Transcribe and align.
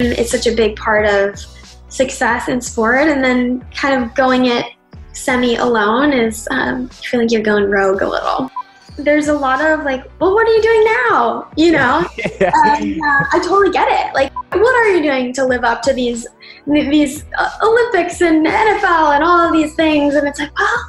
It's 0.00 0.30
such 0.30 0.46
a 0.46 0.52
big 0.54 0.76
part 0.76 1.06
of 1.06 1.38
success 1.88 2.48
in 2.48 2.60
sport, 2.60 3.08
and 3.08 3.22
then 3.24 3.64
kind 3.74 4.02
of 4.02 4.14
going 4.14 4.46
it 4.46 4.66
semi 5.12 5.56
alone 5.56 6.12
is 6.12 6.46
um, 6.50 6.88
I 6.90 6.94
feel 6.94 7.20
like 7.20 7.30
you're 7.32 7.42
going 7.42 7.70
rogue 7.70 8.02
a 8.02 8.08
little. 8.08 8.50
There's 8.96 9.28
a 9.28 9.34
lot 9.34 9.64
of 9.64 9.84
like, 9.84 10.04
well, 10.20 10.34
what 10.34 10.46
are 10.48 10.52
you 10.52 10.62
doing 10.62 10.84
now? 10.84 11.48
You 11.56 11.72
know, 11.72 12.04
Yeah. 12.40 12.50
and, 12.64 13.00
uh, 13.00 13.24
I 13.32 13.40
totally 13.42 13.70
get 13.70 13.86
it. 13.88 14.14
Like, 14.14 14.34
what 14.52 14.74
are 14.74 14.88
you 14.96 15.02
doing 15.02 15.32
to 15.34 15.44
live 15.44 15.64
up 15.64 15.82
to 15.82 15.92
these 15.92 16.26
these 16.66 17.24
uh, 17.38 17.50
Olympics 17.62 18.20
and 18.20 18.44
NFL 18.46 19.14
and 19.14 19.24
all 19.24 19.40
of 19.40 19.52
these 19.52 19.74
things? 19.74 20.14
And 20.14 20.26
it's 20.26 20.38
like, 20.40 20.56
well, 20.58 20.84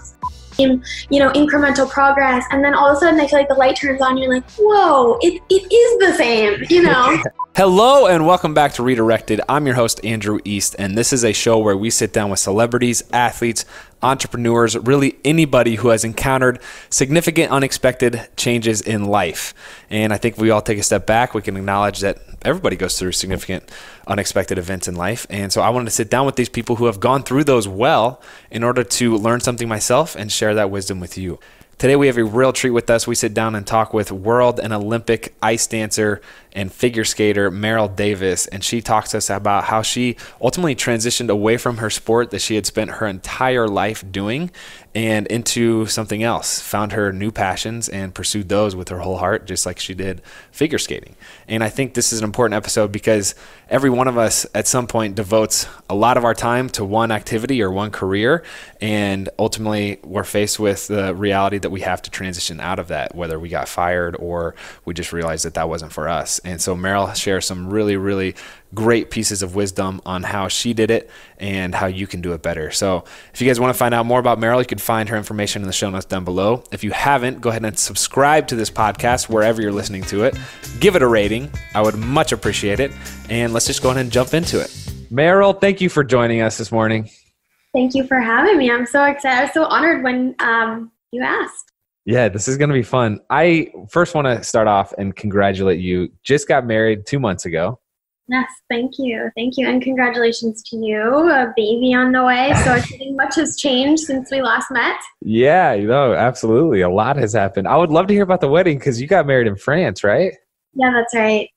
you 0.59 1.19
know, 1.19 1.31
incremental 1.31 1.89
progress, 1.89 2.45
and 2.51 2.63
then 2.63 2.73
all 2.73 2.89
of 2.89 2.97
a 2.97 2.99
sudden, 2.99 3.19
I 3.19 3.27
feel 3.27 3.39
like 3.39 3.47
the 3.47 3.55
light 3.55 3.77
turns 3.77 4.01
on. 4.01 4.17
You're 4.17 4.33
like, 4.33 4.49
whoa, 4.51 5.17
it, 5.21 5.41
it 5.49 5.73
is 5.73 5.99
the 5.99 6.17
same. 6.17 6.63
You 6.69 6.83
know. 6.83 7.23
Hello 7.55 8.07
and 8.07 8.25
welcome 8.25 8.53
back 8.53 8.71
to 8.73 8.83
Redirected. 8.83 9.41
I'm 9.49 9.65
your 9.65 9.75
host, 9.75 9.99
Andrew 10.05 10.39
East, 10.45 10.77
and 10.79 10.97
this 10.97 11.11
is 11.11 11.25
a 11.25 11.33
show 11.33 11.59
where 11.59 11.75
we 11.75 11.89
sit 11.89 12.13
down 12.13 12.29
with 12.29 12.39
celebrities, 12.39 13.03
athletes, 13.11 13.65
entrepreneurs, 14.01 14.77
really 14.77 15.17
anybody 15.25 15.75
who 15.75 15.89
has 15.89 16.05
encountered 16.05 16.61
significant 16.89 17.51
unexpected 17.51 18.29
changes 18.37 18.79
in 18.79 19.03
life. 19.03 19.53
And 19.89 20.13
I 20.13 20.17
think 20.17 20.37
we 20.37 20.51
all 20.51 20.61
take 20.61 20.77
a 20.77 20.83
step 20.83 21.05
back, 21.05 21.33
we 21.33 21.41
can 21.41 21.57
acknowledge 21.57 21.99
that 21.99 22.19
everybody 22.43 22.75
goes 22.75 22.97
through 22.97 23.11
significant 23.13 23.69
unexpected 24.07 24.57
events 24.57 24.87
in 24.87 24.95
life. 24.95 25.25
And 25.29 25.51
so 25.51 25.61
I 25.61 25.69
wanted 25.69 25.85
to 25.85 25.91
sit 25.91 26.09
down 26.09 26.25
with 26.25 26.35
these 26.35 26.49
people 26.49 26.77
who 26.77 26.85
have 26.85 26.99
gone 26.99 27.23
through 27.23 27.43
those 27.43 27.67
well 27.67 28.21
in 28.51 28.63
order 28.63 28.83
to 28.83 29.17
learn 29.17 29.39
something 29.39 29.67
myself 29.67 30.15
and 30.15 30.31
share 30.31 30.55
that 30.55 30.71
wisdom 30.71 30.99
with 30.99 31.17
you. 31.17 31.39
Today 31.77 31.95
we 31.95 32.07
have 32.07 32.17
a 32.17 32.25
real 32.25 32.51
treat 32.51 32.71
with 32.71 32.89
us. 32.89 33.07
We 33.07 33.15
sit 33.15 33.33
down 33.33 33.55
and 33.55 33.65
talk 33.65 33.93
with 33.93 34.11
world 34.11 34.59
and 34.59 34.73
Olympic 34.73 35.33
ice 35.41 35.65
dancer 35.65 36.21
and 36.59 36.73
figure 36.73 37.05
skater 37.05 37.49
Meryl 37.49 37.95
Davis, 37.95 38.45
and 38.47 38.61
she 38.61 38.81
talks 38.81 39.11
to 39.11 39.17
us 39.17 39.29
about 39.29 39.63
how 39.63 39.81
she 39.81 40.17
ultimately 40.41 40.75
transitioned 40.75 41.29
away 41.29 41.55
from 41.55 41.77
her 41.77 41.89
sport 41.89 42.31
that 42.31 42.41
she 42.41 42.55
had 42.55 42.65
spent 42.65 42.89
her 42.91 43.07
entire 43.07 43.65
life 43.65 44.03
doing 44.11 44.51
and 44.93 45.27
into 45.27 45.85
something 45.85 46.21
else. 46.21 46.59
Found 46.59 46.91
her 46.91 47.13
new 47.13 47.31
passions 47.31 47.87
and 47.87 48.13
pursued 48.13 48.49
those 48.49 48.75
with 48.75 48.89
her 48.89 48.99
whole 48.99 49.19
heart, 49.19 49.45
just 49.45 49.65
like 49.65 49.79
she 49.79 49.93
did 49.93 50.21
figure 50.51 50.79
skating. 50.79 51.15
And 51.47 51.63
I 51.63 51.69
think 51.69 51.93
this 51.93 52.11
is 52.11 52.19
an 52.19 52.25
important 52.25 52.55
episode 52.55 52.91
because 52.91 53.35
every 53.69 53.89
one 53.89 54.09
of 54.09 54.17
us 54.17 54.45
at 54.53 54.67
some 54.67 54.87
point 54.87 55.15
devotes 55.15 55.67
a 55.89 55.95
lot 55.95 56.17
of 56.17 56.25
our 56.25 56.33
time 56.33 56.69
to 56.71 56.83
one 56.83 57.11
activity 57.11 57.61
or 57.61 57.71
one 57.71 57.91
career, 57.91 58.43
and 58.81 59.29
ultimately 59.37 59.99
we're 60.03 60.23
faced 60.25 60.59
with 60.59 60.87
the 60.87 61.15
reality 61.15 61.59
that 61.59 61.69
we 61.69 61.81
have 61.81 62.01
to 62.01 62.09
transition 62.09 62.59
out 62.59 62.79
of 62.79 62.89
that, 62.89 63.15
whether 63.15 63.39
we 63.39 63.47
got 63.47 63.69
fired 63.69 64.15
or 64.19 64.55
we 64.83 64.93
just 64.93 65.13
realized 65.13 65.45
that 65.45 65.53
that 65.53 65.69
wasn't 65.69 65.93
for 65.93 66.09
us. 66.09 66.39
And 66.49 66.61
so 66.61 66.75
Meryl 66.75 67.15
shares 67.15 67.45
some 67.45 67.69
really, 67.69 67.95
really 67.95 68.35
great 68.73 69.09
pieces 69.09 69.41
of 69.41 69.55
wisdom 69.55 70.01
on 70.05 70.23
how 70.23 70.47
she 70.47 70.73
did 70.73 70.91
it 70.91 71.09
and 71.37 71.73
how 71.73 71.85
you 71.87 72.07
can 72.07 72.21
do 72.21 72.33
it 72.33 72.41
better. 72.41 72.71
So 72.71 73.03
if 73.33 73.41
you 73.41 73.47
guys 73.47 73.59
want 73.59 73.73
to 73.73 73.77
find 73.77 73.93
out 73.93 74.05
more 74.05 74.19
about 74.19 74.39
Meryl, 74.39 74.59
you 74.59 74.65
can 74.65 74.77
find 74.77 75.09
her 75.09 75.17
information 75.17 75.61
in 75.61 75.67
the 75.67 75.73
show 75.73 75.89
notes 75.89 76.05
down 76.05 76.23
below. 76.23 76.63
If 76.71 76.83
you 76.83 76.91
haven't, 76.91 77.41
go 77.41 77.49
ahead 77.49 77.63
and 77.63 77.77
subscribe 77.77 78.47
to 78.47 78.55
this 78.55 78.69
podcast 78.71 79.29
wherever 79.29 79.61
you're 79.61 79.71
listening 79.71 80.03
to 80.03 80.23
it. 80.23 80.37
Give 80.79 80.95
it 80.95 81.01
a 81.01 81.07
rating. 81.07 81.51
I 81.75 81.81
would 81.81 81.95
much 81.95 82.31
appreciate 82.31 82.79
it. 82.79 82.91
And 83.29 83.53
let's 83.53 83.67
just 83.67 83.81
go 83.81 83.89
ahead 83.89 84.01
and 84.01 84.11
jump 84.11 84.33
into 84.33 84.59
it. 84.59 84.69
Meryl, 85.11 85.59
thank 85.59 85.81
you 85.81 85.89
for 85.89 86.03
joining 86.03 86.41
us 86.41 86.57
this 86.57 86.71
morning. 86.71 87.09
Thank 87.73 87.93
you 87.93 88.05
for 88.05 88.19
having 88.19 88.57
me. 88.57 88.71
I'm 88.71 88.85
so 88.85 89.03
excited. 89.05 89.37
I 89.37 89.43
was 89.43 89.53
so 89.53 89.65
honored 89.65 90.03
when 90.03 90.35
um, 90.39 90.91
you 91.11 91.21
asked. 91.21 91.68
Yeah, 92.09 92.27
this 92.27 92.47
is 92.47 92.57
going 92.57 92.69
to 92.69 92.73
be 92.73 92.81
fun. 92.81 93.19
I 93.29 93.71
first 93.87 94.15
want 94.15 94.25
to 94.25 94.43
start 94.43 94.67
off 94.67 94.91
and 94.97 95.15
congratulate 95.15 95.79
you. 95.79 96.11
Just 96.23 96.47
got 96.47 96.65
married 96.65 97.05
two 97.05 97.19
months 97.19 97.45
ago. 97.45 97.79
Yes, 98.27 98.49
thank 98.67 98.93
you. 98.97 99.29
Thank 99.37 99.57
you. 99.57 99.67
And 99.67 99.79
congratulations 99.79 100.63
to 100.71 100.77
you. 100.77 100.99
A 100.99 101.53
baby 101.55 101.93
on 101.93 102.11
the 102.11 102.23
way. 102.23 102.51
So 102.65 102.71
I 102.71 102.81
think 102.81 103.15
much 103.15 103.35
has 103.35 103.57
changed 103.57 104.01
since 104.01 104.31
we 104.31 104.41
last 104.41 104.71
met. 104.71 104.99
Yeah, 105.21 105.73
you 105.73 105.85
know, 105.85 106.13
absolutely. 106.15 106.81
A 106.81 106.89
lot 106.89 107.15
has 107.17 107.33
happened. 107.33 107.67
I 107.67 107.77
would 107.77 107.91
love 107.91 108.07
to 108.07 108.13
hear 108.15 108.23
about 108.23 108.41
the 108.41 108.49
wedding 108.49 108.79
because 108.79 108.99
you 108.99 109.05
got 109.05 109.27
married 109.27 109.45
in 109.45 109.55
France, 109.55 110.03
right? 110.03 110.33
Yeah, 110.73 110.91
that's 110.91 111.13
right. 111.13 111.47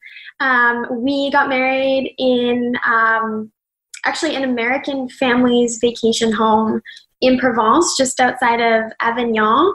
Um, 0.41 1.03
we 1.03 1.31
got 1.31 1.49
married 1.49 2.15
in 2.19 2.75
um, 2.87 3.51
actually 4.05 4.37
an 4.37 4.45
American 4.45 5.09
family's 5.09 5.79
vacation 5.81 6.31
home 6.31 6.83
in 7.23 7.39
Provence, 7.39 7.97
just 7.97 8.21
outside 8.21 8.61
of 8.61 8.93
Avignon. 9.01 9.75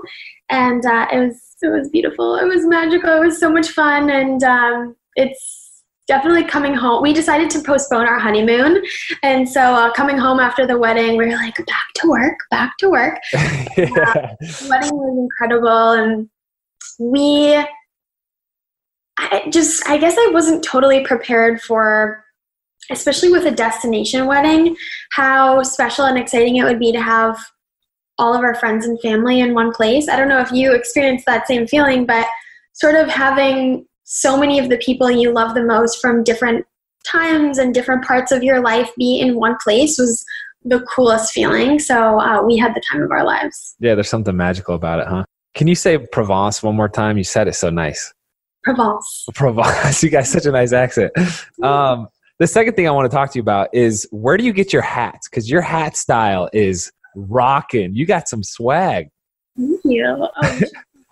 And 0.49 0.85
uh, 0.85 1.07
it 1.11 1.19
was 1.19 1.41
it 1.61 1.69
was 1.69 1.89
beautiful. 1.89 2.35
It 2.35 2.45
was 2.45 2.65
magical. 2.65 3.09
It 3.09 3.25
was 3.25 3.39
so 3.39 3.51
much 3.51 3.69
fun, 3.69 4.11
and 4.11 4.43
um, 4.43 4.95
it's 5.15 5.83
definitely 6.07 6.43
coming 6.43 6.73
home. 6.73 7.01
We 7.01 7.13
decided 7.13 7.49
to 7.51 7.61
postpone 7.61 8.05
our 8.05 8.19
honeymoon, 8.19 8.83
and 9.23 9.49
so 9.49 9.61
uh, 9.61 9.91
coming 9.93 10.17
home 10.17 10.39
after 10.39 10.67
the 10.67 10.77
wedding, 10.77 11.17
we 11.17 11.25
were 11.25 11.31
like, 11.31 11.57
back 11.57 11.87
to 11.95 12.09
work, 12.09 12.37
back 12.51 12.77
to 12.79 12.89
work. 12.89 13.17
yeah. 13.33 13.65
The 14.39 14.67
wedding 14.69 14.95
was 14.95 15.17
incredible, 15.17 15.91
and 15.91 16.29
we. 16.99 17.57
I 19.19 19.49
just, 19.49 19.83
I 19.89 19.97
guess 19.97 20.15
I 20.15 20.29
wasn't 20.31 20.63
totally 20.63 21.03
prepared 21.03 21.59
for, 21.59 22.23
especially 22.91 23.29
with 23.29 23.45
a 23.45 23.51
destination 23.51 24.25
wedding, 24.27 24.75
how 25.11 25.63
special 25.63 26.05
and 26.05 26.17
exciting 26.17 26.57
it 26.57 26.63
would 26.63 26.79
be 26.79 26.91
to 26.91 27.01
have 27.01 27.37
all 28.17 28.33
of 28.33 28.41
our 28.41 28.55
friends 28.55 28.85
and 28.85 28.99
family 29.01 29.39
in 29.39 29.53
one 29.53 29.71
place. 29.71 30.09
I 30.09 30.15
don't 30.15 30.29
know 30.29 30.39
if 30.39 30.51
you 30.51 30.73
experienced 30.73 31.25
that 31.25 31.47
same 31.47 31.67
feeling, 31.67 32.05
but 32.05 32.25
sort 32.73 32.95
of 32.95 33.09
having 33.09 33.85
so 34.03 34.37
many 34.37 34.57
of 34.59 34.69
the 34.69 34.77
people 34.77 35.11
you 35.11 35.31
love 35.31 35.53
the 35.53 35.63
most 35.63 35.99
from 35.99 36.23
different 36.23 36.65
times 37.05 37.57
and 37.57 37.73
different 37.73 38.03
parts 38.03 38.31
of 38.31 38.43
your 38.43 38.61
life 38.61 38.89
be 38.97 39.19
in 39.19 39.35
one 39.35 39.55
place 39.63 39.97
was 39.99 40.23
the 40.63 40.81
coolest 40.81 41.31
feeling. 41.31 41.79
So 41.79 42.19
uh, 42.19 42.41
we 42.43 42.57
had 42.57 42.73
the 42.75 42.81
time 42.91 43.01
of 43.01 43.11
our 43.11 43.23
lives. 43.25 43.75
yeah, 43.79 43.95
there's 43.95 44.09
something 44.09 44.35
magical 44.35 44.75
about 44.75 44.99
it, 44.99 45.07
huh? 45.07 45.23
Can 45.53 45.67
you 45.67 45.75
say 45.75 45.97
Provence 45.97 46.61
one 46.61 46.75
more 46.75 46.89
time? 46.89 47.17
You 47.17 47.23
said 47.23 47.47
it 47.47 47.53
so 47.53 47.69
nice. 47.69 48.13
Provence. 48.63 49.25
Provence. 49.33 50.03
You 50.03 50.09
got 50.09 50.25
such 50.25 50.45
a 50.45 50.51
nice 50.51 50.73
accent. 50.73 51.11
Um, 51.63 52.07
the 52.39 52.47
second 52.47 52.75
thing 52.75 52.87
I 52.87 52.91
want 52.91 53.09
to 53.09 53.15
talk 53.15 53.31
to 53.31 53.37
you 53.37 53.41
about 53.41 53.69
is 53.73 54.07
where 54.11 54.37
do 54.37 54.43
you 54.43 54.53
get 54.53 54.71
your 54.71 54.81
hats? 54.81 55.27
Because 55.27 55.49
your 55.49 55.61
hat 55.61 55.97
style 55.97 56.49
is 56.53 56.91
rocking. 57.15 57.95
You 57.95 58.05
got 58.05 58.27
some 58.27 58.43
swag. 58.43 59.09
Thank 59.57 59.81
you. 59.83 60.27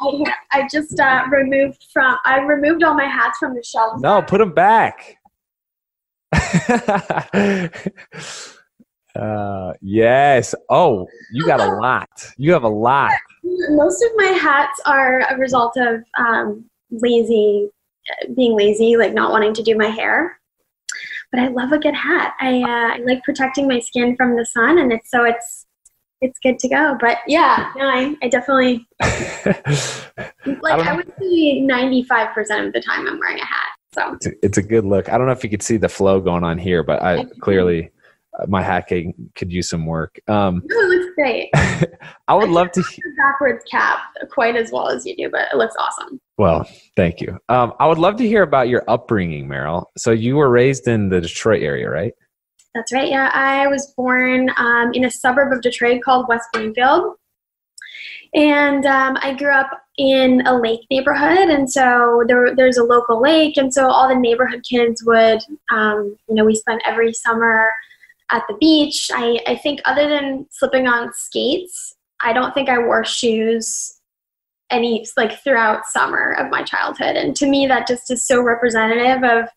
Oh, 0.01 0.23
I, 0.51 0.59
I 0.59 0.67
just 0.71 0.99
uh, 0.99 1.23
removed 1.31 1.85
from 1.91 2.17
I 2.25 2.39
removed 2.41 2.83
all 2.83 2.93
my 2.93 3.07
hats 3.07 3.39
from 3.39 3.55
the 3.55 3.63
shelves. 3.63 4.01
No, 4.01 4.21
put 4.21 4.37
them 4.37 4.53
back. 4.53 5.17
uh, 9.15 9.73
yes. 9.81 10.53
Oh, 10.69 11.07
you 11.31 11.45
got 11.47 11.59
a 11.59 11.75
lot. 11.75 12.09
You 12.37 12.53
have 12.53 12.63
a 12.63 12.69
lot. 12.69 13.11
Most 13.43 14.03
of 14.03 14.11
my 14.15 14.27
hats 14.27 14.79
are 14.85 15.21
a 15.21 15.37
result 15.37 15.75
of 15.77 16.03
um, 16.19 16.65
lazy, 16.91 17.69
being 18.35 18.55
lazy, 18.55 18.97
like 18.97 19.13
not 19.13 19.31
wanting 19.31 19.53
to 19.55 19.63
do 19.63 19.75
my 19.75 19.87
hair. 19.87 20.39
But 21.35 21.43
I 21.43 21.47
love 21.49 21.73
a 21.73 21.79
good 21.79 21.93
hat. 21.93 22.33
I, 22.39 22.61
uh, 22.61 22.95
I 22.95 22.97
like 23.05 23.21
protecting 23.23 23.67
my 23.67 23.81
skin 23.81 24.15
from 24.15 24.37
the 24.37 24.45
sun, 24.45 24.79
and 24.79 24.93
it's 24.93 25.11
so 25.11 25.25
it's 25.25 25.65
it's 26.21 26.39
good 26.39 26.57
to 26.59 26.69
go. 26.69 26.95
But 26.97 27.17
yeah, 27.27 27.73
no, 27.75 27.83
I, 27.89 28.15
I 28.23 28.29
definitely 28.29 28.87
like. 29.01 29.17
don't 30.45 30.87
I, 30.87 30.95
would 30.95 31.11
say 31.21 31.59
ninety 31.59 32.03
five 32.03 32.33
percent 32.33 32.67
of 32.67 32.71
the 32.71 32.79
time 32.79 33.05
I'm 33.05 33.19
wearing 33.19 33.39
a 33.39 33.45
hat. 33.45 33.67
So 33.93 34.13
it's, 34.13 34.27
a, 34.27 34.45
it's 34.45 34.57
a 34.59 34.63
good 34.63 34.85
look. 34.85 35.09
I 35.09 35.17
don't 35.17 35.27
know 35.27 35.33
if 35.33 35.43
you 35.43 35.49
could 35.49 35.61
see 35.61 35.75
the 35.75 35.89
flow 35.89 36.21
going 36.21 36.45
on 36.45 36.57
here, 36.57 36.83
but 36.83 37.03
I 37.03 37.25
clearly 37.41 37.91
my 38.47 38.61
hacking 38.61 39.13
could 39.35 39.51
use 39.51 39.69
some 39.69 39.85
work. 39.85 40.19
Um, 40.27 40.61
no, 40.65 40.79
it 40.79 40.89
looks 40.89 41.15
great. 41.15 41.49
I 42.27 42.33
would 42.33 42.49
love 42.49 42.71
to. 42.73 42.83
Backwards 43.17 43.63
cap 43.69 43.99
quite 44.29 44.55
as 44.55 44.71
well 44.71 44.89
as 44.89 45.05
you 45.05 45.15
do, 45.15 45.29
but 45.29 45.47
it 45.51 45.57
looks 45.57 45.75
awesome. 45.79 46.19
Well, 46.37 46.67
thank 46.95 47.21
you. 47.21 47.37
Um, 47.49 47.73
I 47.79 47.87
would 47.87 47.97
love 47.97 48.17
to 48.17 48.27
hear 48.27 48.43
about 48.43 48.67
your 48.67 48.83
upbringing, 48.87 49.47
Meryl. 49.47 49.85
So 49.97 50.11
you 50.11 50.35
were 50.35 50.49
raised 50.49 50.87
in 50.87 51.09
the 51.09 51.21
Detroit 51.21 51.63
area, 51.63 51.89
right? 51.89 52.13
That's 52.73 52.91
right. 52.91 53.09
Yeah, 53.09 53.31
I 53.33 53.67
was 53.67 53.93
born 53.95 54.49
um, 54.57 54.93
in 54.93 55.05
a 55.05 55.11
suburb 55.11 55.53
of 55.53 55.61
Detroit 55.61 56.01
called 56.01 56.27
West 56.27 56.49
Bloomfield, 56.51 57.15
and 58.33 58.85
um, 58.85 59.17
I 59.21 59.33
grew 59.33 59.53
up 59.53 59.81
in 59.97 60.45
a 60.45 60.59
lake 60.59 60.81
neighborhood, 60.91 61.49
and 61.49 61.71
so 61.71 62.23
there, 62.27 62.53
there's 62.53 62.77
a 62.77 62.83
local 62.83 63.21
lake, 63.21 63.55
and 63.55 63.73
so 63.73 63.87
all 63.87 64.09
the 64.09 64.15
neighborhood 64.15 64.61
kids 64.69 65.01
would, 65.05 65.41
um, 65.71 66.17
you 66.27 66.35
know, 66.35 66.43
we 66.43 66.53
spent 66.53 66.81
every 66.85 67.13
summer 67.13 67.71
at 68.31 68.43
the 68.47 68.57
beach. 68.59 69.09
I, 69.13 69.39
I 69.47 69.55
think 69.55 69.81
other 69.85 70.09
than 70.09 70.47
slipping 70.51 70.87
on 70.87 71.11
skates, 71.13 71.95
I 72.21 72.33
don't 72.33 72.53
think 72.53 72.69
I 72.69 72.79
wore 72.79 73.03
shoes 73.03 73.99
any 74.71 75.05
like 75.15 75.43
throughout 75.43 75.85
summer 75.85 76.31
of 76.39 76.49
my 76.49 76.63
childhood, 76.63 77.15
and 77.15 77.35
to 77.35 77.47
me 77.47 77.67
that 77.67 77.87
just 77.87 78.09
is 78.11 78.25
so 78.25 78.41
representative 78.41 79.23
of 79.23 79.49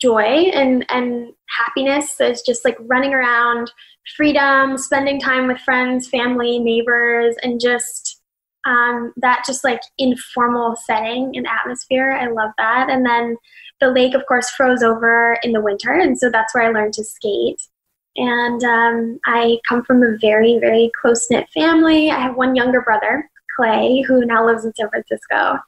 joy 0.00 0.22
and 0.52 0.84
and 0.90 1.32
happiness 1.48 2.20
is 2.20 2.42
just 2.42 2.64
like 2.64 2.76
running 2.80 3.14
around 3.14 3.70
freedom 4.16 4.76
spending 4.76 5.18
time 5.18 5.46
with 5.46 5.58
friends 5.58 6.08
family 6.08 6.58
neighbors 6.58 7.34
and 7.42 7.60
just 7.60 8.20
um, 8.66 9.12
that 9.18 9.44
just 9.46 9.64
like 9.64 9.80
informal 9.96 10.76
setting 10.84 11.32
and 11.34 11.46
atmosphere. 11.46 12.10
I 12.12 12.26
love 12.26 12.50
that. 12.58 12.90
And 12.90 13.06
then 13.06 13.36
the 13.80 13.90
lake, 13.90 14.14
of 14.14 14.24
course, 14.26 14.50
froze 14.50 14.82
over 14.82 15.38
in 15.42 15.52
the 15.52 15.60
winter, 15.60 15.92
and 15.92 16.18
so 16.18 16.30
that's 16.30 16.54
where 16.54 16.64
I 16.64 16.72
learned 16.72 16.94
to 16.94 17.04
skate. 17.04 17.60
And 18.16 18.64
um, 18.64 19.20
I 19.26 19.58
come 19.68 19.84
from 19.84 20.02
a 20.02 20.16
very, 20.20 20.58
very 20.58 20.90
close 21.00 21.26
knit 21.30 21.48
family. 21.52 22.10
I 22.10 22.18
have 22.18 22.34
one 22.36 22.56
younger 22.56 22.80
brother, 22.80 23.28
Clay, 23.56 24.00
who 24.00 24.24
now 24.24 24.46
lives 24.46 24.64
in 24.64 24.72
San 24.74 24.88
Francisco. 24.88 25.58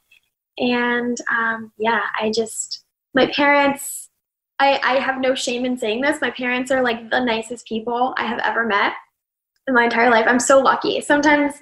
And 0.57 1.17
um, 1.31 1.71
yeah, 1.77 2.01
I 2.19 2.31
just, 2.31 2.83
my 3.13 3.27
parents, 3.27 4.09
I, 4.57 4.79
I 4.83 4.93
have 4.95 5.21
no 5.21 5.35
shame 5.35 5.63
in 5.63 5.77
saying 5.77 6.01
this. 6.01 6.21
My 6.21 6.31
parents 6.31 6.71
are 6.71 6.81
like 6.81 7.11
the 7.11 7.23
nicest 7.23 7.67
people 7.67 8.13
I 8.17 8.25
have 8.25 8.39
ever 8.39 8.65
met 8.65 8.93
in 9.67 9.75
my 9.75 9.85
entire 9.85 10.09
life. 10.09 10.25
I'm 10.27 10.39
so 10.39 10.59
lucky. 10.59 10.99
Sometimes, 11.01 11.53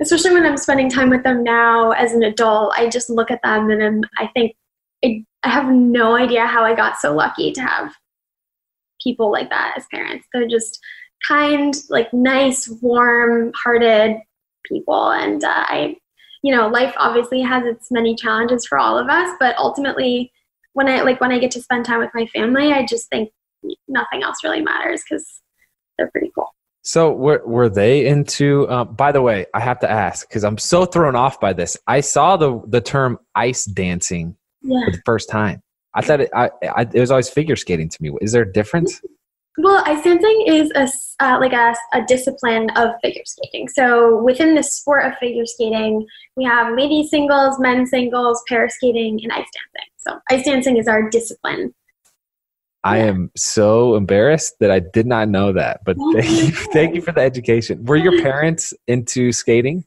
especially 0.00 0.32
when 0.32 0.44
I'm 0.44 0.56
spending 0.56 0.90
time 0.90 1.08
with 1.08 1.22
them 1.22 1.44
now 1.44 1.92
as 1.92 2.12
an 2.12 2.24
adult, 2.24 2.74
I 2.76 2.88
just 2.88 3.08
look 3.08 3.30
at 3.30 3.42
them 3.42 3.70
and 3.70 3.82
I'm, 3.82 4.02
I 4.18 4.26
think 4.34 4.56
I, 5.04 5.24
I 5.44 5.48
have 5.48 5.72
no 5.72 6.14
idea 6.16 6.46
how 6.46 6.64
I 6.64 6.74
got 6.74 6.98
so 6.98 7.14
lucky 7.14 7.52
to 7.52 7.60
have 7.60 7.92
people 9.02 9.30
like 9.30 9.50
that 9.50 9.74
as 9.76 9.86
parents. 9.92 10.26
They're 10.32 10.48
just 10.48 10.78
kind, 11.26 11.74
like 11.88 12.12
nice, 12.12 12.68
warm 12.80 13.52
hearted 13.54 14.16
people. 14.66 15.10
And 15.10 15.42
uh, 15.42 15.48
I, 15.68 15.96
you 16.42 16.54
know, 16.54 16.68
life 16.68 16.94
obviously 16.96 17.40
has 17.42 17.64
its 17.66 17.90
many 17.90 18.14
challenges 18.14 18.66
for 18.66 18.78
all 18.78 18.98
of 18.98 19.08
us, 19.08 19.36
but 19.40 19.56
ultimately, 19.58 20.32
when 20.74 20.88
I 20.88 21.02
like 21.02 21.20
when 21.20 21.32
I 21.32 21.38
get 21.38 21.50
to 21.52 21.60
spend 21.60 21.84
time 21.84 22.00
with 22.00 22.10
my 22.14 22.26
family, 22.26 22.72
I 22.72 22.86
just 22.86 23.08
think 23.10 23.30
nothing 23.88 24.22
else 24.22 24.38
really 24.42 24.62
matters 24.62 25.02
because 25.08 25.26
they're 25.98 26.10
pretty 26.10 26.30
cool. 26.34 26.48
So 26.82 27.12
were 27.12 27.42
were 27.46 27.68
they 27.68 28.06
into? 28.06 28.66
Uh, 28.68 28.84
by 28.84 29.12
the 29.12 29.22
way, 29.22 29.46
I 29.54 29.60
have 29.60 29.78
to 29.80 29.90
ask 29.90 30.26
because 30.28 30.44
I'm 30.44 30.58
so 30.58 30.84
thrown 30.84 31.14
off 31.14 31.38
by 31.38 31.52
this. 31.52 31.76
I 31.86 32.00
saw 32.00 32.36
the 32.36 32.60
the 32.66 32.80
term 32.80 33.18
ice 33.34 33.64
dancing 33.64 34.36
yeah. 34.62 34.84
for 34.84 34.90
the 34.92 35.02
first 35.04 35.28
time. 35.28 35.62
I 35.94 36.00
thought 36.00 36.22
it, 36.22 36.30
I, 36.34 36.50
I, 36.74 36.82
it 36.82 37.00
was 37.00 37.10
always 37.10 37.28
figure 37.28 37.56
skating 37.56 37.88
to 37.88 38.02
me. 38.02 38.10
Is 38.20 38.32
there 38.32 38.42
a 38.42 38.52
difference? 38.52 39.00
Well, 39.58 39.82
ice 39.86 40.02
dancing 40.02 40.44
is 40.46 40.72
a 40.74 40.88
uh, 41.22 41.38
like 41.38 41.52
a, 41.52 41.74
a 41.92 42.02
discipline 42.06 42.70
of 42.70 42.92
figure 43.02 43.22
skating. 43.26 43.68
So 43.68 44.22
within 44.22 44.54
the 44.54 44.62
sport 44.62 45.04
of 45.04 45.18
figure 45.18 45.44
skating, 45.44 46.06
we 46.36 46.44
have 46.44 46.74
ladies 46.74 47.10
singles, 47.10 47.60
men's 47.60 47.90
singles, 47.90 48.42
pair 48.48 48.68
skating, 48.70 49.20
and 49.22 49.30
ice 49.30 49.46
dancing. 49.52 49.90
So 49.98 50.20
ice 50.30 50.44
dancing 50.46 50.78
is 50.78 50.88
our 50.88 51.10
discipline. 51.10 51.74
I 52.84 52.98
yeah. 52.98 53.04
am 53.04 53.30
so 53.36 53.94
embarrassed 53.94 54.54
that 54.60 54.70
I 54.70 54.80
did 54.80 55.06
not 55.06 55.28
know 55.28 55.52
that. 55.52 55.82
But 55.84 55.96
oh 56.00 56.12
thank 56.14 56.30
you, 56.30 56.50
thank 56.72 56.94
you 56.94 57.02
for 57.02 57.12
the 57.12 57.20
education. 57.20 57.84
Were 57.84 57.96
your 57.96 58.22
parents 58.22 58.72
into 58.88 59.32
skating? 59.32 59.84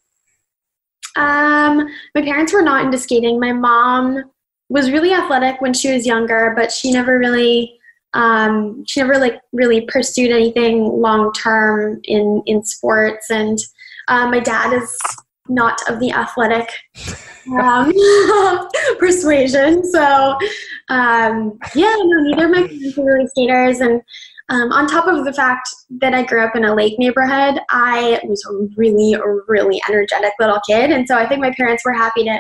Um, 1.16 1.88
my 2.14 2.22
parents 2.22 2.54
were 2.54 2.62
not 2.62 2.86
into 2.86 2.98
skating. 2.98 3.40
My 3.40 3.52
mom 3.52 4.32
was 4.70 4.92
really 4.92 5.14
athletic 5.14 5.62
when 5.62 5.74
she 5.74 5.92
was 5.92 6.06
younger, 6.06 6.54
but 6.56 6.72
she 6.72 6.92
never 6.92 7.18
really 7.18 7.80
um, 8.14 8.84
she 8.88 9.02
never 9.02 9.18
like 9.18 9.40
really 9.52 9.82
pursued 9.82 10.32
anything 10.32 10.84
long 10.84 11.32
term 11.34 12.00
in 12.06 12.42
in 12.46 12.64
sports. 12.64 13.30
And 13.30 13.60
uh, 14.08 14.28
my 14.28 14.40
dad 14.40 14.74
is 14.74 14.98
not 15.48 15.80
of 15.90 16.00
the 16.00 16.12
athletic 16.12 16.72
um, 17.60 17.94
persuasion, 19.00 19.84
so 19.84 20.38
um, 20.90 21.60
yeah, 21.76 21.96
no, 22.04 22.22
neither 22.22 22.46
of 22.46 22.52
my 22.52 22.68
parents 22.68 22.98
were 22.98 23.14
really 23.14 23.28
skaters, 23.28 23.80
and. 23.82 24.02
Um, 24.48 24.72
on 24.72 24.86
top 24.86 25.08
of 25.08 25.26
the 25.26 25.34
fact 25.34 25.68
that 26.02 26.14
I 26.14 26.22
grew 26.22 26.46
up 26.46 26.56
in 26.56 26.66
a 26.66 26.76
lake 26.76 27.00
neighborhood, 27.00 27.60
I 27.72 28.22
was 28.26 28.46
a 28.46 28.68
really, 28.78 29.18
really 29.48 29.82
energetic 29.90 30.34
little 30.40 30.60
kid. 30.70 30.92
And 30.92 31.08
so 31.08 31.18
I 31.18 31.28
think 31.28 31.42
my 31.42 31.52
parents 31.58 31.84
were 31.84 31.94
happy 31.94 32.26
to 32.26 32.40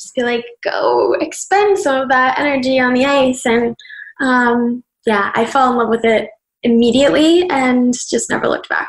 just 0.00 0.14
be 0.14 0.22
like, 0.22 0.44
go 0.62 1.14
expend 1.20 1.78
some 1.78 2.02
of 2.02 2.08
that 2.08 2.38
energy 2.38 2.78
on 2.80 2.94
the 2.94 3.04
ice. 3.04 3.44
And 3.46 3.76
um, 4.20 4.82
yeah, 5.06 5.32
I 5.34 5.44
fell 5.46 5.70
in 5.70 5.78
love 5.78 5.88
with 5.88 6.04
it 6.04 6.30
immediately 6.62 7.48
and 7.50 7.92
just 7.92 8.30
never 8.30 8.48
looked 8.48 8.68
back. 8.68 8.88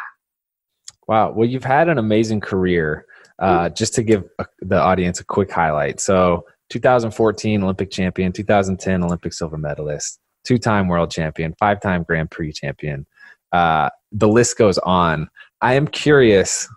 Wow. 1.07 1.31
Well, 1.31 1.47
you've 1.47 1.63
had 1.63 1.89
an 1.89 1.97
amazing 1.97 2.41
career. 2.41 3.05
Uh, 3.39 3.69
just 3.69 3.95
to 3.95 4.03
give 4.03 4.23
a, 4.37 4.45
the 4.59 4.79
audience 4.79 5.19
a 5.19 5.23
quick 5.23 5.51
highlight. 5.51 5.99
So, 5.99 6.45
2014 6.69 7.63
Olympic 7.63 7.89
champion, 7.89 8.31
2010 8.31 9.03
Olympic 9.03 9.33
silver 9.33 9.57
medalist, 9.57 10.19
two 10.45 10.59
time 10.59 10.87
world 10.87 11.09
champion, 11.09 11.55
five 11.57 11.81
time 11.81 12.03
Grand 12.03 12.29
Prix 12.29 12.53
champion. 12.53 13.07
Uh, 13.51 13.89
the 14.11 14.27
list 14.27 14.59
goes 14.59 14.77
on. 14.77 15.27
I 15.59 15.73
am 15.73 15.87
curious 15.87 16.69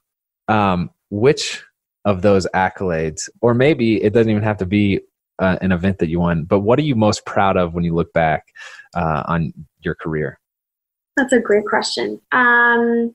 um, 0.49 0.91
which 1.11 1.63
of 2.05 2.23
those 2.23 2.47
accolades, 2.55 3.29
or 3.41 3.55
maybe 3.55 4.03
it 4.03 4.13
doesn't 4.13 4.31
even 4.31 4.43
have 4.43 4.59
to 4.59 4.67
be 4.67 5.01
uh, 5.39 5.57
an 5.61 5.73
event 5.73 5.99
that 5.99 6.09
you 6.09 6.21
won, 6.21 6.45
but 6.45 6.61
what 6.61 6.79
are 6.79 6.83
you 6.83 6.95
most 6.95 7.25
proud 7.27 7.57
of 7.57 7.75
when 7.75 7.85
you 7.85 7.95
look 7.95 8.13
back 8.13 8.47
uh, 8.95 9.23
on 9.27 9.53
your 9.81 9.95
career? 9.95 10.39
That's 11.17 11.33
a 11.33 11.41
great 11.41 11.65
question. 11.65 12.21
Um, 12.33 13.15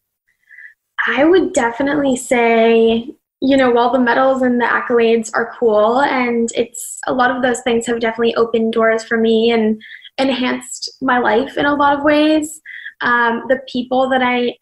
I 1.08 1.24
would 1.24 1.54
definitely 1.54 2.16
say, 2.16 3.14
you 3.42 3.56
know, 3.56 3.72
while 3.72 3.92
the 3.92 4.00
medals 4.00 4.42
and 4.42 4.60
the 4.60 4.66
accolades 4.66 5.32
are 5.34 5.56
cool, 5.58 6.02
and 6.02 6.50
it's 6.56 7.00
a 7.08 7.14
lot 7.14 7.32
of 7.32 7.42
those 7.42 7.62
things 7.62 7.86
have 7.86 8.00
definitely 8.02 8.36
opened 8.36 8.74
doors 8.74 9.04
for 9.04 9.18
me 9.18 9.52
and 9.52 9.82
enhanced 10.18 10.92
my 11.02 11.20
life 11.20 11.58
in 11.58 11.66
a 11.66 11.76
lot 11.76 11.98
of 11.98 12.04
ways. 12.04 12.62
Um, 13.02 13.44
the 13.48 13.62
people 13.72 14.10
that 14.10 14.22
I 14.22 14.58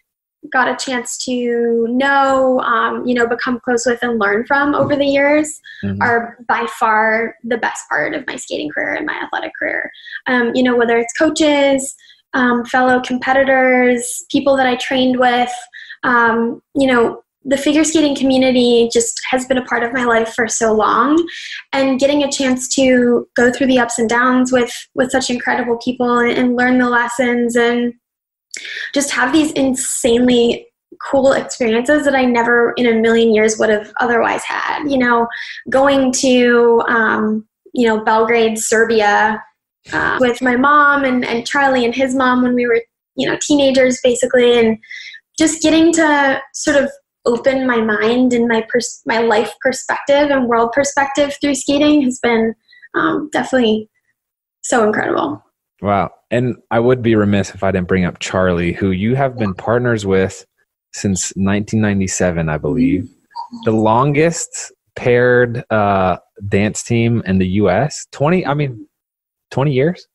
got 0.52 0.68
a 0.68 0.76
chance 0.76 1.18
to 1.26 1.88
know, 1.90 2.60
um, 2.62 3.06
you 3.06 3.14
know, 3.14 3.28
become 3.28 3.60
close 3.60 3.86
with 3.86 4.00
and 4.02 4.20
learn 4.20 4.46
from 4.46 4.76
over 4.76 4.96
the 4.96 5.06
years 5.06 5.60
mm-hmm. 5.84 6.02
are 6.02 6.38
by 6.48 6.66
far 6.80 7.36
the 7.44 7.58
best 7.58 7.88
part 7.90 8.14
of 8.14 8.26
my 8.28 8.36
skating 8.36 8.70
career 8.70 8.96
and 8.96 9.06
my 9.06 9.14
athletic 9.14 9.52
career. 9.58 9.92
Um, 10.28 10.52
you 10.56 10.64
know, 10.64 10.76
whether 10.76 10.98
it's 10.98 11.14
coaches, 11.14 11.96
um, 12.34 12.66
fellow 12.66 13.02
competitors, 13.02 14.26
people 14.32 14.58
that 14.58 14.68
I 14.68 14.76
trained 14.76 15.18
with, 15.20 15.52
um, 16.04 16.62
you 16.76 16.88
know, 16.88 17.22
the 17.48 17.58
figure 17.58 17.86
skating 17.86 18.16
community 18.16 18.90
just 18.92 19.22
has 19.30 19.46
been 19.46 19.58
a 19.58 19.66
part 19.66 19.82
of 19.82 19.94
my 19.94 20.04
life 20.04 20.34
for 20.34 20.50
so 20.50 20.74
long 20.74 21.26
and 21.72 22.00
getting 22.00 22.24
a 22.24 22.32
chance 22.32 22.68
to 22.76 23.26
go 23.38 23.52
through 23.52 23.68
the 23.68 23.80
ups 23.80 23.98
and 23.98 24.10
downs 24.10 24.52
with 24.52 24.72
with 24.96 25.12
such 25.12 25.30
incredible 25.30 25.78
people 25.78 26.20
and, 26.20 26.32
and 26.32 26.58
learn 26.58 26.78
the 26.78 26.90
lessons 26.90 27.56
and 27.56 27.94
just 28.94 29.12
have 29.12 29.34
these 29.34 29.52
insanely 29.54 30.68
cool 31.02 31.34
experiences 31.34 32.06
that 32.06 32.16
I 32.16 32.26
never 32.26 32.74
in 32.78 32.88
a 32.88 33.00
million 33.00 33.34
years 33.34 33.58
would 33.60 33.70
have 33.70 33.92
otherwise 34.00 34.44
had. 34.44 34.86
You 34.88 34.98
know, 34.98 35.28
going 35.70 36.12
to, 36.14 36.82
um, 36.88 37.48
you 37.74 37.88
know, 37.88 38.04
Belgrade, 38.04 38.58
Serbia 38.58 39.44
uh, 39.94 40.18
with 40.20 40.42
my 40.42 40.56
mom 40.56 41.04
and, 41.04 41.26
and 41.26 41.46
Charlie 41.46 41.86
and 41.86 41.96
his 41.96 42.16
mom 42.16 42.42
when 42.44 42.56
we 42.56 42.66
were, 42.66 42.82
you 43.16 43.28
know, 43.28 43.38
teenagers 43.42 44.00
basically, 44.04 44.60
and 44.60 44.78
just 45.38 45.62
getting 45.62 45.92
to 45.94 46.42
sort 46.54 46.78
of 46.78 46.92
open 47.26 47.68
my 47.68 47.82
mind 47.82 48.34
and 48.34 48.48
my 48.48 48.66
pers- 48.70 49.02
my 49.06 49.20
life 49.20 49.54
perspective 49.62 50.30
and 50.30 50.48
world 50.48 50.72
perspective 50.72 51.36
through 51.42 51.56
skating 51.56 52.02
has 52.02 52.20
been 52.20 52.56
um, 52.96 53.30
definitely 53.32 53.90
so 54.62 54.86
incredible. 54.86 55.44
Wow. 55.82 56.12
And 56.30 56.58
I 56.72 56.80
would 56.80 57.02
be 57.02 57.16
remiss 57.16 57.54
if 57.54 57.64
I 57.64 57.72
didn't 57.72 57.88
bring 57.88 58.06
up 58.06 58.20
Charlie, 58.20 58.74
who 58.74 58.92
you 58.92 59.16
have 59.16 59.38
been 59.38 59.54
partners 59.54 60.06
with 60.06 60.46
since 60.94 61.30
1997, 61.36 62.50
I 62.50 62.58
believe. 62.58 63.10
The 63.64 63.72
longest 63.72 64.74
paired 64.96 65.64
uh, 65.70 66.18
dance 66.50 66.84
team 66.84 67.22
in 67.26 67.38
the 67.38 67.48
U.S. 67.48 68.08
20, 68.12 68.46
I 68.46 68.54
mean, 68.54 68.88
20 69.52 69.72
years? 69.72 70.08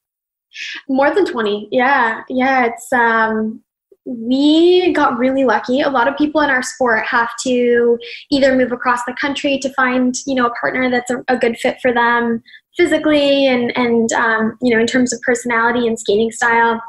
More 0.89 1.15
than 1.15 1.25
20. 1.25 1.69
Yeah. 1.73 2.23
Yeah. 2.29 2.67
It's, 2.67 2.93
um, 2.93 3.63
we 4.05 4.93
got 4.93 5.17
really 5.17 5.45
lucky. 5.45 5.81
A 5.81 5.89
lot 5.89 6.09
of 6.09 6.17
people 6.17 6.41
in 6.41 6.51
our 6.51 6.63
sport 6.63 7.07
have 7.07 7.31
to 7.45 7.99
either 8.31 8.55
move 8.55 8.73
across 8.73 9.05
the 9.05 9.15
country 9.19 9.59
to 9.61 9.73
find, 9.75 10.15
you 10.27 10.35
know, 10.35 10.47
a 10.47 10.55
partner 10.61 10.91
that's 10.91 11.11
a, 11.11 11.23
a 11.29 11.39
good 11.39 11.57
fit 11.57 11.79
for 11.81 11.93
them 11.93 12.43
physically 12.77 13.47
and 13.47 13.77
and 13.77 14.13
um, 14.13 14.57
you 14.61 14.75
know 14.75 14.81
in 14.81 14.87
terms 14.87 15.13
of 15.13 15.21
personality 15.23 15.87
and 15.87 15.99
skating 15.99 16.31
style. 16.31 16.81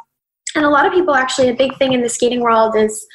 And 0.55 0.65
a 0.65 0.69
lot 0.69 0.85
of 0.85 0.93
people 0.93 1.15
actually 1.15 1.49
a 1.49 1.55
big 1.55 1.75
thing 1.77 1.93
in 1.93 2.01
the 2.01 2.09
skating 2.09 2.41
world 2.41 2.75
is 2.75 3.05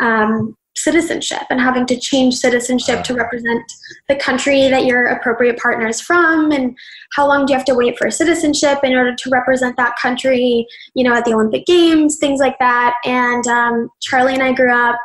um, 0.00 0.56
citizenship 0.76 1.42
and 1.50 1.60
having 1.60 1.86
to 1.86 1.98
change 1.98 2.34
citizenship 2.34 3.02
to 3.04 3.14
represent 3.14 3.62
the 4.08 4.16
country 4.16 4.68
that 4.68 4.84
your 4.84 5.06
appropriate 5.06 5.58
partner 5.58 5.86
is 5.86 6.00
from. 6.00 6.52
And 6.52 6.76
how 7.14 7.26
long 7.26 7.46
do 7.46 7.52
you 7.52 7.58
have 7.58 7.66
to 7.66 7.74
wait 7.74 7.98
for 7.98 8.10
citizenship 8.10 8.78
in 8.82 8.94
order 8.94 9.14
to 9.14 9.30
represent 9.30 9.76
that 9.76 9.96
country 9.96 10.66
you 10.94 11.04
know 11.04 11.14
at 11.14 11.24
the 11.24 11.32
olympic 11.32 11.66
games 11.66 12.18
things 12.18 12.40
like 12.40 12.58
that. 12.60 12.94
And 13.04 13.46
um, 13.46 13.88
charlie 14.00 14.34
and 14.34 14.42
i 14.42 14.52
grew 14.52 14.72
up 14.72 14.96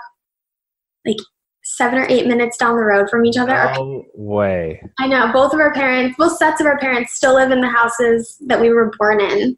like 1.05 1.17
seven 1.63 1.99
or 1.99 2.05
eight 2.09 2.27
minutes 2.27 2.57
down 2.57 2.75
the 2.75 2.83
road 2.83 3.09
from 3.09 3.25
each 3.25 3.37
other. 3.37 3.71
No 3.75 4.05
way. 4.15 4.81
I 4.99 5.07
know. 5.07 5.31
Both 5.31 5.53
of 5.53 5.59
our 5.59 5.73
parents, 5.73 6.15
both 6.17 6.37
sets 6.37 6.59
of 6.59 6.67
our 6.67 6.79
parents 6.79 7.13
still 7.13 7.35
live 7.35 7.51
in 7.51 7.61
the 7.61 7.69
houses 7.69 8.37
that 8.47 8.59
we 8.59 8.69
were 8.69 8.91
born 8.97 9.21
in. 9.21 9.57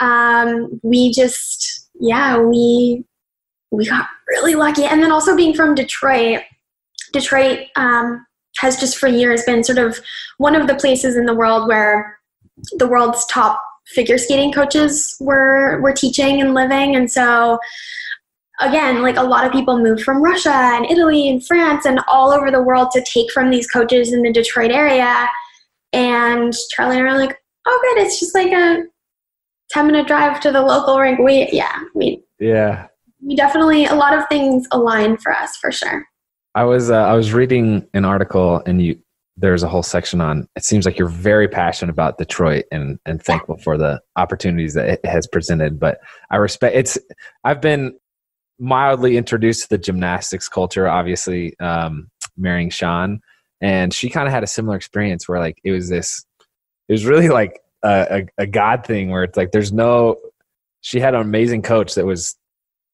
Um, 0.00 0.80
we 0.82 1.12
just, 1.12 1.88
yeah, 2.00 2.38
we 2.38 3.04
we 3.70 3.86
got 3.86 4.06
really 4.28 4.54
lucky. 4.54 4.84
And 4.84 5.02
then 5.02 5.12
also 5.12 5.36
being 5.36 5.54
from 5.54 5.76
Detroit, 5.76 6.42
Detroit, 7.12 7.68
um, 7.76 8.26
has 8.58 8.80
just 8.80 8.98
for 8.98 9.08
years 9.08 9.44
been 9.44 9.62
sort 9.62 9.78
of 9.78 10.00
one 10.38 10.56
of 10.56 10.66
the 10.66 10.74
places 10.74 11.16
in 11.16 11.26
the 11.26 11.34
world 11.34 11.68
where 11.68 12.18
the 12.78 12.86
world's 12.86 13.24
top 13.26 13.62
figure 13.86 14.18
skating 14.18 14.52
coaches 14.52 15.16
were 15.20 15.80
were 15.80 15.92
teaching 15.92 16.40
and 16.40 16.54
living 16.54 16.94
and 16.94 17.10
so 17.10 17.58
again 18.60 19.02
like 19.02 19.16
a 19.16 19.22
lot 19.22 19.46
of 19.46 19.52
people 19.52 19.78
move 19.78 20.00
from 20.02 20.22
russia 20.22 20.52
and 20.52 20.90
italy 20.90 21.28
and 21.28 21.46
france 21.46 21.84
and 21.86 22.00
all 22.08 22.30
over 22.30 22.50
the 22.50 22.62
world 22.62 22.90
to 22.90 23.02
take 23.02 23.30
from 23.32 23.50
these 23.50 23.66
coaches 23.66 24.12
in 24.12 24.22
the 24.22 24.32
detroit 24.32 24.70
area. 24.70 25.28
And 25.92 26.54
charlie 26.70 26.98
and 26.98 27.08
i 27.08 27.12
were 27.12 27.18
like 27.18 27.36
oh 27.66 27.80
good 27.82 28.02
it's 28.02 28.20
just 28.20 28.34
like 28.34 28.52
a 28.52 28.84
10 29.70 29.86
minute 29.86 30.06
drive 30.06 30.40
to 30.40 30.52
the 30.52 30.62
local 30.62 30.98
rink. 30.98 31.18
We 31.18 31.48
yeah 31.52 31.80
we 31.94 32.22
yeah. 32.38 32.86
we 33.24 33.36
definitely 33.36 33.86
a 33.86 33.94
lot 33.94 34.16
of 34.16 34.28
things 34.28 34.66
align 34.72 35.16
for 35.16 35.32
us 35.32 35.56
for 35.56 35.70
sure. 35.70 36.04
I 36.54 36.64
was 36.64 36.90
uh, 36.90 37.02
i 37.02 37.14
was 37.14 37.32
reading 37.32 37.86
an 37.94 38.04
article 38.04 38.62
and 38.66 38.82
you 38.82 38.98
there's 39.36 39.62
a 39.62 39.68
whole 39.68 39.82
section 39.82 40.20
on 40.20 40.48
it 40.56 40.64
seems 40.64 40.84
like 40.84 40.98
you're 40.98 41.08
very 41.08 41.48
passionate 41.48 41.90
about 41.90 42.18
detroit 42.18 42.64
and 42.72 42.98
and 43.06 43.22
thankful 43.22 43.56
for 43.56 43.78
the 43.78 44.00
opportunities 44.16 44.74
that 44.74 44.88
it 44.88 45.06
has 45.06 45.26
presented 45.26 45.78
but 45.78 45.98
i 46.30 46.36
respect 46.36 46.74
it's 46.74 46.98
i've 47.44 47.60
been 47.60 47.94
mildly 48.60 49.16
introduced 49.16 49.62
to 49.62 49.68
the 49.70 49.78
gymnastics 49.78 50.48
culture 50.48 50.86
obviously 50.86 51.58
um, 51.60 52.10
marrying 52.36 52.70
shawn. 52.70 53.20
And 53.60 53.92
she 53.92 54.08
kind 54.08 54.26
of 54.26 54.32
had 54.32 54.44
a 54.44 54.46
similar 54.46 54.76
experience 54.76 55.28
where 55.28 55.40
like 55.40 55.58
it 55.64 55.72
was 55.72 55.88
this 55.88 56.24
it 56.88 56.92
was 56.92 57.04
really 57.04 57.28
like 57.28 57.60
a, 57.82 58.26
a, 58.38 58.42
a 58.42 58.46
god 58.46 58.86
thing 58.86 59.10
where 59.10 59.24
it's 59.24 59.36
like 59.36 59.52
there's 59.52 59.72
no 59.72 60.16
she 60.82 61.00
had 61.00 61.14
an 61.14 61.20
amazing 61.20 61.62
coach 61.62 61.94
that 61.94 62.06
was 62.06 62.36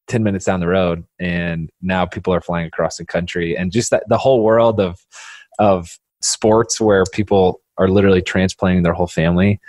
10 0.07 0.23
minutes 0.23 0.45
down 0.45 0.59
the 0.59 0.67
road 0.67 1.05
and 1.19 1.69
now 1.81 2.05
people 2.05 2.33
are 2.33 2.41
flying 2.41 2.65
across 2.65 2.97
the 2.97 3.05
country. 3.05 3.57
And 3.57 3.71
just 3.71 3.91
that 3.91 4.03
the 4.07 4.17
whole 4.17 4.43
world 4.43 4.79
of 4.79 5.05
of 5.59 5.97
sports 6.21 6.79
where 6.79 7.03
people 7.11 7.61
are 7.77 7.87
literally 7.87 8.21
transplanting 8.21 8.83
their 8.83 8.93
whole 8.93 9.07
family 9.07 9.59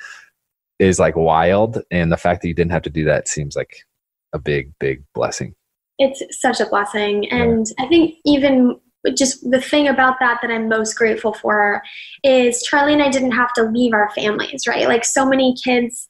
is 0.78 0.98
like 0.98 1.16
wild. 1.16 1.82
And 1.90 2.10
the 2.12 2.16
fact 2.16 2.42
that 2.42 2.48
you 2.48 2.54
didn't 2.54 2.72
have 2.72 2.82
to 2.82 2.90
do 2.90 3.04
that 3.04 3.28
seems 3.28 3.56
like 3.56 3.84
a 4.32 4.38
big 4.38 4.72
big 4.78 5.02
blessing 5.14 5.54
it's 5.98 6.22
such 6.40 6.60
a 6.60 6.66
blessing. 6.66 7.28
And 7.30 7.66
yeah. 7.78 7.84
i 7.84 7.88
think 7.88 8.16
even 8.24 8.78
just 9.14 9.48
the 9.50 9.60
thing 9.60 9.88
about 9.88 10.18
that 10.18 10.38
that 10.42 10.50
i'm 10.50 10.68
most 10.68 10.94
grateful 10.94 11.32
for 11.32 11.80
is 12.24 12.62
charlie 12.62 12.92
and 12.92 13.02
i 13.02 13.08
didn't 13.08 13.30
have 13.30 13.52
to 13.52 13.62
leave 13.62 13.92
our 13.92 14.10
families 14.10 14.66
right? 14.66 14.88
Like 14.88 15.04
so 15.04 15.24
many 15.24 15.54
kids 15.64 16.06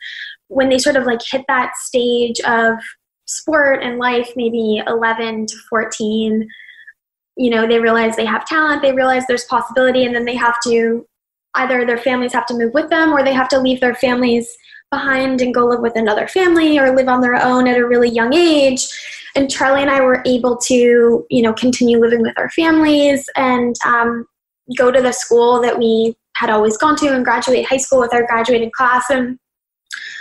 when 0.49 0.71
they 0.71 0.78
sort 0.78 0.97
of 0.97 1.04
like 1.04 1.21
hit 1.23 1.45
that 1.49 1.76
stage 1.76 2.40
of 2.40 2.78
sport 3.26 3.83
and 3.83 3.99
life 3.99 4.30
maybe 4.37 4.83
11 4.87 5.47
to 5.47 5.57
14 5.68 6.49
you 7.37 7.50
know 7.50 7.66
they 7.66 7.78
realize 7.78 8.16
they 8.16 8.25
have 8.25 8.47
talent 8.47 8.80
they 8.80 8.92
realize 8.92 9.26
there's 9.26 9.45
possibility 9.45 10.04
and 10.04 10.14
then 10.14 10.25
they 10.25 10.35
have 10.35 10.59
to 10.62 11.07
either 11.54 11.85
their 11.85 11.99
families 11.99 12.33
have 12.33 12.47
to 12.47 12.54
move 12.54 12.73
with 12.73 12.88
them 12.88 13.12
or 13.12 13.23
they 13.23 13.35
have 13.35 13.49
to 13.49 13.61
leave 13.61 13.80
their 13.80 13.95
families 13.95 14.57
behind 14.90 15.42
and 15.42 15.54
go 15.54 15.66
live 15.66 15.80
with 15.80 15.97
another 15.97 16.26
family 16.26 16.78
or 16.78 16.97
live 16.97 17.09
on 17.09 17.21
their 17.21 17.35
own 17.35 17.68
at 17.68 17.76
a 17.76 17.87
really 17.87 18.09
young 18.09 18.33
age 18.33 18.88
and 19.35 19.50
charlie 19.50 19.82
and 19.82 19.90
i 19.90 20.00
were 20.00 20.23
able 20.26 20.56
to 20.56 21.26
you 21.30 21.42
know 21.42 21.52
continue 21.52 21.99
living 21.99 22.23
with 22.23 22.37
our 22.38 22.50
families 22.50 23.28
and 23.37 23.76
um, 23.85 24.26
go 24.76 24.90
to 24.90 25.00
the 25.00 25.12
school 25.12 25.61
that 25.61 25.78
we 25.78 26.14
had 26.37 26.50
always 26.50 26.76
gone 26.76 26.97
to 26.97 27.14
and 27.14 27.25
graduate 27.25 27.66
high 27.66 27.76
school 27.76 27.99
with 27.99 28.14
our 28.14 28.26
graduating 28.26 28.70
class 28.76 29.04
and 29.11 29.38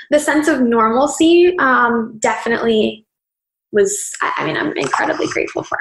the 0.09 0.19
sense 0.19 0.47
of 0.47 0.61
normalcy 0.61 1.55
um, 1.59 2.17
definitely 2.19 3.05
was 3.71 4.11
i 4.21 4.45
mean 4.45 4.57
i'm 4.57 4.75
incredibly 4.77 5.27
grateful 5.27 5.63
for 5.63 5.77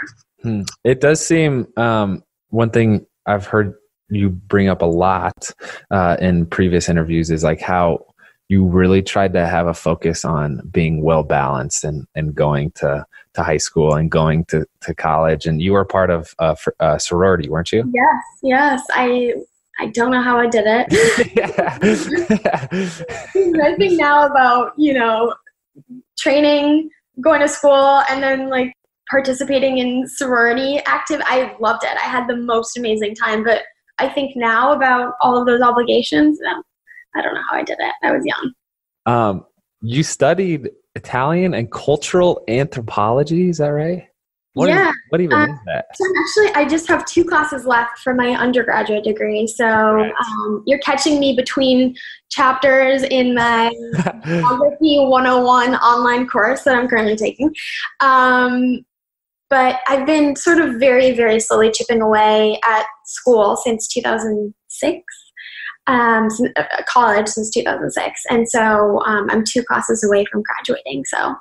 Hmm. 0.47 0.62
It 0.85 1.00
does 1.00 1.25
seem 1.25 1.66
um, 1.76 2.23
one 2.50 2.71
thing 2.71 3.04
I've 3.26 3.47
heard 3.47 3.75
you 4.09 4.30
bring 4.30 4.68
up 4.68 4.83
a 4.83 4.87
lot 4.87 5.50
uh, 5.90 6.16
in 6.21 6.47
previous 6.47 6.88
interviews 6.88 7.30
is 7.30 7.42
like 7.42 7.61
how 7.61 8.06
you 8.48 8.64
really 8.64 9.02
tried 9.02 9.32
to 9.32 9.46
have 9.46 9.66
a 9.66 9.74
focus 9.74 10.24
on 10.24 10.60
being 10.70 11.02
well 11.02 11.22
balanced 11.22 11.84
and, 11.84 12.06
and 12.14 12.34
going 12.34 12.70
to, 12.72 13.04
to 13.34 13.42
high 13.42 13.56
school 13.56 13.94
and 13.94 14.10
going 14.10 14.44
to, 14.46 14.66
to 14.82 14.94
college. 14.94 15.46
And 15.46 15.60
you 15.60 15.72
were 15.72 15.84
part 15.84 16.10
of 16.10 16.34
uh, 16.38 16.54
a, 16.66 16.84
a 16.84 16.86
uh, 16.86 16.98
sorority, 16.98 17.48
weren't 17.48 17.72
you? 17.72 17.90
Yes, 17.92 18.22
yes. 18.42 18.82
I 18.92 19.34
I 19.78 19.88
don't 19.88 20.10
know 20.10 20.22
how 20.22 20.38
I 20.38 20.46
did 20.46 20.64
it. 20.66 20.86
I 23.62 23.76
think 23.76 24.00
now 24.00 24.24
about, 24.24 24.72
you 24.78 24.94
know, 24.94 25.34
training, 26.16 26.88
going 27.20 27.42
to 27.42 27.48
school, 27.48 28.02
and 28.08 28.22
then 28.22 28.48
like 28.48 28.72
participating 29.10 29.78
in 29.78 30.08
sorority 30.08 30.80
active 30.84 31.20
i 31.24 31.54
loved 31.60 31.84
it 31.84 31.96
i 31.96 32.08
had 32.08 32.26
the 32.26 32.36
most 32.36 32.76
amazing 32.76 33.14
time 33.14 33.44
but 33.44 33.62
i 33.98 34.08
think 34.08 34.36
now 34.36 34.72
about 34.72 35.14
all 35.20 35.38
of 35.38 35.46
those 35.46 35.60
obligations 35.60 36.38
no, 36.42 36.62
i 37.16 37.23
don't 37.23 37.35
know 37.35 37.42
how 37.49 37.56
i 37.56 37.62
did 37.62 37.78
it 37.78 37.94
i 38.02 38.12
was 38.12 38.25
young 38.25 38.52
um, 39.06 39.44
you 39.80 40.02
studied 40.02 40.70
italian 40.94 41.54
and 41.54 41.70
cultural 41.70 42.42
anthropology 42.49 43.49
is 43.49 43.58
that 43.58 43.68
right 43.68 44.08
what 44.56 44.70
yeah. 44.70 44.88
Is, 44.88 44.96
what 45.11 45.20
even 45.20 45.38
uh, 45.38 45.44
is 45.44 45.58
that? 45.66 45.85
So 45.94 46.04
actually, 46.18 46.54
I 46.54 46.66
just 46.66 46.88
have 46.88 47.04
two 47.04 47.26
classes 47.26 47.66
left 47.66 47.99
for 47.99 48.14
my 48.14 48.30
undergraduate 48.30 49.04
degree. 49.04 49.46
So 49.46 49.66
right. 49.66 50.11
um, 50.11 50.62
you're 50.66 50.78
catching 50.78 51.20
me 51.20 51.37
between 51.37 51.94
chapters 52.30 53.02
in 53.02 53.35
my 53.35 53.70
Geography 54.25 54.99
101 54.99 55.75
online 55.75 56.26
course 56.26 56.62
that 56.62 56.75
I'm 56.75 56.88
currently 56.88 57.16
taking. 57.16 57.54
Um, 58.00 58.80
but 59.50 59.80
I've 59.88 60.06
been 60.06 60.35
sort 60.37 60.58
of 60.58 60.76
very, 60.80 61.12
very 61.12 61.38
slowly 61.38 61.70
chipping 61.70 62.00
away 62.00 62.58
at 62.66 62.87
school 63.04 63.58
since 63.62 63.87
2006, 63.88 65.04
um, 65.87 66.28
uh, 66.57 66.64
college 66.88 67.28
since 67.28 67.50
2006, 67.50 68.23
and 68.31 68.49
so 68.49 69.02
um, 69.05 69.28
I'm 69.31 69.45
two 69.45 69.62
classes 69.62 70.05
away 70.05 70.25
from 70.31 70.43
graduating. 70.43 71.05
So 71.07 71.35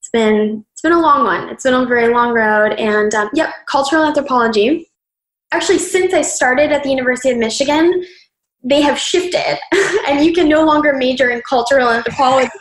it's 0.00 0.10
been 0.12 0.64
it's 0.72 0.82
been 0.82 0.92
a 0.92 1.00
long 1.00 1.24
one. 1.24 1.48
It's 1.48 1.64
been 1.64 1.74
a 1.74 1.86
very 1.86 2.12
long 2.12 2.32
road, 2.32 2.72
and 2.74 3.14
um, 3.14 3.30
yep, 3.34 3.50
cultural 3.66 4.04
anthropology. 4.04 4.90
Actually, 5.52 5.78
since 5.78 6.12
I 6.12 6.22
started 6.22 6.72
at 6.72 6.82
the 6.82 6.90
University 6.90 7.30
of 7.30 7.38
Michigan, 7.38 8.04
they 8.62 8.80
have 8.82 8.98
shifted 8.98 9.58
and 10.06 10.24
you 10.24 10.32
can 10.32 10.48
no 10.48 10.64
longer 10.64 10.94
major 10.94 11.30
in 11.30 11.40
cultural 11.48 11.88
anthropology. 11.88 12.50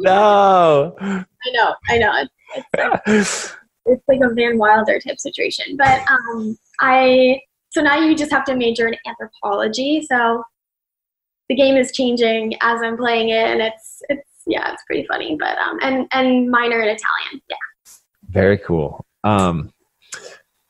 no. 0.00 0.94
I 1.00 1.50
know, 1.52 1.74
I 1.88 1.98
know. 1.98 2.26
It's 2.56 2.66
like, 2.76 3.58
it's 3.86 4.02
like 4.08 4.20
a 4.22 4.34
Van 4.34 4.58
Wilder 4.58 4.98
type 4.98 5.18
situation. 5.18 5.76
But 5.76 6.00
um, 6.08 6.58
I, 6.80 7.40
so 7.74 7.82
now 7.82 7.96
you 7.96 8.14
just 8.14 8.30
have 8.30 8.44
to 8.44 8.54
major 8.54 8.86
in 8.86 8.94
anthropology. 9.06 10.06
So 10.08 10.44
the 11.48 11.56
game 11.56 11.76
is 11.76 11.90
changing 11.90 12.54
as 12.62 12.80
I'm 12.82 12.96
playing 12.96 13.30
it 13.30 13.46
and 13.46 13.60
it's, 13.60 14.00
it's, 14.08 14.30
yeah, 14.46 14.72
it's 14.72 14.82
pretty 14.86 15.06
funny, 15.06 15.36
but, 15.38 15.58
um, 15.58 15.78
and, 15.82 16.06
and 16.12 16.48
minor 16.50 16.80
in 16.80 16.88
Italian. 16.88 17.42
Yeah. 17.50 17.56
Very 18.28 18.58
cool. 18.58 19.04
Um, 19.24 19.72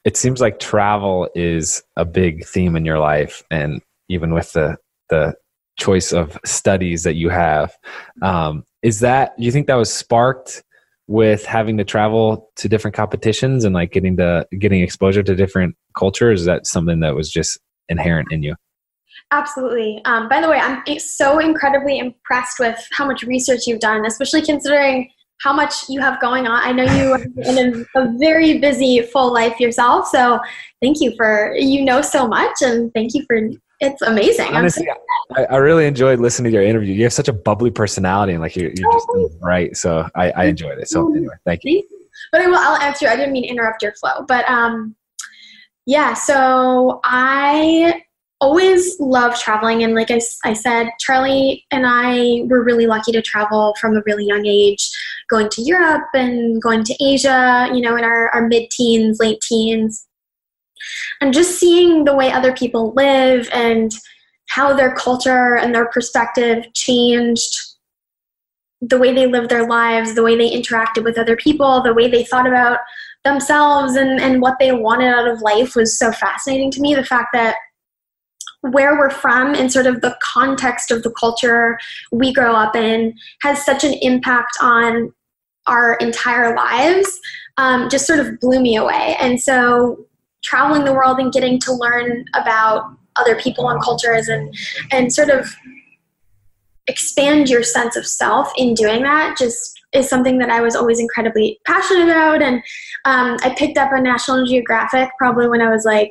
it 0.05 0.17
seems 0.17 0.41
like 0.41 0.59
travel 0.59 1.29
is 1.35 1.83
a 1.97 2.07
big 2.07 2.47
theme 2.47 2.75
in 2.75 2.87
your 2.87 2.99
life 2.99 3.43
and 3.51 3.83
even 4.09 4.33
with 4.35 4.53
the 4.53 4.77
the 5.11 5.35
choice 5.79 6.13
of 6.13 6.39
studies 6.45 7.03
that 7.03 7.15
you 7.15 7.29
have 7.29 7.77
um, 8.23 8.65
is 8.83 9.01
that 9.01 9.37
do 9.39 9.45
you 9.45 9.53
think 9.53 9.67
that 9.67 9.75
was 9.75 9.93
sparked 9.93 10.63
with 11.07 11.45
having 11.45 11.77
to 11.77 11.85
travel 11.85 12.51
to 12.57 12.69
different 12.69 12.97
competitions 12.97 13.65
and 13.65 13.75
like 13.75 13.93
getting 13.93 14.17
the 14.17 14.47
getting 14.59 14.83
exposure 14.83 15.23
to 15.23 15.35
different 15.35 15.77
cultures 15.97 16.41
is 16.41 16.47
that 16.47 16.67
something 16.67 17.01
that 17.01 17.15
was 17.15 17.31
just 17.31 17.59
inherent 17.89 18.33
in 18.33 18.43
you 18.43 18.55
absolutely 19.31 20.01
um, 20.07 20.29
by 20.29 20.41
the 20.41 20.49
way 20.49 20.59
i'm 20.59 20.83
so 20.99 21.39
incredibly 21.39 21.99
impressed 21.99 22.59
with 22.59 22.79
how 22.93 23.07
much 23.07 23.23
research 23.23 23.67
you've 23.67 23.81
done 23.81 24.07
especially 24.07 24.43
considering 24.43 25.09
how 25.43 25.53
much 25.53 25.89
you 25.89 26.01
have 26.01 26.21
going 26.21 26.47
on. 26.47 26.63
I 26.63 26.73
know 26.73 26.85
you 26.85 27.13
are 27.13 27.23
in 27.49 27.87
a, 27.95 28.01
a, 28.01 28.19
very 28.19 28.59
busy, 28.59 29.03
full 29.03 29.33
life 29.33 29.61
yourself. 29.61 30.09
So 30.09 30.41
thank 30.81 31.01
you 31.01 31.15
for, 31.17 31.55
you 31.57 31.85
know 31.85 32.01
so 32.01 32.27
much 32.27 32.63
and 32.63 32.93
thank 32.95 33.15
you 33.15 33.25
for, 33.27 33.41
it's 33.85 34.03
amazing. 34.03 34.55
Honestly, 34.55 34.87
I, 35.37 35.45
I, 35.45 35.57
really 35.57 35.87
enjoyed 35.87 36.21
listening 36.21 36.51
to 36.53 36.59
your 36.59 36.67
interview. 36.67 36.95
You 36.95 37.05
have 37.05 37.13
such 37.13 37.29
a 37.29 37.33
bubbly 37.33 37.71
personality 37.71 38.33
and 38.33 38.43
like 38.43 38.57
you're, 38.57 38.71
you're 38.71 38.93
just 38.93 39.07
oh, 39.11 39.31
right. 39.41 39.77
So 39.77 40.09
I, 40.15 40.31
I 40.33 40.45
enjoyed 40.45 40.79
it. 40.79 40.89
So 40.89 41.15
anyway, 41.15 41.35
thank 41.45 41.65
you. 41.65 41.83
But 42.33 42.41
I 42.41 42.47
will, 42.47 42.57
I'll 42.57 42.81
answer. 42.81 43.07
You. 43.07 43.13
I 43.13 43.17
didn't 43.17 43.33
mean 43.33 43.45
to 43.45 43.49
interrupt 43.49 43.83
your 43.83 43.93
flow, 43.93 44.25
but 44.27 44.49
um, 44.49 44.95
yeah, 45.87 46.15
so 46.15 47.01
I 47.05 48.03
always 48.41 48.99
loved 49.01 49.41
traveling 49.41 49.85
and 49.85 49.95
like 49.95 50.11
I, 50.11 50.21
I 50.45 50.53
said 50.53 50.91
charlie 50.99 51.65
and 51.71 51.87
i 51.87 52.43
were 52.47 52.63
really 52.63 52.87
lucky 52.87 53.11
to 53.13 53.23
travel 53.23 53.75
from 53.81 53.97
a 53.97 54.03
really 54.05 54.27
young 54.27 54.45
age 54.45 54.91
going 55.31 55.49
to 55.51 55.63
europe 55.63 56.09
and 56.13 56.61
going 56.61 56.85
to 56.85 56.95
asia 57.03 57.71
you 57.73 57.81
know 57.81 57.97
in 57.97 58.05
our, 58.05 58.29
our 58.31 58.47
mid-teens 58.47 59.19
late 59.19 59.41
teens 59.41 60.07
and 61.21 61.33
just 61.33 61.59
seeing 61.59 62.05
the 62.05 62.15
way 62.15 62.31
other 62.31 62.53
people 62.53 62.93
live 62.95 63.49
and 63.53 63.93
how 64.49 64.75
their 64.75 64.95
culture 64.95 65.57
and 65.57 65.75
their 65.75 65.87
perspective 65.87 66.65
changed 66.75 67.57
the 68.81 68.99
way 68.99 69.15
they 69.15 69.27
lived 69.27 69.49
their 69.49 69.67
lives 69.67 70.15
the 70.15 70.23
way 70.23 70.37
they 70.37 70.51
interacted 70.51 71.05
with 71.05 71.19
other 71.19 71.37
people 71.37 71.83
the 71.83 71.95
way 71.95 72.09
they 72.09 72.25
thought 72.25 72.47
about 72.47 72.79
themselves 73.25 73.97
and, 73.97 74.21
and 74.21 74.41
what 74.41 74.59
they 74.61 74.71
wanted 74.73 75.09
out 75.09 75.27
of 75.27 75.41
life 75.41 75.75
was 75.75 75.99
so 75.99 76.13
fascinating 76.13 76.71
to 76.71 76.81
me. 76.81 76.95
The 76.95 77.05
fact 77.05 77.29
that 77.33 77.57
where 78.61 78.97
we're 78.97 79.11
from 79.11 79.55
and 79.55 79.73
sort 79.73 79.87
of 79.87 80.01
the 80.01 80.17
context 80.23 80.91
of 80.91 81.03
the 81.03 81.11
culture 81.11 81.79
we 82.13 82.33
grow 82.33 82.55
up 82.55 82.77
in 82.77 83.15
has 83.43 83.65
such 83.65 83.85
an 83.85 83.95
impact 84.01 84.57
on 84.61 85.13
our 85.67 85.95
entire 85.97 86.55
lives 86.55 87.19
um, 87.57 87.89
just 87.89 88.07
sort 88.07 88.21
of 88.21 88.39
blew 88.41 88.61
me 88.61 88.77
away. 88.77 89.17
And 89.21 89.41
so 89.41 90.07
traveling 90.45 90.85
the 90.85 90.93
world 90.93 91.19
and 91.19 91.33
getting 91.33 91.59
to 91.59 91.73
learn 91.73 92.25
about 92.35 92.85
other 93.17 93.37
people 93.37 93.71
and 93.71 93.83
cultures 93.83 94.29
and 94.29 94.55
and 94.91 95.13
sort 95.13 95.31
of 95.31 95.55
expand 96.87 97.49
your 97.49 97.63
sense 97.63 97.97
of 97.97 98.07
self 98.07 98.53
in 98.57 98.75
doing 98.75 99.03
that 99.03 99.39
just 99.39 99.81
is 99.95 100.09
something 100.09 100.39
that 100.39 100.51
I 100.51 100.61
was 100.61 100.75
always 100.75 100.99
incredibly 100.99 101.59
passionate 101.67 102.11
about. 102.11 102.43
And 102.43 102.57
um, 103.05 103.37
I 103.43 103.55
picked 103.57 103.79
up 103.79 103.93
a 103.93 104.01
National 104.01 104.45
Geographic 104.45 105.09
probably 105.19 105.49
when 105.49 105.63
I 105.63 105.71
was 105.71 105.85
like 105.85 106.11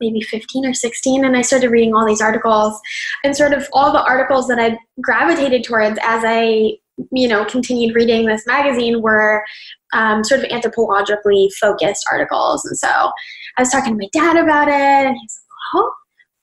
maybe 0.00 0.20
15 0.20 0.64
or 0.64 0.74
16 0.74 1.24
and 1.24 1.36
i 1.36 1.42
started 1.42 1.70
reading 1.70 1.94
all 1.94 2.06
these 2.06 2.20
articles 2.20 2.80
and 3.24 3.36
sort 3.36 3.52
of 3.52 3.66
all 3.72 3.92
the 3.92 4.02
articles 4.04 4.46
that 4.46 4.58
i 4.58 4.78
gravitated 5.00 5.64
towards 5.64 5.98
as 6.02 6.22
i 6.24 6.72
you 7.12 7.28
know 7.28 7.44
continued 7.44 7.94
reading 7.94 8.26
this 8.26 8.46
magazine 8.46 9.02
were 9.02 9.44
um, 9.92 10.22
sort 10.24 10.40
of 10.40 10.46
anthropologically 10.50 11.48
focused 11.60 12.06
articles. 12.10 12.64
And 12.64 12.78
so 12.78 12.88
i 12.88 13.62
was 13.62 13.70
talking 13.70 13.92
to 13.92 13.98
my 13.98 14.08
dad 14.12 14.36
about 14.36 14.68
it 14.68 14.74
and 14.74 15.16
he's 15.16 15.40
like 15.74 15.82
oh 15.82 15.92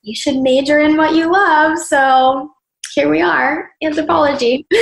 you 0.02 0.16
should 0.16 0.38
major 0.38 0.80
in 0.80 0.98
what 0.98 1.16
you 1.16 1.32
love. 1.32 1.80
So 1.80 2.52
here 2.94 3.10
we 3.10 3.22
are 3.22 3.70
anthropology. 3.84 4.66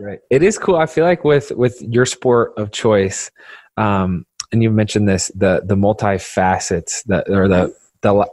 Right. 0.00 0.18
It 0.30 0.42
is 0.42 0.58
cool. 0.58 0.76
I 0.76 0.86
feel 0.86 1.04
like 1.04 1.22
with 1.22 1.52
with 1.52 1.80
your 1.80 2.06
sport 2.06 2.52
of 2.56 2.72
choice 2.72 3.30
um 3.76 4.26
and 4.50 4.62
you 4.62 4.70
mentioned 4.70 5.08
this 5.08 5.30
the 5.34 5.62
the 5.64 5.76
multi 5.76 6.18
facets 6.18 7.02
that 7.04 7.28
or 7.28 7.48
the 7.48 7.74
the 8.02 8.28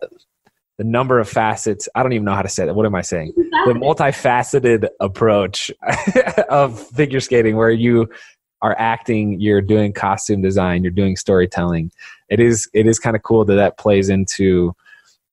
the 0.79 0.85
number 0.85 1.19
of 1.19 1.27
facets. 1.27 1.89
I 1.93 2.01
don't 2.01 2.13
even 2.13 2.23
know 2.23 2.33
how 2.33 2.41
to 2.41 2.47
say 2.47 2.65
that. 2.65 2.73
What 2.73 2.85
am 2.85 2.95
I 2.95 3.01
saying? 3.01 3.33
The 3.35 3.73
multifaceted 3.73 4.87
approach 5.01 5.69
of 6.49 6.79
figure 6.79 7.19
skating, 7.19 7.57
where 7.57 7.69
you 7.69 8.09
are 8.61 8.77
acting, 8.79 9.41
you're 9.41 9.61
doing 9.61 9.91
costume 9.91 10.41
design, 10.41 10.81
you're 10.81 10.91
doing 10.91 11.17
storytelling. 11.17 11.91
It 12.29 12.39
is 12.39 12.69
it 12.73 12.87
is 12.87 12.97
kind 12.97 13.17
of 13.17 13.23
cool 13.23 13.43
that 13.43 13.55
that 13.55 13.77
plays 13.77 14.07
into 14.07 14.73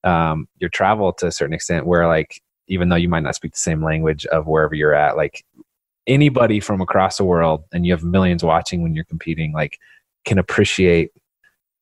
um, 0.02 0.48
your 0.58 0.68
travel 0.68 1.12
to 1.14 1.28
a 1.28 1.32
certain 1.32 1.54
extent. 1.54 1.86
Where 1.86 2.08
like 2.08 2.42
even 2.66 2.88
though 2.88 2.96
you 2.96 3.08
might 3.08 3.22
not 3.22 3.36
speak 3.36 3.52
the 3.52 3.58
same 3.58 3.84
language 3.84 4.26
of 4.26 4.48
wherever 4.48 4.74
you're 4.74 4.94
at, 4.94 5.16
like 5.16 5.44
anybody 6.08 6.58
from 6.58 6.80
across 6.80 7.18
the 7.18 7.24
world, 7.24 7.62
and 7.72 7.86
you 7.86 7.92
have 7.92 8.02
millions 8.02 8.42
watching 8.42 8.82
when 8.82 8.96
you're 8.96 9.04
competing, 9.04 9.52
like 9.52 9.78
can 10.24 10.38
appreciate 10.38 11.12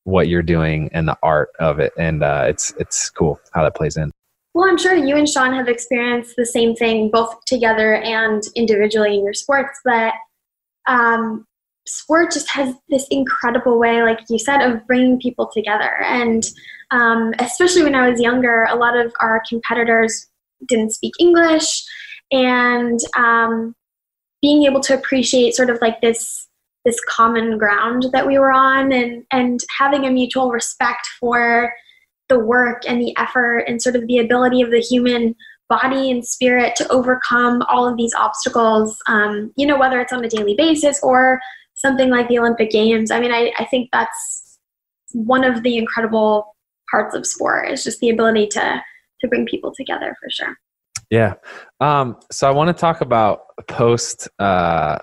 what 0.04 0.28
you're 0.28 0.42
doing 0.42 0.88
and 0.92 1.08
the 1.08 1.18
art 1.22 1.50
of 1.58 1.80
it. 1.80 1.92
And 1.98 2.22
uh, 2.22 2.44
it's 2.48 2.72
it's 2.78 3.10
cool 3.10 3.40
how 3.52 3.64
that 3.64 3.74
plays 3.74 3.96
in. 3.96 4.12
Well 4.54 4.68
i'm 4.68 4.78
sure 4.78 4.94
you 4.94 5.16
and 5.16 5.28
shawn 5.28 5.52
have 5.52 5.68
experienced 5.68 6.36
the 6.36 6.46
same 6.46 6.76
thing 6.76 7.10
both 7.10 7.44
together 7.44 7.96
and 7.96 8.40
individually 8.54 9.18
in 9.18 9.24
your 9.24 9.34
sports 9.34 9.80
but 9.84 10.14
um, 10.86 11.44
sport 11.86 12.32
just 12.32 12.48
has 12.50 12.74
this 12.88 13.06
incredible 13.10 13.78
way 13.78 14.02
like 14.02 14.20
you 14.28 14.38
said 14.38 14.60
of 14.60 14.86
bringing 14.86 15.18
people 15.18 15.50
together. 15.52 16.00
And 16.02 16.44
um, 16.92 17.32
especially 17.40 17.82
when 17.82 17.96
i 17.96 18.08
was 18.08 18.20
younger 18.20 18.64
a 18.70 18.76
lot 18.76 18.96
of 18.96 19.12
our 19.20 19.42
competitors 19.48 20.28
didn't 20.68 20.92
speak 20.92 21.14
english. 21.18 21.84
And 22.30 22.98
um, 23.16 23.74
being 24.40 24.64
able 24.64 24.80
to 24.80 24.94
appreciate 24.94 25.54
sort 25.54 25.70
of 25.70 25.78
like 25.80 26.00
this 26.00 26.48
this 26.84 27.00
common 27.08 27.58
ground 27.58 28.06
that 28.12 28.26
we 28.26 28.38
were 28.38 28.52
on 28.52 28.92
and 28.92 29.24
and 29.30 29.60
having 29.78 30.04
a 30.04 30.10
mutual 30.10 30.50
respect 30.50 31.06
for 31.18 31.72
the 32.28 32.38
work 32.38 32.82
and 32.86 33.00
the 33.00 33.14
effort 33.16 33.64
and 33.66 33.82
sort 33.82 33.96
of 33.96 34.06
the 34.06 34.18
ability 34.18 34.60
of 34.60 34.70
the 34.70 34.80
human 34.80 35.34
body 35.68 36.10
and 36.10 36.26
spirit 36.26 36.76
to 36.76 36.86
overcome 36.88 37.62
all 37.68 37.88
of 37.88 37.96
these 37.96 38.14
obstacles 38.14 38.98
um, 39.08 39.52
you 39.56 39.66
know 39.66 39.78
whether 39.78 40.00
it's 40.00 40.12
on 40.12 40.24
a 40.24 40.28
daily 40.28 40.54
basis 40.54 41.00
or 41.02 41.40
something 41.74 42.10
like 42.10 42.28
the 42.28 42.38
olympic 42.38 42.70
games. 42.70 43.10
I 43.10 43.20
mean 43.20 43.32
I, 43.32 43.52
I 43.58 43.64
think 43.64 43.88
that's 43.92 44.58
one 45.12 45.44
of 45.44 45.62
the 45.62 45.76
incredible 45.76 46.54
parts 46.90 47.14
of 47.14 47.26
sport 47.26 47.70
is 47.70 47.84
just 47.84 48.00
the 48.00 48.10
ability 48.10 48.48
to 48.48 48.82
to 49.20 49.28
bring 49.28 49.46
people 49.46 49.72
together 49.74 50.14
for 50.20 50.28
sure. 50.30 50.54
Yeah. 51.10 51.34
Um, 51.80 52.16
so 52.30 52.48
i 52.48 52.50
want 52.50 52.68
to 52.68 52.78
talk 52.78 53.00
about 53.00 53.40
post 53.68 54.28
uh, 54.38 54.98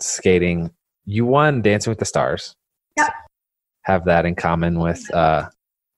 skating 0.00 0.70
you 1.04 1.26
won 1.26 1.62
Dancing 1.62 1.90
with 1.90 1.98
the 1.98 2.04
Stars. 2.04 2.54
Yep. 2.96 3.12
Have 3.82 4.04
that 4.06 4.26
in 4.26 4.34
common 4.34 4.78
with 4.78 5.12
uh, 5.14 5.48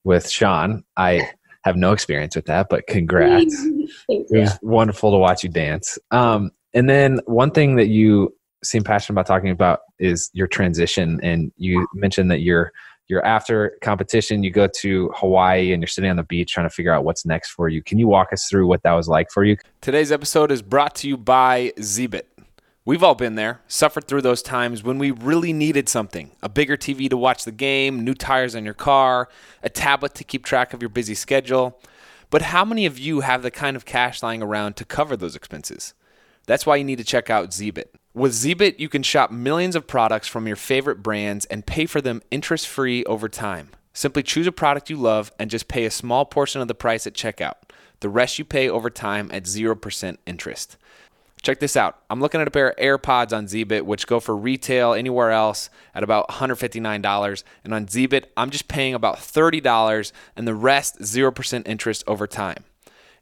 with 0.04 0.28
Shawn. 0.28 0.84
I 0.96 1.30
have 1.64 1.76
no 1.76 1.92
experience 1.92 2.36
with 2.36 2.46
that, 2.46 2.68
but 2.68 2.86
congrats. 2.86 3.54
it 4.08 4.26
was 4.30 4.58
wonderful 4.62 5.10
to 5.12 5.18
watch 5.18 5.42
you 5.42 5.48
dance. 5.48 5.98
Um, 6.10 6.50
and 6.74 6.88
then 6.88 7.20
one 7.26 7.50
thing 7.50 7.76
that 7.76 7.88
you 7.88 8.34
seem 8.62 8.82
passionate 8.82 9.14
about 9.14 9.26
talking 9.26 9.50
about 9.50 9.80
is 9.98 10.30
your 10.32 10.46
transition. 10.46 11.20
And 11.22 11.52
you 11.56 11.86
mentioned 11.94 12.30
that 12.30 12.40
you're 12.40 12.72
you're 13.06 13.24
after 13.24 13.76
competition, 13.82 14.42
you 14.42 14.50
go 14.50 14.66
to 14.80 15.10
Hawaii 15.14 15.72
and 15.72 15.82
you're 15.82 15.88
sitting 15.88 16.08
on 16.08 16.16
the 16.16 16.22
beach 16.22 16.52
trying 16.52 16.66
to 16.66 16.74
figure 16.74 16.90
out 16.92 17.04
what's 17.04 17.26
next 17.26 17.50
for 17.50 17.68
you. 17.68 17.82
Can 17.82 17.98
you 17.98 18.08
walk 18.08 18.32
us 18.32 18.46
through 18.48 18.66
what 18.66 18.82
that 18.82 18.92
was 18.92 19.08
like 19.08 19.30
for 19.30 19.44
you? 19.44 19.58
Today's 19.82 20.10
episode 20.10 20.50
is 20.50 20.62
brought 20.62 20.94
to 20.96 21.08
you 21.08 21.18
by 21.18 21.72
Zebit. 21.78 22.22
We've 22.86 23.02
all 23.02 23.14
been 23.14 23.34
there, 23.34 23.62
suffered 23.66 24.06
through 24.06 24.20
those 24.20 24.42
times 24.42 24.82
when 24.82 24.98
we 24.98 25.10
really 25.10 25.54
needed 25.54 25.88
something 25.88 26.32
a 26.42 26.50
bigger 26.50 26.76
TV 26.76 27.08
to 27.08 27.16
watch 27.16 27.44
the 27.44 27.52
game, 27.52 28.04
new 28.04 28.12
tires 28.12 28.54
on 28.54 28.66
your 28.66 28.74
car, 28.74 29.30
a 29.62 29.70
tablet 29.70 30.14
to 30.16 30.24
keep 30.24 30.44
track 30.44 30.74
of 30.74 30.82
your 30.82 30.90
busy 30.90 31.14
schedule. 31.14 31.80
But 32.28 32.42
how 32.42 32.62
many 32.62 32.84
of 32.84 32.98
you 32.98 33.20
have 33.20 33.42
the 33.42 33.50
kind 33.50 33.74
of 33.74 33.86
cash 33.86 34.22
lying 34.22 34.42
around 34.42 34.76
to 34.76 34.84
cover 34.84 35.16
those 35.16 35.34
expenses? 35.34 35.94
That's 36.44 36.66
why 36.66 36.76
you 36.76 36.84
need 36.84 36.98
to 36.98 37.04
check 37.04 37.30
out 37.30 37.52
Zebit. 37.52 37.86
With 38.12 38.32
Zebit, 38.32 38.78
you 38.78 38.90
can 38.90 39.02
shop 39.02 39.30
millions 39.30 39.76
of 39.76 39.86
products 39.86 40.28
from 40.28 40.46
your 40.46 40.56
favorite 40.56 41.02
brands 41.02 41.46
and 41.46 41.64
pay 41.64 41.86
for 41.86 42.02
them 42.02 42.20
interest 42.30 42.68
free 42.68 43.02
over 43.04 43.30
time. 43.30 43.70
Simply 43.94 44.22
choose 44.22 44.46
a 44.46 44.52
product 44.52 44.90
you 44.90 44.98
love 44.98 45.32
and 45.38 45.50
just 45.50 45.68
pay 45.68 45.86
a 45.86 45.90
small 45.90 46.26
portion 46.26 46.60
of 46.60 46.68
the 46.68 46.74
price 46.74 47.06
at 47.06 47.14
checkout. 47.14 47.54
The 48.00 48.10
rest 48.10 48.38
you 48.38 48.44
pay 48.44 48.68
over 48.68 48.90
time 48.90 49.30
at 49.32 49.44
0% 49.44 50.18
interest. 50.26 50.76
Check 51.44 51.60
this 51.60 51.76
out. 51.76 51.98
I'm 52.08 52.22
looking 52.22 52.40
at 52.40 52.48
a 52.48 52.50
pair 52.50 52.70
of 52.70 52.76
AirPods 52.76 53.36
on 53.36 53.44
Zebit, 53.44 53.82
which 53.82 54.06
go 54.06 54.18
for 54.18 54.34
retail 54.34 54.94
anywhere 54.94 55.30
else 55.30 55.68
at 55.94 56.02
about 56.02 56.26
$159. 56.30 57.44
And 57.62 57.74
on 57.74 57.84
Zebit, 57.84 58.24
I'm 58.34 58.48
just 58.48 58.66
paying 58.66 58.94
about 58.94 59.18
$30 59.18 60.12
and 60.36 60.48
the 60.48 60.54
rest 60.54 61.00
0% 61.00 61.68
interest 61.68 62.02
over 62.06 62.26
time. 62.26 62.64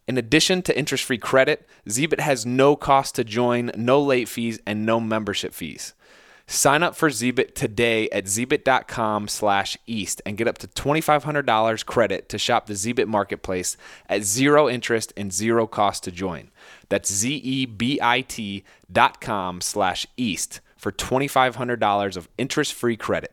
In 0.07 0.17
addition 0.17 0.63
to 0.63 0.79
interest 0.79 1.03
free 1.03 1.19
credit, 1.19 1.69
Zebit 1.89 2.21
has 2.21 2.47
no 2.47 2.77
cost 2.77 3.17
to 3.17 3.25
join, 3.25 3.73
no 3.77 4.01
late 4.01 4.29
fees, 4.29 4.61
and 4.65 4.87
no 4.87 5.01
membership 5.01 5.53
fees. 5.53 5.93
Sign 6.47 6.85
up 6.85 6.95
for 6.95 7.09
Zebit 7.09 7.57
today 7.57 8.09
at 8.11 8.27
zebit.com 8.27 9.27
slash 9.27 9.77
east 9.89 10.23
and 10.25 10.39
get 10.39 10.47
up 10.47 10.59
to 10.59 10.69
$2,500 10.69 11.87
credit 11.87 12.29
to 12.29 12.39
shop 12.39 12.67
the 12.67 12.75
Zebit 12.75 13.09
marketplace 13.09 13.77
at 14.09 14.23
zero 14.23 14.69
interest 14.69 15.13
and 15.17 15.33
zero 15.33 15.67
cost 15.67 16.05
to 16.05 16.13
join. 16.13 16.52
That's 16.93 17.11
Z-E-B-I-T 17.11 18.65
dot 18.93 19.19
com 19.23 19.63
slash 19.63 20.07
east 20.19 20.61
for 20.77 20.93
$2,500 20.93 22.17
of 22.19 22.29
interest-free 22.37 22.99
credit. 22.99 23.33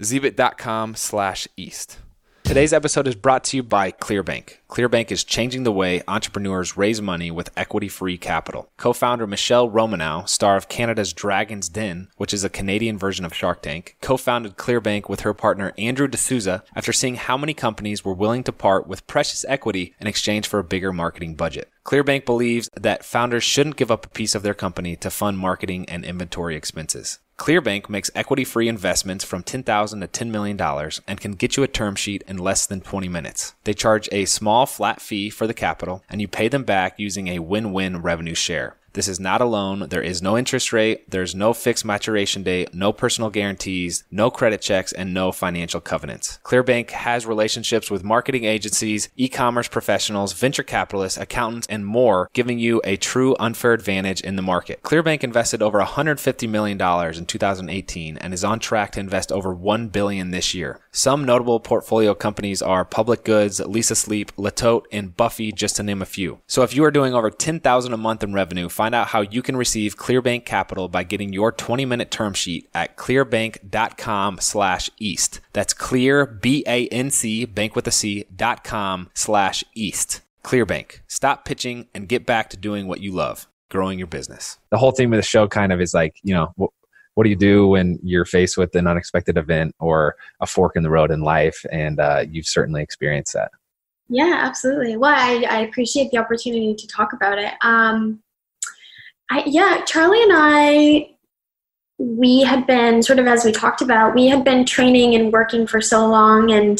Zebit.com 0.00 0.94
slash 0.94 1.46
east. 1.54 1.98
Today's 2.44 2.72
episode 2.72 3.06
is 3.06 3.14
brought 3.14 3.44
to 3.44 3.58
you 3.58 3.62
by 3.62 3.90
Clearbanc. 3.90 4.56
Clearbanc 4.70 5.12
is 5.12 5.22
changing 5.22 5.64
the 5.64 5.72
way 5.72 6.02
entrepreneurs 6.08 6.78
raise 6.78 7.02
money 7.02 7.30
with 7.30 7.50
equity 7.58 7.88
free 7.88 8.16
capital. 8.16 8.70
Co 8.78 8.94
founder 8.94 9.26
Michelle 9.26 9.68
Romanow, 9.68 10.26
star 10.26 10.56
of 10.56 10.70
Canada's 10.70 11.12
Dragon's 11.12 11.68
Den, 11.68 12.08
which 12.16 12.32
is 12.32 12.42
a 12.42 12.48
Canadian 12.48 12.96
version 12.96 13.26
of 13.26 13.34
Shark 13.34 13.60
Tank, 13.60 13.98
co 14.00 14.16
founded 14.16 14.56
Clearbanc 14.56 15.10
with 15.10 15.20
her 15.20 15.34
partner 15.34 15.74
Andrew 15.76 16.08
D'Souza 16.08 16.64
after 16.74 16.92
seeing 16.92 17.16
how 17.16 17.36
many 17.36 17.52
companies 17.52 18.02
were 18.02 18.14
willing 18.14 18.44
to 18.44 18.52
part 18.52 18.86
with 18.86 19.06
precious 19.06 19.44
equity 19.46 19.94
in 20.00 20.06
exchange 20.06 20.48
for 20.48 20.58
a 20.58 20.64
bigger 20.64 20.90
marketing 20.90 21.34
budget. 21.34 21.70
Clearbanc 21.84 22.24
believes 22.24 22.70
that 22.74 23.04
founders 23.04 23.44
shouldn't 23.44 23.76
give 23.76 23.90
up 23.90 24.06
a 24.06 24.10
piece 24.10 24.34
of 24.34 24.42
their 24.42 24.54
company 24.54 24.96
to 24.96 25.10
fund 25.10 25.36
marketing 25.36 25.84
and 25.88 26.02
inventory 26.02 26.56
expenses. 26.56 27.18
Clearbanc 27.36 27.90
makes 27.90 28.10
equity-free 28.14 28.68
investments 28.68 29.22
from 29.22 29.42
$10,000 29.42 29.64
to 30.00 30.24
$10 30.24 30.30
million 30.30 30.58
and 31.06 31.20
can 31.20 31.32
get 31.32 31.56
you 31.58 31.62
a 31.62 31.68
term 31.68 31.94
sheet 31.94 32.24
in 32.26 32.38
less 32.38 32.64
than 32.64 32.80
20 32.80 33.08
minutes. 33.08 33.54
They 33.64 33.74
charge 33.74 34.08
a 34.12 34.24
small 34.24 34.64
flat 34.64 35.02
fee 35.02 35.28
for 35.28 35.46
the 35.46 35.52
capital 35.52 36.02
and 36.08 36.22
you 36.22 36.28
pay 36.28 36.48
them 36.48 36.64
back 36.64 36.94
using 36.96 37.28
a 37.28 37.40
win-win 37.40 38.00
revenue 38.00 38.34
share. 38.34 38.76
This 38.94 39.08
is 39.08 39.18
not 39.18 39.40
a 39.40 39.44
loan. 39.44 39.88
There 39.88 40.02
is 40.02 40.22
no 40.22 40.38
interest 40.38 40.72
rate. 40.72 41.10
There's 41.10 41.34
no 41.34 41.52
fixed 41.52 41.84
maturation 41.84 42.44
date, 42.44 42.72
no 42.72 42.92
personal 42.92 43.28
guarantees, 43.28 44.04
no 44.10 44.30
credit 44.30 44.60
checks, 44.60 44.92
and 44.92 45.12
no 45.12 45.32
financial 45.32 45.80
covenants. 45.80 46.38
Clearbanc 46.44 46.90
has 46.90 47.26
relationships 47.26 47.90
with 47.90 48.04
marketing 48.04 48.44
agencies, 48.44 49.08
e-commerce 49.16 49.66
professionals, 49.66 50.32
venture 50.32 50.62
capitalists, 50.62 51.18
accountants, 51.18 51.66
and 51.66 51.84
more, 51.84 52.30
giving 52.32 52.60
you 52.60 52.80
a 52.84 52.96
true 52.96 53.34
unfair 53.40 53.72
advantage 53.72 54.20
in 54.20 54.36
the 54.36 54.42
market. 54.42 54.82
Clearbanc 54.82 55.24
invested 55.24 55.60
over 55.60 55.80
$150 55.80 56.48
million 56.48 56.80
in 56.80 57.26
2018 57.26 58.16
and 58.18 58.32
is 58.32 58.44
on 58.44 58.60
track 58.60 58.92
to 58.92 59.00
invest 59.00 59.32
over 59.32 59.52
1 59.52 59.88
billion 59.88 60.30
this 60.30 60.54
year. 60.54 60.80
Some 60.96 61.24
notable 61.24 61.58
portfolio 61.58 62.14
companies 62.14 62.62
are 62.62 62.84
Public 62.84 63.24
Goods, 63.24 63.58
Leesa 63.58 63.96
Sleep, 63.96 64.30
Le 64.36 64.52
Tote, 64.52 64.86
and 64.92 65.16
Buffy, 65.16 65.50
just 65.50 65.74
to 65.74 65.82
name 65.82 66.00
a 66.00 66.06
few. 66.06 66.38
So 66.46 66.62
if 66.62 66.72
you 66.72 66.84
are 66.84 66.92
doing 66.92 67.14
over 67.14 67.30
10,000 67.30 67.92
a 67.92 67.96
month 67.96 68.22
in 68.22 68.32
revenue, 68.32 68.68
find 68.68 68.94
out 68.94 69.08
how 69.08 69.22
you 69.22 69.42
can 69.42 69.56
receive 69.56 69.96
Clearbanc 69.96 70.44
Capital 70.44 70.88
by 70.88 71.02
getting 71.02 71.32
your 71.32 71.50
20-minute 71.50 72.12
term 72.12 72.32
sheet 72.32 72.70
at 72.74 72.96
clearbanc.com 72.96 74.38
slash 74.40 74.88
east. 75.00 75.40
That's 75.52 75.74
clear, 75.74 76.26
B-A-N-C, 76.26 77.46
bank 77.46 77.74
with 77.74 77.88
a 77.88 77.90
C, 77.90 78.26
dot 78.34 78.62
com 78.62 79.10
slash 79.14 79.64
east. 79.74 80.20
Clearbanc. 80.44 81.00
Stop 81.08 81.44
pitching 81.44 81.88
and 81.92 82.08
get 82.08 82.24
back 82.24 82.50
to 82.50 82.56
doing 82.56 82.86
what 82.86 83.00
you 83.00 83.10
love, 83.10 83.48
growing 83.68 83.98
your 83.98 84.06
business. 84.06 84.58
The 84.70 84.78
whole 84.78 84.92
theme 84.92 85.12
of 85.12 85.16
the 85.16 85.22
show 85.24 85.48
kind 85.48 85.72
of 85.72 85.80
is 85.80 85.92
like, 85.92 86.14
you 86.22 86.34
know, 86.34 86.70
what 87.14 87.24
do 87.24 87.30
you 87.30 87.36
do 87.36 87.68
when 87.68 87.98
you're 88.02 88.24
faced 88.24 88.56
with 88.56 88.74
an 88.74 88.86
unexpected 88.86 89.38
event 89.38 89.74
or 89.78 90.16
a 90.40 90.46
fork 90.46 90.76
in 90.76 90.82
the 90.82 90.90
road 90.90 91.10
in 91.10 91.20
life? 91.20 91.64
And 91.70 92.00
uh, 92.00 92.24
you've 92.28 92.46
certainly 92.46 92.82
experienced 92.82 93.32
that. 93.34 93.50
Yeah, 94.08 94.36
absolutely. 94.38 94.96
Well, 94.96 95.14
I, 95.14 95.46
I 95.48 95.60
appreciate 95.60 96.10
the 96.10 96.18
opportunity 96.18 96.74
to 96.74 96.86
talk 96.88 97.12
about 97.12 97.38
it. 97.38 97.54
Um, 97.62 98.20
I, 99.30 99.42
yeah, 99.46 99.82
Charlie 99.86 100.22
and 100.22 100.32
I, 100.34 101.10
we 101.98 102.42
had 102.42 102.66
been 102.66 103.02
sort 103.02 103.18
of 103.18 103.26
as 103.26 103.44
we 103.44 103.52
talked 103.52 103.80
about, 103.80 104.14
we 104.14 104.26
had 104.26 104.44
been 104.44 104.66
training 104.66 105.14
and 105.14 105.32
working 105.32 105.66
for 105.66 105.80
so 105.80 106.06
long, 106.06 106.50
and 106.50 106.78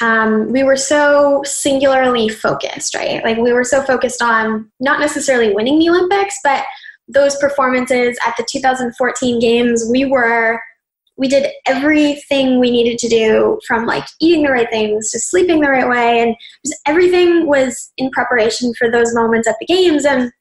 um, 0.00 0.52
we 0.52 0.62
were 0.62 0.76
so 0.76 1.42
singularly 1.44 2.28
focused, 2.28 2.94
right? 2.94 3.24
Like 3.24 3.38
we 3.38 3.52
were 3.52 3.64
so 3.64 3.82
focused 3.82 4.22
on 4.22 4.70
not 4.78 5.00
necessarily 5.00 5.52
winning 5.52 5.78
the 5.78 5.88
Olympics, 5.88 6.36
but 6.44 6.64
those 7.12 7.36
performances 7.36 8.18
at 8.26 8.34
the 8.36 8.46
2014 8.50 9.40
games, 9.40 9.84
we 9.90 10.04
were 10.04 10.60
we 11.20 11.28
did 11.28 11.48
everything 11.66 12.58
we 12.58 12.70
needed 12.70 12.98
to 12.98 13.06
do 13.06 13.60
from 13.66 13.84
like 13.84 14.04
eating 14.22 14.42
the 14.42 14.50
right 14.50 14.70
things 14.70 15.10
to 15.10 15.20
sleeping 15.20 15.60
the 15.60 15.68
right 15.68 15.88
way 15.88 16.20
and 16.20 16.34
everything 16.86 17.46
was 17.46 17.92
in 17.98 18.10
preparation 18.10 18.72
for 18.78 18.90
those 18.90 19.14
moments 19.14 19.46
at 19.46 19.54
the 19.60 19.66
games 19.66 20.06
and 20.06 20.32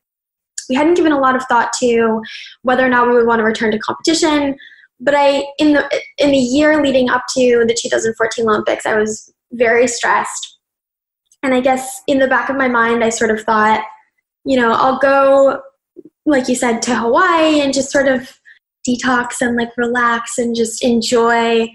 we 0.70 0.76
hadn't 0.76 0.94
given 0.94 1.12
a 1.12 1.20
lot 1.20 1.36
of 1.36 1.44
thought 1.44 1.74
to 1.74 2.22
whether 2.62 2.86
or 2.86 2.90
not 2.90 3.08
we 3.08 3.14
would 3.14 3.28
want 3.28 3.40
to 3.40 3.44
return 3.44 3.72
to 3.72 3.80
competition 3.80 4.56
but 5.02 5.14
i 5.14 5.44
in 5.58 5.74
the 5.74 6.02
in 6.18 6.32
the 6.32 6.38
year 6.38 6.82
leading 6.82 7.10
up 7.10 7.24
to 7.28 7.66
the 7.68 7.78
2014 7.78 8.48
olympics 8.48 8.86
i 8.86 8.98
was 8.98 9.34
very 9.52 9.86
stressed 9.86 10.60
and 11.44 11.54
i 11.54 11.60
guess 11.60 12.02
in 12.08 12.20
the 12.20 12.28
back 12.28 12.50
of 12.50 12.56
my 12.56 12.70
mind 12.70 13.04
i 13.04 13.10
sort 13.10 13.32
of 13.32 13.42
thought 13.42 13.84
you 14.46 14.58
know 14.58 14.72
i'll 14.72 15.00
go 15.00 15.62
like 16.30 16.48
you 16.48 16.56
said, 16.56 16.82
to 16.84 16.96
Hawaii 16.96 17.62
and 17.62 17.74
just 17.74 17.92
sort 17.92 18.08
of 18.08 18.40
detox 18.88 19.42
and 19.42 19.56
like 19.58 19.76
relax 19.78 20.38
and 20.38 20.56
just 20.56 20.84
enjoy 20.84 21.68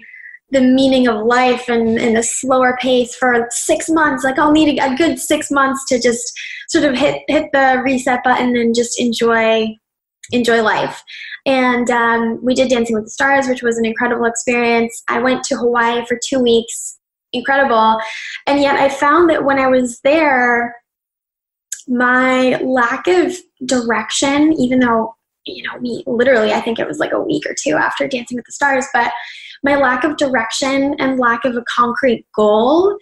the 0.51 0.61
meaning 0.61 1.07
of 1.07 1.25
life 1.25 1.67
and 1.67 1.97
in 1.97 2.15
a 2.15 2.23
slower 2.23 2.77
pace 2.81 3.15
for 3.15 3.47
six 3.49 3.89
months. 3.89 4.23
Like 4.23 4.37
I'll 4.37 4.51
need 4.51 4.79
a, 4.79 4.93
a, 4.93 4.95
good 4.95 5.19
six 5.19 5.49
months 5.49 5.85
to 5.89 5.99
just 5.99 6.31
sort 6.69 6.85
of 6.85 6.97
hit 6.97 7.23
hit 7.27 7.49
the 7.51 7.81
reset 7.83 8.23
button 8.23 8.55
and 8.55 8.75
just 8.75 8.99
enjoy 8.99 9.67
enjoy 10.31 10.61
life. 10.61 11.03
And 11.45 11.89
um, 11.91 12.39
we 12.43 12.55
did 12.55 12.69
Dancing 12.69 12.95
with 12.95 13.05
the 13.05 13.11
Stars, 13.11 13.47
which 13.47 13.61
was 13.61 13.77
an 13.77 13.85
incredible 13.85 14.25
experience. 14.25 15.03
I 15.07 15.19
went 15.19 15.43
to 15.45 15.57
Hawaii 15.57 16.05
for 16.05 16.19
two 16.27 16.39
weeks, 16.39 16.97
incredible. 17.33 17.99
And 18.47 18.61
yet 18.61 18.75
I 18.75 18.89
found 18.89 19.29
that 19.29 19.45
when 19.45 19.59
I 19.59 19.67
was 19.67 19.99
there, 20.03 20.75
my 21.87 22.57
lack 22.63 23.07
of 23.07 23.35
direction, 23.65 24.53
even 24.53 24.79
though, 24.79 25.15
you 25.45 25.63
know, 25.63 25.79
me 25.79 26.03
literally, 26.07 26.53
I 26.53 26.61
think 26.61 26.79
it 26.79 26.87
was 26.87 26.99
like 26.99 27.13
a 27.13 27.21
week 27.21 27.45
or 27.47 27.55
two 27.57 27.75
after 27.75 28.07
Dancing 28.07 28.35
with 28.35 28.45
the 28.45 28.51
Stars, 28.51 28.85
but 28.93 29.11
my 29.63 29.75
lack 29.75 30.03
of 30.03 30.17
direction 30.17 30.95
and 30.99 31.19
lack 31.19 31.45
of 31.45 31.55
a 31.55 31.63
concrete 31.63 32.25
goal, 32.35 32.97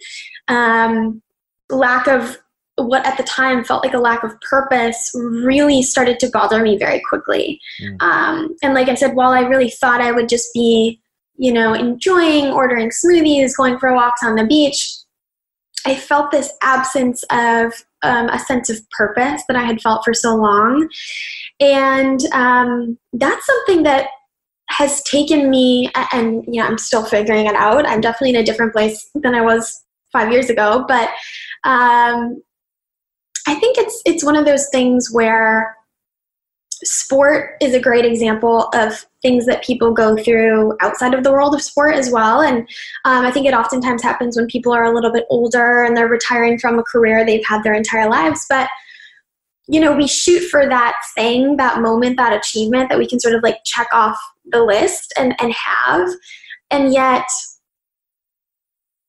um, 0.48 1.22
lack 1.70 2.06
of 2.06 2.38
what 2.76 3.06
at 3.06 3.16
the 3.16 3.22
time 3.22 3.62
felt 3.62 3.84
like 3.84 3.94
a 3.94 3.98
lack 3.98 4.24
of 4.24 4.32
purpose 4.40 5.10
really 5.14 5.82
started 5.82 6.18
to 6.18 6.30
bother 6.30 6.60
me 6.62 6.76
very 6.76 7.00
quickly. 7.08 7.60
Mm. 7.80 8.02
Um, 8.02 8.56
and 8.62 8.74
like 8.74 8.88
I 8.88 8.94
said, 8.94 9.14
while 9.14 9.30
I 9.30 9.40
really 9.40 9.70
thought 9.70 10.00
I 10.00 10.10
would 10.10 10.28
just 10.28 10.52
be, 10.52 11.00
you 11.36 11.52
know, 11.52 11.72
enjoying 11.72 12.46
ordering 12.46 12.90
smoothies, 12.90 13.56
going 13.56 13.78
for 13.78 13.94
walks 13.94 14.22
on 14.24 14.34
the 14.34 14.46
beach, 14.46 14.92
I 15.86 15.94
felt 15.94 16.30
this 16.30 16.52
absence 16.62 17.24
of 17.30 17.72
um, 18.04 18.28
a 18.28 18.38
sense 18.38 18.70
of 18.70 18.78
purpose 18.90 19.42
that 19.48 19.56
I 19.56 19.64
had 19.64 19.80
felt 19.80 20.04
for 20.04 20.14
so 20.14 20.34
long. 20.34 20.88
And 21.60 22.20
um, 22.32 22.98
that's 23.12 23.46
something 23.46 23.82
that 23.84 24.08
has 24.70 25.02
taken 25.02 25.50
me, 25.50 25.90
and 26.12 26.44
you 26.46 26.60
know, 26.60 26.66
I'm 26.66 26.78
still 26.78 27.04
figuring 27.04 27.46
it 27.46 27.54
out. 27.54 27.86
I'm 27.86 28.00
definitely 28.00 28.30
in 28.30 28.42
a 28.42 28.44
different 28.44 28.72
place 28.72 29.08
than 29.14 29.34
I 29.34 29.42
was 29.42 29.82
five 30.12 30.32
years 30.32 30.48
ago, 30.48 30.84
but 30.88 31.10
um, 31.64 32.42
I 33.46 33.54
think 33.54 33.78
it's 33.78 34.00
it's 34.04 34.24
one 34.24 34.36
of 34.36 34.46
those 34.46 34.68
things 34.70 35.08
where 35.12 35.76
sport 36.86 37.56
is 37.60 37.74
a 37.74 37.80
great 37.80 38.04
example 38.04 38.68
of 38.74 39.06
things 39.22 39.46
that 39.46 39.64
people 39.64 39.92
go 39.92 40.16
through 40.16 40.76
outside 40.80 41.14
of 41.14 41.24
the 41.24 41.32
world 41.32 41.54
of 41.54 41.62
sport 41.62 41.94
as 41.94 42.10
well. 42.10 42.42
And 42.42 42.58
um, 43.04 43.24
I 43.24 43.30
think 43.30 43.46
it 43.46 43.54
oftentimes 43.54 44.02
happens 44.02 44.36
when 44.36 44.46
people 44.46 44.72
are 44.72 44.84
a 44.84 44.94
little 44.94 45.12
bit 45.12 45.24
older 45.30 45.84
and 45.84 45.96
they're 45.96 46.08
retiring 46.08 46.58
from 46.58 46.78
a 46.78 46.82
career 46.82 47.24
they've 47.24 47.44
had 47.46 47.62
their 47.62 47.74
entire 47.74 48.08
lives. 48.08 48.46
But 48.48 48.68
you 49.66 49.80
know, 49.80 49.96
we 49.96 50.06
shoot 50.06 50.48
for 50.50 50.68
that 50.68 50.94
thing, 51.14 51.56
that 51.56 51.80
moment, 51.80 52.18
that 52.18 52.34
achievement 52.34 52.90
that 52.90 52.98
we 52.98 53.08
can 53.08 53.18
sort 53.18 53.34
of 53.34 53.42
like 53.42 53.58
check 53.64 53.88
off 53.92 54.18
the 54.44 54.62
list 54.62 55.12
and, 55.16 55.34
and 55.40 55.54
have. 55.54 56.08
And 56.70 56.92
yet, 56.92 57.26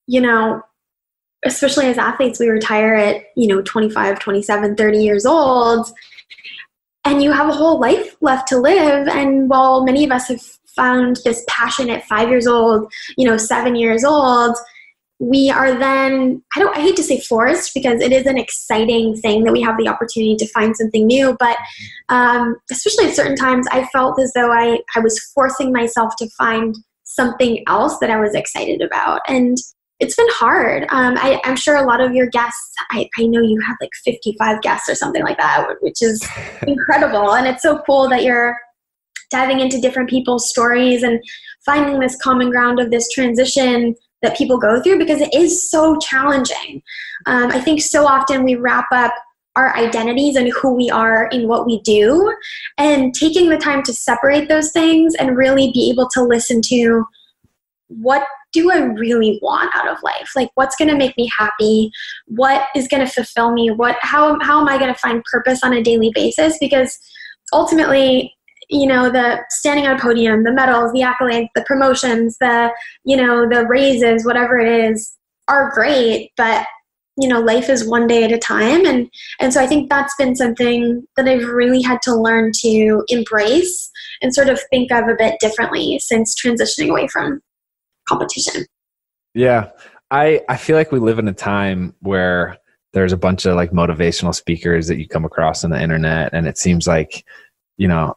you 0.07 0.21
know, 0.21 0.61
especially 1.45 1.87
as 1.87 1.97
athletes, 1.97 2.39
we 2.39 2.47
retire 2.47 2.95
at, 2.95 3.23
you 3.35 3.47
know, 3.47 3.61
25, 3.63 4.19
27, 4.19 4.75
30 4.75 4.97
years 4.97 5.25
old 5.25 5.87
and 7.05 7.21
you 7.21 7.31
have 7.31 7.47
a 7.47 7.53
whole 7.53 7.79
life 7.79 8.15
left 8.21 8.47
to 8.49 8.57
live. 8.57 9.07
And 9.07 9.49
while 9.49 9.85
many 9.85 10.03
of 10.03 10.11
us 10.11 10.27
have 10.27 10.41
found 10.75 11.19
this 11.23 11.43
passion 11.47 11.89
at 11.89 12.03
five 12.05 12.29
years 12.29 12.47
old, 12.47 12.91
you 13.17 13.25
know, 13.27 13.37
seven 13.37 13.75
years 13.75 14.03
old, 14.03 14.57
we 15.19 15.49
are 15.49 15.73
then 15.73 16.43
I 16.55 16.59
don't 16.59 16.75
I 16.75 16.81
hate 16.81 16.97
to 16.97 17.03
say 17.03 17.21
forced 17.21 17.73
because 17.73 18.01
it 18.01 18.11
is 18.11 18.25
an 18.25 18.37
exciting 18.37 19.15
thing 19.15 19.45
that 19.45 19.53
we 19.53 19.61
have 19.61 19.77
the 19.77 19.87
opportunity 19.87 20.35
to 20.35 20.47
find 20.47 20.75
something 20.75 21.07
new, 21.07 21.37
but 21.39 21.57
um, 22.09 22.57
especially 22.69 23.05
at 23.05 23.15
certain 23.15 23.37
times, 23.37 23.65
I 23.71 23.85
felt 23.93 24.19
as 24.19 24.33
though 24.35 24.51
I 24.51 24.79
I 24.95 24.99
was 24.99 25.17
forcing 25.33 25.71
myself 25.71 26.15
to 26.17 26.29
find 26.31 26.75
something 27.03 27.63
else 27.67 27.97
that 27.99 28.09
I 28.09 28.19
was 28.19 28.35
excited 28.35 28.81
about, 28.81 29.21
and 29.29 29.57
it's 29.99 30.15
been 30.15 30.27
hard. 30.31 30.83
Um, 30.89 31.15
I, 31.17 31.39
am 31.45 31.55
sure 31.55 31.77
a 31.77 31.85
lot 31.85 32.01
of 32.01 32.13
your 32.13 32.27
guests, 32.27 32.73
I, 32.91 33.09
I, 33.17 33.27
know 33.27 33.41
you 33.41 33.59
had 33.61 33.75
like 33.79 33.91
55 34.03 34.61
guests 34.61 34.89
or 34.89 34.95
something 34.95 35.23
like 35.23 35.37
that, 35.37 35.67
which 35.79 36.01
is 36.01 36.27
incredible. 36.67 37.35
And 37.35 37.47
it's 37.47 37.63
so 37.63 37.81
cool 37.85 38.09
that 38.09 38.23
you're 38.23 38.57
diving 39.31 39.59
into 39.59 39.79
different 39.79 40.09
people's 40.09 40.49
stories 40.49 41.03
and 41.03 41.21
finding 41.65 41.99
this 41.99 42.17
common 42.21 42.49
ground 42.49 42.79
of 42.79 42.91
this 42.91 43.09
transition 43.09 43.95
that 44.21 44.37
people 44.37 44.57
go 44.57 44.81
through 44.81 44.99
because 44.99 45.21
it 45.21 45.33
is 45.33 45.69
so 45.69 45.97
challenging. 45.99 46.81
Um, 47.25 47.51
I 47.51 47.59
think 47.59 47.81
so 47.81 48.05
often 48.05 48.43
we 48.43 48.55
wrap 48.55 48.87
up 48.91 49.13
our 49.55 49.75
identities 49.77 50.35
and 50.35 50.51
who 50.51 50.73
we 50.73 50.89
are 50.89 51.27
in 51.27 51.47
what 51.47 51.65
we 51.65 51.81
do 51.81 52.33
and 52.77 53.13
taking 53.13 53.49
the 53.49 53.57
time 53.57 53.81
to 53.83 53.93
separate 53.93 54.49
those 54.49 54.71
things 54.71 55.15
and 55.15 55.37
really 55.37 55.71
be 55.71 55.89
able 55.89 56.09
to 56.09 56.23
listen 56.23 56.61
to 56.61 57.05
what 57.87 58.25
do 58.51 58.71
I 58.71 58.77
really 58.77 59.39
want 59.41 59.75
out 59.75 59.87
of 59.87 60.01
life? 60.01 60.31
Like 60.35 60.49
what's 60.55 60.75
going 60.75 60.89
to 60.89 60.97
make 60.97 61.15
me 61.17 61.29
happy? 61.37 61.91
What 62.27 62.67
is 62.75 62.87
going 62.87 63.05
to 63.05 63.11
fulfill 63.11 63.51
me? 63.51 63.71
What 63.71 63.97
how 64.01 64.37
how 64.41 64.61
am 64.61 64.67
I 64.67 64.77
going 64.77 64.93
to 64.93 64.99
find 64.99 65.23
purpose 65.25 65.63
on 65.63 65.73
a 65.73 65.83
daily 65.83 66.11
basis? 66.13 66.57
Because 66.59 66.97
ultimately, 67.53 68.33
you 68.69 68.87
know, 68.87 69.09
the 69.09 69.43
standing 69.49 69.85
on 69.85 69.97
a 69.97 69.99
podium, 69.99 70.43
the 70.43 70.53
medals, 70.53 70.91
the 70.93 71.01
accolades, 71.01 71.49
the 71.53 71.63
promotions, 71.63 72.37
the 72.39 72.71
you 73.03 73.17
know, 73.17 73.47
the 73.47 73.67
raises, 73.67 74.25
whatever 74.25 74.57
it 74.59 74.89
is, 74.89 75.15
are 75.47 75.71
great, 75.71 76.31
but 76.37 76.65
you 77.17 77.29
know, 77.29 77.39
life 77.39 77.69
is 77.69 77.87
one 77.87 78.07
day 78.07 78.23
at 78.23 78.31
a 78.31 78.37
time 78.37 78.85
and 78.85 79.09
and 79.39 79.53
so 79.53 79.61
I 79.61 79.67
think 79.67 79.89
that's 79.89 80.15
been 80.17 80.35
something 80.35 81.05
that 81.15 81.27
I've 81.27 81.47
really 81.47 81.81
had 81.81 82.01
to 82.03 82.15
learn 82.15 82.51
to 82.61 83.03
embrace 83.07 83.89
and 84.21 84.33
sort 84.33 84.49
of 84.49 84.59
think 84.69 84.91
of 84.91 85.07
a 85.07 85.15
bit 85.17 85.39
differently 85.39 85.99
since 85.99 86.35
transitioning 86.35 86.89
away 86.89 87.07
from 87.07 87.41
competition. 88.07 88.65
Yeah. 89.33 89.71
I, 90.11 90.41
I 90.47 90.57
feel 90.57 90.75
like 90.75 90.91
we 90.91 90.99
live 90.99 91.19
in 91.19 91.27
a 91.27 91.33
time 91.33 91.93
where 92.01 92.57
there's 92.95 93.11
a 93.11 93.17
bunch 93.17 93.45
of 93.45 93.55
like 93.55 93.71
motivational 93.71 94.33
speakers 94.33 94.87
that 94.87 94.97
you 94.97 95.07
come 95.07 95.25
across 95.25 95.63
on 95.63 95.69
the 95.69 95.81
internet 95.81 96.29
and 96.33 96.47
it 96.47 96.57
seems 96.57 96.87
like 96.87 97.25
you 97.77 97.89
know 97.89 98.15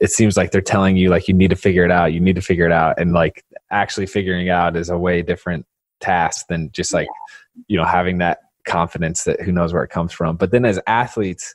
it 0.00 0.10
seems 0.10 0.36
like 0.36 0.50
they're 0.50 0.60
telling 0.62 0.96
you 0.96 1.10
like 1.10 1.28
you 1.28 1.34
need 1.34 1.50
to 1.50 1.56
figure 1.56 1.84
it 1.84 1.90
out 1.90 2.12
you 2.12 2.18
need 2.18 2.34
to 2.34 2.40
figure 2.40 2.64
it 2.64 2.72
out 2.72 2.98
and 2.98 3.12
like 3.12 3.44
actually 3.70 4.06
figuring 4.06 4.48
out 4.48 4.76
is 4.76 4.88
a 4.88 4.98
way 4.98 5.20
different 5.20 5.66
task 6.00 6.46
than 6.48 6.70
just 6.72 6.94
like 6.94 7.06
you 7.66 7.76
know 7.76 7.84
having 7.84 8.16
that 8.16 8.38
confidence 8.66 9.24
that 9.24 9.40
who 9.42 9.52
knows 9.52 9.74
where 9.74 9.84
it 9.84 9.90
comes 9.90 10.12
from 10.12 10.36
but 10.36 10.50
then 10.50 10.64
as 10.64 10.80
athletes 10.86 11.54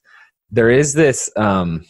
there 0.51 0.69
is 0.69 0.93
this 0.93 1.31
um 1.37 1.83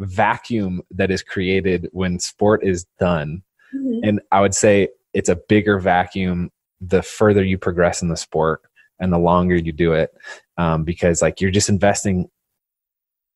vacuum 0.00 0.82
that 0.90 1.10
is 1.10 1.22
created 1.22 1.88
when 1.92 2.18
sport 2.18 2.62
is 2.62 2.84
done 3.00 3.42
mm-hmm. 3.74 4.00
and 4.02 4.20
i 4.32 4.40
would 4.40 4.54
say 4.54 4.88
it's 5.14 5.28
a 5.28 5.36
bigger 5.48 5.78
vacuum 5.78 6.50
the 6.80 7.02
further 7.02 7.44
you 7.44 7.58
progress 7.58 8.02
in 8.02 8.08
the 8.08 8.16
sport 8.16 8.62
and 9.00 9.12
the 9.12 9.18
longer 9.18 9.56
you 9.56 9.72
do 9.72 9.92
it 9.92 10.10
um, 10.58 10.84
because 10.84 11.22
like 11.22 11.40
you're 11.40 11.50
just 11.50 11.68
investing 11.68 12.28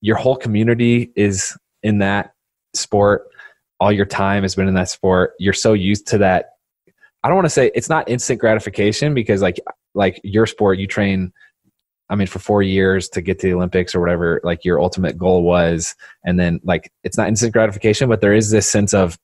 your 0.02 0.16
whole 0.16 0.36
community 0.36 1.10
is 1.16 1.56
in 1.82 1.98
that 1.98 2.34
sport. 2.74 3.28
All 3.80 3.90
your 3.92 4.06
time 4.06 4.42
has 4.42 4.54
been 4.54 4.68
in 4.68 4.74
that 4.74 4.90
sport. 4.90 5.32
You're 5.38 5.52
so 5.54 5.72
used 5.72 6.06
to 6.08 6.18
that. 6.18 6.50
I 7.24 7.28
don't 7.28 7.36
want 7.36 7.46
to 7.46 7.50
say 7.50 7.70
it's 7.74 7.88
not 7.88 8.08
instant 8.08 8.40
gratification 8.40 9.14
because 9.14 9.40
like 9.40 9.58
like 9.94 10.20
your 10.24 10.46
sport 10.46 10.78
you 10.78 10.86
train 10.86 11.32
i 12.08 12.16
mean 12.16 12.26
for 12.26 12.38
four 12.38 12.62
years 12.62 13.08
to 13.10 13.20
get 13.20 13.38
to 13.38 13.46
the 13.46 13.52
olympics 13.52 13.94
or 13.94 14.00
whatever 14.00 14.40
like 14.42 14.64
your 14.64 14.80
ultimate 14.80 15.16
goal 15.16 15.42
was. 15.42 15.94
And 16.24 16.38
then 16.38 16.60
like 16.64 16.92
it's 17.04 17.16
not 17.16 17.28
instant 17.28 17.52
gratification 17.52 18.08
but 18.08 18.20
there 18.20 18.34
is 18.34 18.50
this 18.50 18.68
sense 18.68 18.92
of 18.92 19.18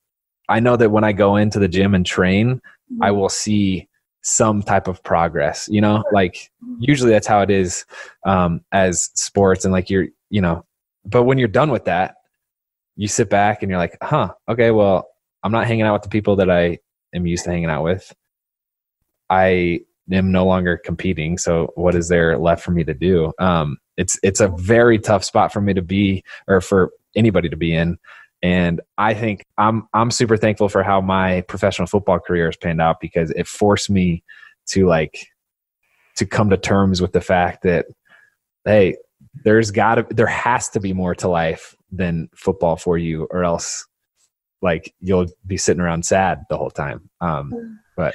i 0.48 0.60
know 0.60 0.76
that 0.76 0.90
when 0.90 1.04
i 1.04 1.12
go 1.12 1.36
into 1.36 1.58
the 1.58 1.68
gym 1.68 1.94
and 1.94 2.06
train 2.06 2.60
i 3.00 3.08
mm-hmm. 3.08 3.18
will 3.18 3.28
see 3.28 3.88
some 4.22 4.62
type 4.62 4.88
of 4.88 5.02
progress 5.04 5.68
you 5.70 5.80
know? 5.80 6.02
Like 6.12 6.50
usually 6.80 7.10
that's 7.10 7.26
how 7.26 7.40
it 7.40 7.50
is 7.50 7.84
um 8.26 8.62
as 8.72 9.10
sports 9.14 9.64
and 9.64 9.72
like 9.72 9.90
you're 9.90 10.08
you 10.30 10.40
know 10.40 10.64
but 11.04 11.22
when 11.22 11.38
you're 11.38 11.48
done 11.48 11.70
with 11.70 11.84
that 11.86 12.16
you 12.96 13.08
sit 13.08 13.30
back 13.30 13.62
and 13.62 13.70
you're 13.70 13.78
like 13.78 13.96
huh 14.02 14.32
okay 14.48 14.70
well 14.70 15.08
i'm 15.42 15.52
not 15.52 15.66
hanging 15.66 15.86
out 15.86 15.94
with 15.94 16.02
the 16.02 16.08
people 16.08 16.36
that 16.36 16.50
i 16.50 16.78
am 17.14 17.26
used 17.26 17.44
to 17.44 17.50
hanging 17.50 17.70
out 17.70 17.84
with. 17.84 18.14
I 19.30 19.80
am 20.10 20.32
no 20.32 20.46
longer 20.46 20.78
competing 20.78 21.36
so 21.36 21.70
what 21.74 21.94
is 21.94 22.08
there 22.08 22.38
left 22.38 22.64
for 22.64 22.70
me 22.70 22.84
to 22.84 22.94
do? 22.94 23.32
Um 23.38 23.78
it's 23.96 24.18
it's 24.22 24.40
a 24.40 24.48
very 24.48 24.98
tough 24.98 25.24
spot 25.24 25.52
for 25.52 25.60
me 25.60 25.74
to 25.74 25.82
be 25.82 26.24
or 26.46 26.60
for 26.60 26.92
anybody 27.14 27.48
to 27.48 27.56
be 27.56 27.74
in 27.74 27.98
and 28.42 28.80
I 28.96 29.14
think 29.14 29.44
I'm 29.56 29.88
I'm 29.94 30.10
super 30.10 30.36
thankful 30.36 30.68
for 30.68 30.82
how 30.82 31.00
my 31.00 31.42
professional 31.42 31.86
football 31.86 32.18
career 32.18 32.46
has 32.46 32.56
panned 32.56 32.80
out 32.80 33.00
because 33.00 33.30
it 33.32 33.46
forced 33.46 33.90
me 33.90 34.22
to 34.68 34.86
like 34.86 35.26
to 36.16 36.26
come 36.26 36.50
to 36.50 36.56
terms 36.56 37.00
with 37.00 37.12
the 37.12 37.20
fact 37.20 37.62
that 37.62 37.86
hey, 38.64 38.96
there's 39.44 39.70
got 39.70 39.96
to 39.96 40.06
there 40.10 40.26
has 40.26 40.68
to 40.70 40.80
be 40.80 40.92
more 40.92 41.14
to 41.16 41.28
life 41.28 41.74
than 41.90 42.28
football 42.34 42.76
for 42.76 42.98
you 42.98 43.26
or 43.30 43.44
else 43.44 43.86
like 44.62 44.94
you'll 45.00 45.26
be 45.46 45.56
sitting 45.56 45.80
around 45.80 46.04
sad 46.04 46.44
the 46.48 46.56
whole 46.56 46.70
time. 46.70 47.08
Um, 47.20 47.80
but 47.96 48.14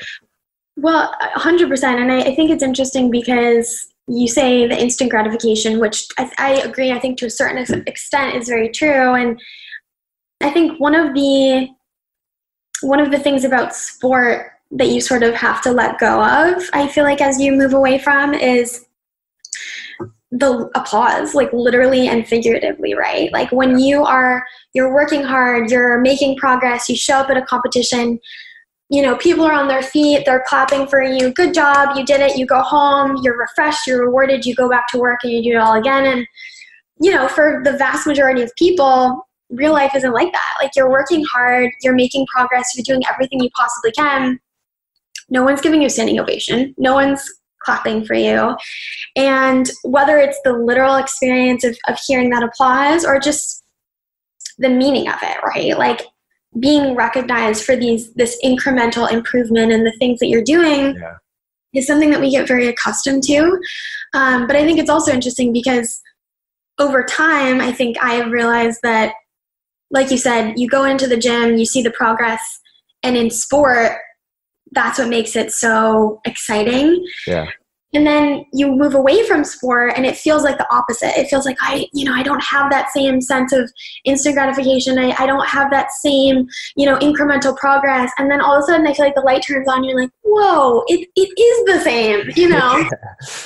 well, 0.76 1.14
100%. 1.36 1.84
And 1.84 2.12
I, 2.12 2.20
I 2.22 2.36
think 2.36 2.50
it's 2.50 2.64
interesting 2.64 3.12
because 3.12 3.88
you 4.08 4.28
say 4.28 4.68
the 4.68 4.80
instant 4.80 5.12
gratification, 5.12 5.80
which 5.80 6.08
I, 6.18 6.32
I, 6.38 6.52
agree, 6.62 6.92
I 6.92 7.00
think 7.00 7.18
to 7.20 7.28
a 7.28 7.30
certain 7.30 7.84
extent 7.88 8.36
is 8.36 8.50
very 8.50 8.70
true. 8.70 9.14
And 9.14 9.40
I 10.43 10.49
think 10.49 10.79
one 10.79 10.95
of 10.95 11.13
the 11.13 11.69
one 12.82 12.99
of 12.99 13.12
the 13.12 13.19
things 13.19 13.45
about 13.45 13.73
sport 13.73 14.51
that 14.71 14.89
you 14.89 14.99
sort 14.99 15.23
of 15.23 15.34
have 15.36 15.62
to 15.62 15.71
let 15.71 15.99
go 15.99 16.21
of, 16.21 16.63
I 16.73 16.88
feel 16.88 17.06
like 17.06 17.21
as 17.21 17.39
you 17.39 17.53
move 17.53 17.73
away 17.73 17.97
from 17.97 18.34
is 18.34 18.86
the 20.32 20.69
applause, 20.75 21.36
like 21.36 21.53
literally 21.53 22.08
and 22.08 22.27
figuratively, 22.27 22.95
right? 22.95 23.32
Like 23.32 23.51
when 23.51 23.79
you 23.79 24.03
are 24.03 24.43
you're 24.73 24.93
working 24.93 25.23
hard, 25.23 25.69
you're 25.69 26.01
making 26.01 26.38
progress, 26.38 26.89
you 26.89 26.95
show 26.95 27.17
up 27.17 27.29
at 27.29 27.38
a 27.38 27.43
competition, 27.43 28.19
you 28.89 29.01
know, 29.01 29.15
people 29.15 29.45
are 29.45 29.53
on 29.53 29.67
their 29.67 29.84
feet, 29.84 30.25
they're 30.25 30.43
clapping 30.47 30.88
for 30.88 31.01
you, 31.01 31.32
good 31.34 31.53
job, 31.53 31.95
you 31.95 32.06
did 32.06 32.19
it, 32.19 32.36
you 32.36 32.45
go 32.45 32.62
home, 32.62 33.17
you're 33.23 33.38
refreshed, 33.38 33.88
you're 33.88 34.06
rewarded, 34.06 34.45
you 34.45 34.56
go 34.56 34.69
back 34.69 34.88
to 34.89 34.97
work 34.97 35.19
and 35.23 35.32
you 35.32 35.43
do 35.43 35.51
it 35.51 35.62
all 35.62 35.75
again. 35.75 36.06
And, 36.06 36.27
you 36.99 37.12
know, 37.12 37.27
for 37.27 37.62
the 37.63 37.73
vast 37.73 38.08
majority 38.08 38.41
of 38.41 38.51
people, 38.58 39.25
real 39.54 39.74
life 39.74 39.94
isn't 39.96 40.13
like 40.13 40.32
that. 40.32 40.54
Like 40.62 40.72
you're 40.76 40.89
working 40.89 41.24
hard, 41.32 41.72
you're 41.82 41.96
making 41.96 42.26
progress, 42.34 42.72
you're 42.76 42.84
doing 42.84 43.04
everything 43.12 43.39
you 43.42 43.50
possibly 43.56 43.92
can. 43.92 44.39
No 45.30 45.44
one's 45.44 45.62
giving 45.62 45.82
you 45.82 45.88
a 45.88 45.89
standing 45.89 46.20
ovation. 46.20 46.74
No 46.78 46.94
one's 46.94 47.24
clapping 47.63 48.06
for 48.06 48.13
you. 48.13 48.56
And 49.16 49.70
whether 49.84 50.18
it's 50.18 50.39
the 50.44 50.54
literal 50.54 50.96
experience 50.96 51.63
of, 51.63 51.78
of 51.88 51.98
hearing 52.06 52.30
that 52.32 52.44
applause 52.44 53.06
or 53.06 53.20
just 53.20 53.63
the 54.58 54.70
meaning 54.70 55.08
of 55.08 55.16
it, 55.22 55.38
right? 55.44 55.78
Like 55.78 56.02
being 56.60 56.96
recognized 56.96 57.63
for 57.63 57.76
these 57.76 58.13
this 58.13 58.38
incremental 58.44 59.12
improvement 59.12 59.72
and 59.72 59.86
the 59.86 59.94
things 59.94 60.20
that 60.20 60.28
you're 60.28 60.44
doing 60.44 60.96
yeah. 60.96 61.16
is 61.74 61.88
something 61.88 62.12
that 62.12 62.22
we 62.22 62.30
get 62.30 62.48
very 62.48 62.68
accustomed 62.68 63.24
to. 63.24 63.60
Um, 64.13 64.46
but 64.46 64.56
I 64.56 64.63
think 64.63 64.80
it's 64.80 64.89
also 64.89 65.12
interesting 65.12 65.52
because 65.52 66.00
over 66.80 67.04
time, 67.04 67.62
I 67.62 67.72
think 67.72 67.98
I 68.02 68.16
have 68.16 68.32
realized 68.32 68.80
that 68.84 69.13
like 69.93 70.12
you 70.12 70.17
said, 70.17 70.56
you 70.58 70.67
go 70.67 70.84
into 70.84 71.08
the 71.08 71.17
gym, 71.17 71.58
you 71.58 71.65
see 71.65 71.82
the 71.82 71.91
progress, 71.91 72.60
and 73.03 73.15
in 73.15 73.29
sport, 73.29 73.93
that's 74.71 74.97
what 74.97 75.08
makes 75.08 75.36
it 75.36 75.51
so 75.51 76.19
exciting. 76.25 77.06
Yeah. 77.27 77.47
And 77.95 78.08
then 78.08 78.43
you 78.51 78.71
move 78.75 78.95
away 78.95 79.23
from 79.27 79.43
sport 79.43 79.93
and 79.95 80.03
it 80.03 80.17
feels 80.17 80.43
like 80.43 80.58
the 80.58 80.67
opposite. 80.73 81.15
It 81.15 81.27
feels 81.27 81.45
like 81.45 81.58
I, 81.62 81.86
you 81.93 82.06
know, 82.06 82.13
I 82.13 82.23
don't 82.23 82.43
have 82.43 82.71
that 82.71 82.89
same 82.89 83.21
sense 83.21 83.53
of 83.53 83.71
instant 84.03 84.34
gratification. 84.36 84.97
I, 84.97 85.15
I 85.19 85.27
don't 85.27 85.47
have 85.47 85.69
that 85.69 85.91
same, 85.91 86.47
you 86.75 86.88
know, 86.88 86.97
incremental 86.97 87.56
progress. 87.56 88.12
And 88.17 88.32
then 88.32 88.41
all 88.41 88.56
of 88.58 88.63
a 88.63 88.65
sudden 88.65 88.88
I 88.88 88.95
feel 88.95 89.06
like 89.06 89.13
the 89.13 89.21
light 89.21 89.43
turns 89.43 89.67
on. 89.69 89.84
You're 89.84 90.01
like, 90.01 90.10
whoa, 90.23 90.84
it, 90.88 91.08
it 91.15 91.39
is 91.39 91.65
the 91.65 91.84
same, 91.84 92.32
you 92.36 92.49
know? 92.49 92.84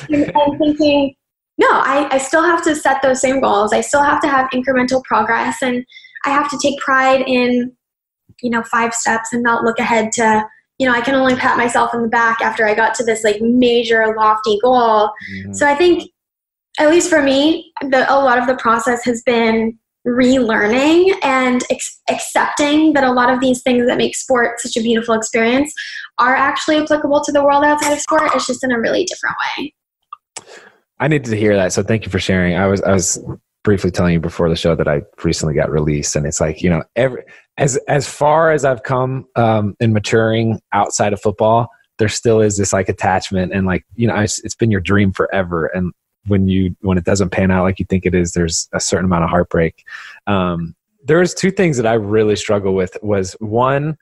and 0.09 0.31
I'm 0.33 0.57
thinking, 0.57 1.13
no, 1.57 1.67
I, 1.69 2.07
I 2.11 2.17
still 2.17 2.43
have 2.43 2.63
to 2.63 2.75
set 2.75 3.01
those 3.01 3.19
same 3.19 3.41
goals. 3.41 3.73
I 3.73 3.81
still 3.81 4.03
have 4.03 4.21
to 4.21 4.29
have 4.29 4.49
incremental 4.51 5.03
progress. 5.03 5.57
And 5.61 5.85
I 6.27 6.29
have 6.29 6.49
to 6.49 6.59
take 6.61 6.77
pride 6.79 7.23
in, 7.25 7.71
you 8.41 8.49
know, 8.49 8.63
five 8.63 8.93
steps 8.93 9.31
and 9.31 9.41
not 9.41 9.63
look 9.63 9.79
ahead 9.79 10.11
to, 10.13 10.45
you 10.77 10.85
know, 10.85 10.93
I 10.93 11.01
can 11.01 11.15
only 11.15 11.35
pat 11.35 11.57
myself 11.57 11.93
in 11.93 12.01
the 12.01 12.07
back 12.09 12.41
after 12.41 12.67
I 12.67 12.75
got 12.75 12.93
to 12.95 13.03
this 13.03 13.23
like 13.23 13.41
major 13.41 14.13
lofty 14.15 14.59
goal. 14.61 15.09
Mm-hmm. 15.33 15.53
So 15.53 15.65
I 15.65 15.75
think, 15.75 16.11
at 16.79 16.89
least 16.89 17.09
for 17.09 17.23
me, 17.23 17.71
the, 17.81 18.05
a 18.13 18.19
lot 18.19 18.37
of 18.37 18.45
the 18.45 18.55
process 18.57 19.03
has 19.05 19.23
been 19.23 19.79
relearning 20.05 21.15
and 21.23 21.63
ex- 21.71 22.01
accepting 22.09 22.93
that 22.93 23.03
a 23.03 23.11
lot 23.11 23.29
of 23.33 23.39
these 23.39 23.61
things 23.63 23.87
that 23.87 23.97
make 23.97 24.15
sport 24.15 24.59
such 24.59 24.77
a 24.77 24.81
beautiful 24.81 25.15
experience 25.15 25.73
are 26.19 26.35
actually 26.35 26.77
applicable 26.77 27.23
to 27.23 27.31
the 27.31 27.43
world 27.43 27.63
outside 27.63 27.93
of 27.93 27.99
sport. 27.99 28.29
It's 28.35 28.45
just 28.45 28.63
in 28.63 28.71
a 28.71 28.79
really 28.79 29.05
different 29.05 29.35
way. 29.57 29.73
I 30.99 31.07
needed 31.07 31.29
to 31.31 31.37
hear 31.37 31.55
that, 31.55 31.73
so 31.73 31.83
thank 31.83 32.05
you 32.05 32.11
for 32.11 32.19
sharing. 32.19 32.55
I 32.55 32.67
was 32.67 32.81
I 32.81 32.91
was 32.91 33.19
briefly 33.67 33.91
telling 33.91 34.13
you 34.13 34.19
before 34.21 34.47
the 34.47 34.55
show 34.55 34.77
that 34.77 34.87
I 34.87 35.01
recently 35.25 35.53
got 35.53 35.69
released, 35.69 36.15
and 36.15 36.25
it's 36.25 36.39
like 36.39 36.61
you 36.61 36.69
know, 36.69 36.83
every 36.95 37.23
as 37.57 37.75
as 37.89 38.07
far 38.07 38.49
as 38.49 38.63
I've 38.63 38.83
come 38.83 39.27
um, 39.35 39.75
in 39.81 39.91
maturing 39.91 40.61
outside 40.71 41.11
of 41.11 41.21
football, 41.21 41.67
there 41.97 42.07
still 42.07 42.39
is 42.39 42.55
this 42.55 42.71
like 42.71 42.87
attachment, 42.87 43.51
and 43.51 43.67
like 43.67 43.83
you 43.97 44.07
know, 44.07 44.15
it's, 44.15 44.39
it's 44.45 44.55
been 44.55 44.71
your 44.71 44.79
dream 44.79 45.11
forever, 45.11 45.65
and 45.65 45.91
when 46.27 46.47
you 46.47 46.77
when 46.79 46.97
it 46.97 47.03
doesn't 47.03 47.31
pan 47.31 47.51
out 47.51 47.63
like 47.63 47.77
you 47.77 47.85
think 47.85 48.05
it 48.05 48.15
is, 48.15 48.31
there's 48.31 48.69
a 48.71 48.79
certain 48.79 49.03
amount 49.03 49.25
of 49.25 49.29
heartbreak. 49.29 49.83
Um, 50.27 50.73
there's 51.03 51.33
two 51.33 51.51
things 51.51 51.75
that 51.75 51.85
I 51.85 51.95
really 51.95 52.37
struggle 52.37 52.73
with. 52.73 52.97
Was 53.01 53.33
one 53.41 53.97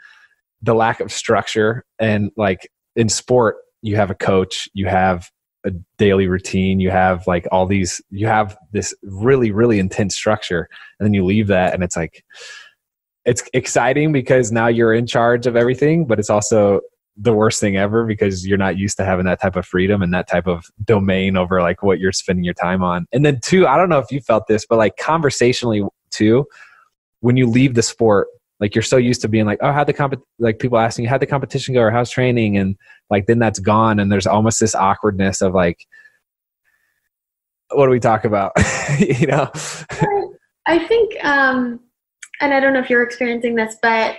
the 0.61 0.75
lack 0.75 0.99
of 0.99 1.11
structure, 1.11 1.83
and 1.97 2.29
like 2.37 2.69
in 2.95 3.09
sport, 3.09 3.57
you 3.81 3.95
have 3.95 4.11
a 4.11 4.15
coach, 4.15 4.69
you 4.75 4.85
have 4.85 5.31
a 5.65 5.71
daily 5.97 6.27
routine. 6.27 6.79
You 6.79 6.91
have 6.91 7.25
like 7.27 7.47
all 7.51 7.65
these 7.65 8.01
you 8.09 8.27
have 8.27 8.57
this 8.71 8.93
really 9.03 9.51
really 9.51 9.79
intense 9.79 10.15
structure 10.15 10.69
and 10.99 11.05
then 11.05 11.13
you 11.13 11.25
leave 11.25 11.47
that 11.47 11.73
and 11.73 11.83
it's 11.83 11.95
like 11.95 12.23
it's 13.25 13.43
exciting 13.53 14.11
because 14.11 14.51
now 14.51 14.67
you're 14.67 14.93
in 14.93 15.07
charge 15.07 15.47
of 15.47 15.55
everything 15.55 16.05
but 16.05 16.19
it's 16.19 16.29
also 16.29 16.81
the 17.17 17.33
worst 17.33 17.59
thing 17.59 17.77
ever 17.77 18.05
because 18.05 18.45
you're 18.45 18.57
not 18.57 18.77
used 18.77 18.97
to 18.97 19.05
having 19.05 19.25
that 19.25 19.41
type 19.41 19.55
of 19.55 19.65
freedom 19.65 20.01
and 20.01 20.13
that 20.13 20.27
type 20.27 20.47
of 20.47 20.65
domain 20.83 21.37
over 21.37 21.61
like 21.61 21.81
what 21.81 21.97
you're 21.97 22.11
spending 22.11 22.43
your 22.43 22.53
time 22.53 22.83
on. 22.83 23.07
And 23.11 23.25
then 23.25 23.39
two 23.41 23.67
i 23.67 23.77
don't 23.77 23.89
know 23.89 23.99
if 23.99 24.11
you 24.11 24.21
felt 24.21 24.47
this 24.47 24.65
but 24.65 24.77
like 24.77 24.97
conversationally 24.97 25.83
too 26.11 26.45
when 27.21 27.37
you 27.37 27.47
leave 27.47 27.73
the 27.73 27.81
sport 27.81 28.27
like 28.59 28.75
you're 28.75 28.81
so 28.83 28.97
used 28.97 29.21
to 29.21 29.27
being 29.27 29.45
like 29.45 29.59
oh 29.61 29.71
how 29.71 29.83
the 29.83 29.93
comp 29.93 30.15
like 30.39 30.59
people 30.59 30.77
asking 30.77 31.03
you 31.03 31.09
how 31.09 31.17
the 31.17 31.25
competition 31.25 31.73
go? 31.73 31.81
Or 31.81 31.91
how's 31.91 32.09
training? 32.09 32.57
And 32.57 32.75
like 33.09 33.25
then 33.27 33.39
that's 33.39 33.59
gone 33.59 33.99
and 33.99 34.11
there's 34.11 34.27
almost 34.27 34.59
this 34.59 34.75
awkwardness 34.75 35.41
of 35.41 35.53
like 35.53 35.85
what 37.73 37.85
do 37.85 37.91
we 37.91 37.99
talk 37.99 38.25
about 38.25 38.51
you 38.99 39.27
know 39.27 39.49
i 40.67 40.79
think 40.87 41.13
um 41.23 41.79
and 42.41 42.53
i 42.53 42.59
don't 42.59 42.73
know 42.73 42.79
if 42.79 42.89
you're 42.89 43.03
experiencing 43.03 43.55
this 43.55 43.75
but 43.81 44.17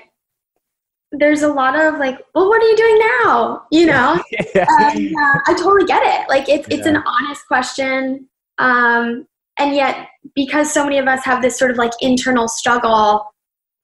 there's 1.12 1.42
a 1.42 1.48
lot 1.48 1.78
of 1.78 1.98
like, 1.98 2.18
well, 2.34 2.48
what 2.48 2.62
are 2.62 2.66
you 2.66 2.76
doing 2.76 2.98
now? 2.98 3.62
You 3.70 3.86
know, 3.86 4.22
yeah. 4.54 4.66
uh, 4.68 5.38
I 5.46 5.54
totally 5.56 5.86
get 5.86 6.02
it. 6.04 6.28
Like 6.28 6.48
it's 6.48 6.66
it's 6.68 6.86
an 6.86 6.96
honest 6.96 7.46
question, 7.46 8.28
um, 8.58 9.26
and 9.58 9.74
yet 9.74 10.08
because 10.34 10.72
so 10.72 10.84
many 10.84 10.98
of 10.98 11.06
us 11.06 11.24
have 11.24 11.42
this 11.42 11.58
sort 11.58 11.70
of 11.70 11.76
like 11.76 11.92
internal 12.00 12.48
struggle, 12.48 13.24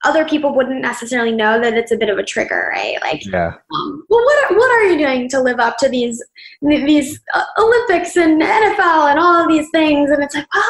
other 0.03 0.25
people 0.25 0.53
wouldn't 0.53 0.81
necessarily 0.81 1.31
know 1.31 1.61
that 1.61 1.73
it's 1.73 1.91
a 1.91 1.97
bit 1.97 2.09
of 2.09 2.17
a 2.17 2.23
trigger, 2.23 2.71
right? 2.73 2.97
Like, 3.01 3.25
yeah. 3.25 3.53
um, 3.73 4.05
well, 4.09 4.23
what 4.23 4.51
are, 4.51 4.57
what 4.57 4.71
are 4.71 4.83
you 4.83 4.97
doing 4.97 5.29
to 5.29 5.41
live 5.41 5.59
up 5.59 5.77
to 5.77 5.89
these 5.89 6.23
these 6.61 7.19
uh, 7.33 7.43
Olympics 7.57 8.15
and 8.17 8.41
NFL 8.41 9.11
and 9.11 9.19
all 9.19 9.41
of 9.41 9.47
these 9.47 9.69
things? 9.71 10.09
And 10.09 10.21
it's 10.23 10.35
like, 10.35 10.47
well, 10.53 10.63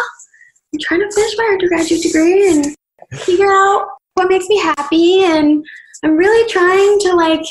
I'm 0.74 0.80
trying 0.80 1.00
to 1.02 1.12
finish 1.12 1.36
my 1.38 1.50
undergraduate 1.52 2.04
degree 2.04 2.52
and 2.52 2.76
figure 3.22 3.52
out 3.52 3.88
what 4.13 4.30
makes 4.30 4.48
me 4.48 4.60
happy, 4.60 5.24
and 5.24 5.65
I'm 6.04 6.15
really 6.15 6.50
trying 6.50 7.00
to 7.00 7.15
like, 7.15 7.46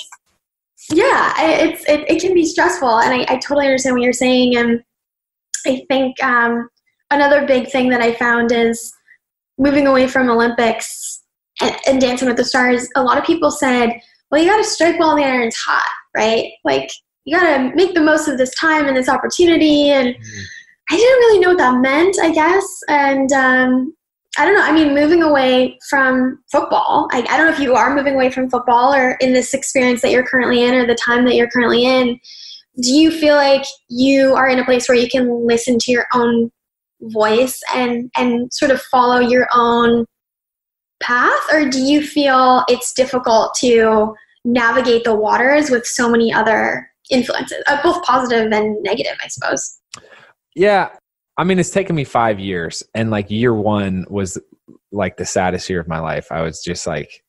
yeah, 0.93 1.35
it's 1.39 1.85
it, 1.89 2.09
it 2.09 2.21
can 2.21 2.35
be 2.35 2.45
stressful, 2.45 3.01
and 3.01 3.13
I, 3.13 3.35
I 3.35 3.39
totally 3.39 3.67
understand 3.67 3.97
what 3.97 4.03
you're 4.03 4.13
saying, 4.13 4.57
and 4.57 4.83
I 5.67 5.85
think 5.89 6.23
um, 6.23 6.69
another 7.11 7.47
big 7.47 7.71
thing 7.71 7.89
that 7.91 8.01
I 8.01 8.15
found 8.15 8.53
is 8.53 8.93
moving 9.59 9.87
away 9.87 10.07
from 10.07 10.31
Olympics 10.31 11.22
and, 11.63 11.77
and 11.87 12.01
Dancing 12.01 12.29
with 12.29 12.37
the 12.37 12.45
Stars. 12.45 12.89
A 12.97 13.03
lot 13.03 13.19
of 13.19 13.25
people 13.25 13.51
said, 13.51 13.91
well, 14.31 14.43
you 14.43 14.49
got 14.49 14.59
to 14.59 14.65
strike 14.65 14.99
while 14.99 15.17
the 15.17 15.25
iron's 15.25 15.57
hot, 15.57 15.89
right? 16.17 16.53
Like, 16.65 16.91
you 17.25 17.39
got 17.39 17.57
to 17.57 17.75
make 17.75 17.95
the 17.95 18.01
most 18.01 18.29
of 18.29 18.39
this 18.39 18.55
time 18.55 18.87
and 18.87 18.97
this 18.97 19.09
opportunity. 19.09 19.91
And 19.91 20.09
I 20.91 20.97
didn't 20.97 21.19
really 21.19 21.39
know 21.39 21.49
what 21.51 21.59
that 21.59 21.81
meant, 21.81 22.17
I 22.21 22.33
guess. 22.33 22.67
And 22.89 23.31
um, 23.33 23.95
I 24.39 24.45
don't 24.45 24.55
know. 24.55 24.63
I 24.63 24.73
mean, 24.73 24.95
moving 24.95 25.23
away 25.23 25.79
from 25.89 26.43
football, 26.51 27.09
I, 27.13 27.19
I 27.31 27.37
don't 27.37 27.47
know 27.47 27.53
if 27.53 27.61
you 27.61 27.75
are 27.75 27.95
moving 27.95 28.15
away 28.15 28.31
from 28.31 28.51
football 28.51 28.95
or 28.95 29.13
in 29.21 29.33
this 29.33 29.55
experience 29.55 30.01
that 30.03 30.11
you're 30.11 30.27
currently 30.27 30.65
in 30.65 30.75
or 30.75 30.87
the 30.87 30.95
time 30.97 31.25
that 31.27 31.35
you're 31.35 31.51
currently 31.51 31.85
in. 31.85 32.19
Do 32.81 32.93
you 32.93 33.11
feel 33.11 33.37
like 33.37 33.65
you 33.89 34.35
are 34.35 34.49
in 34.49 34.59
a 34.59 34.65
place 34.65 34.89
where 34.89 34.97
you 34.97 35.09
can 35.09 35.47
listen 35.47 35.79
to 35.79 35.93
your 35.93 36.07
own 36.15 36.51
voice 37.03 37.61
and 37.75 38.11
and 38.17 38.53
sort 38.53 38.71
of 38.71 38.81
follow 38.83 39.19
your 39.19 39.47
own 39.53 40.07
path 41.03 41.41
or 41.53 41.69
do 41.69 41.81
you 41.81 42.07
feel 42.07 42.65
it's 42.69 42.93
difficult 42.93 43.55
to 43.55 44.15
navigate 44.45 45.05
the 45.05 45.15
waters 45.15 45.71
with 45.71 45.87
so 45.87 46.09
many 46.09 46.33
other 46.33 46.91
influences 47.11 47.63
uh, 47.67 47.83
both 47.83 48.03
positive 48.05 48.51
and 48.53 48.83
negative 48.83 49.17
i 49.23 49.29
suppose 49.29 49.79
Yeah. 50.55 50.91
I 51.39 51.45
mean, 51.45 51.59
it's 51.59 51.71
taken 51.71 51.97
me 51.97 52.05
five 52.05 52.39
years, 52.39 52.83
and 52.95 53.11
like 53.11 53.31
year 53.31 53.55
one 53.55 54.05
was 54.11 54.39
like 54.91 55.17
the 55.17 55.25
saddest 55.25 55.69
year 55.71 55.81
of 55.81 55.89
my 55.89 55.99
life. 55.99 56.31
I 56.31 56.43
was 56.43 56.63
just 56.63 56.87
like, 56.87 57.22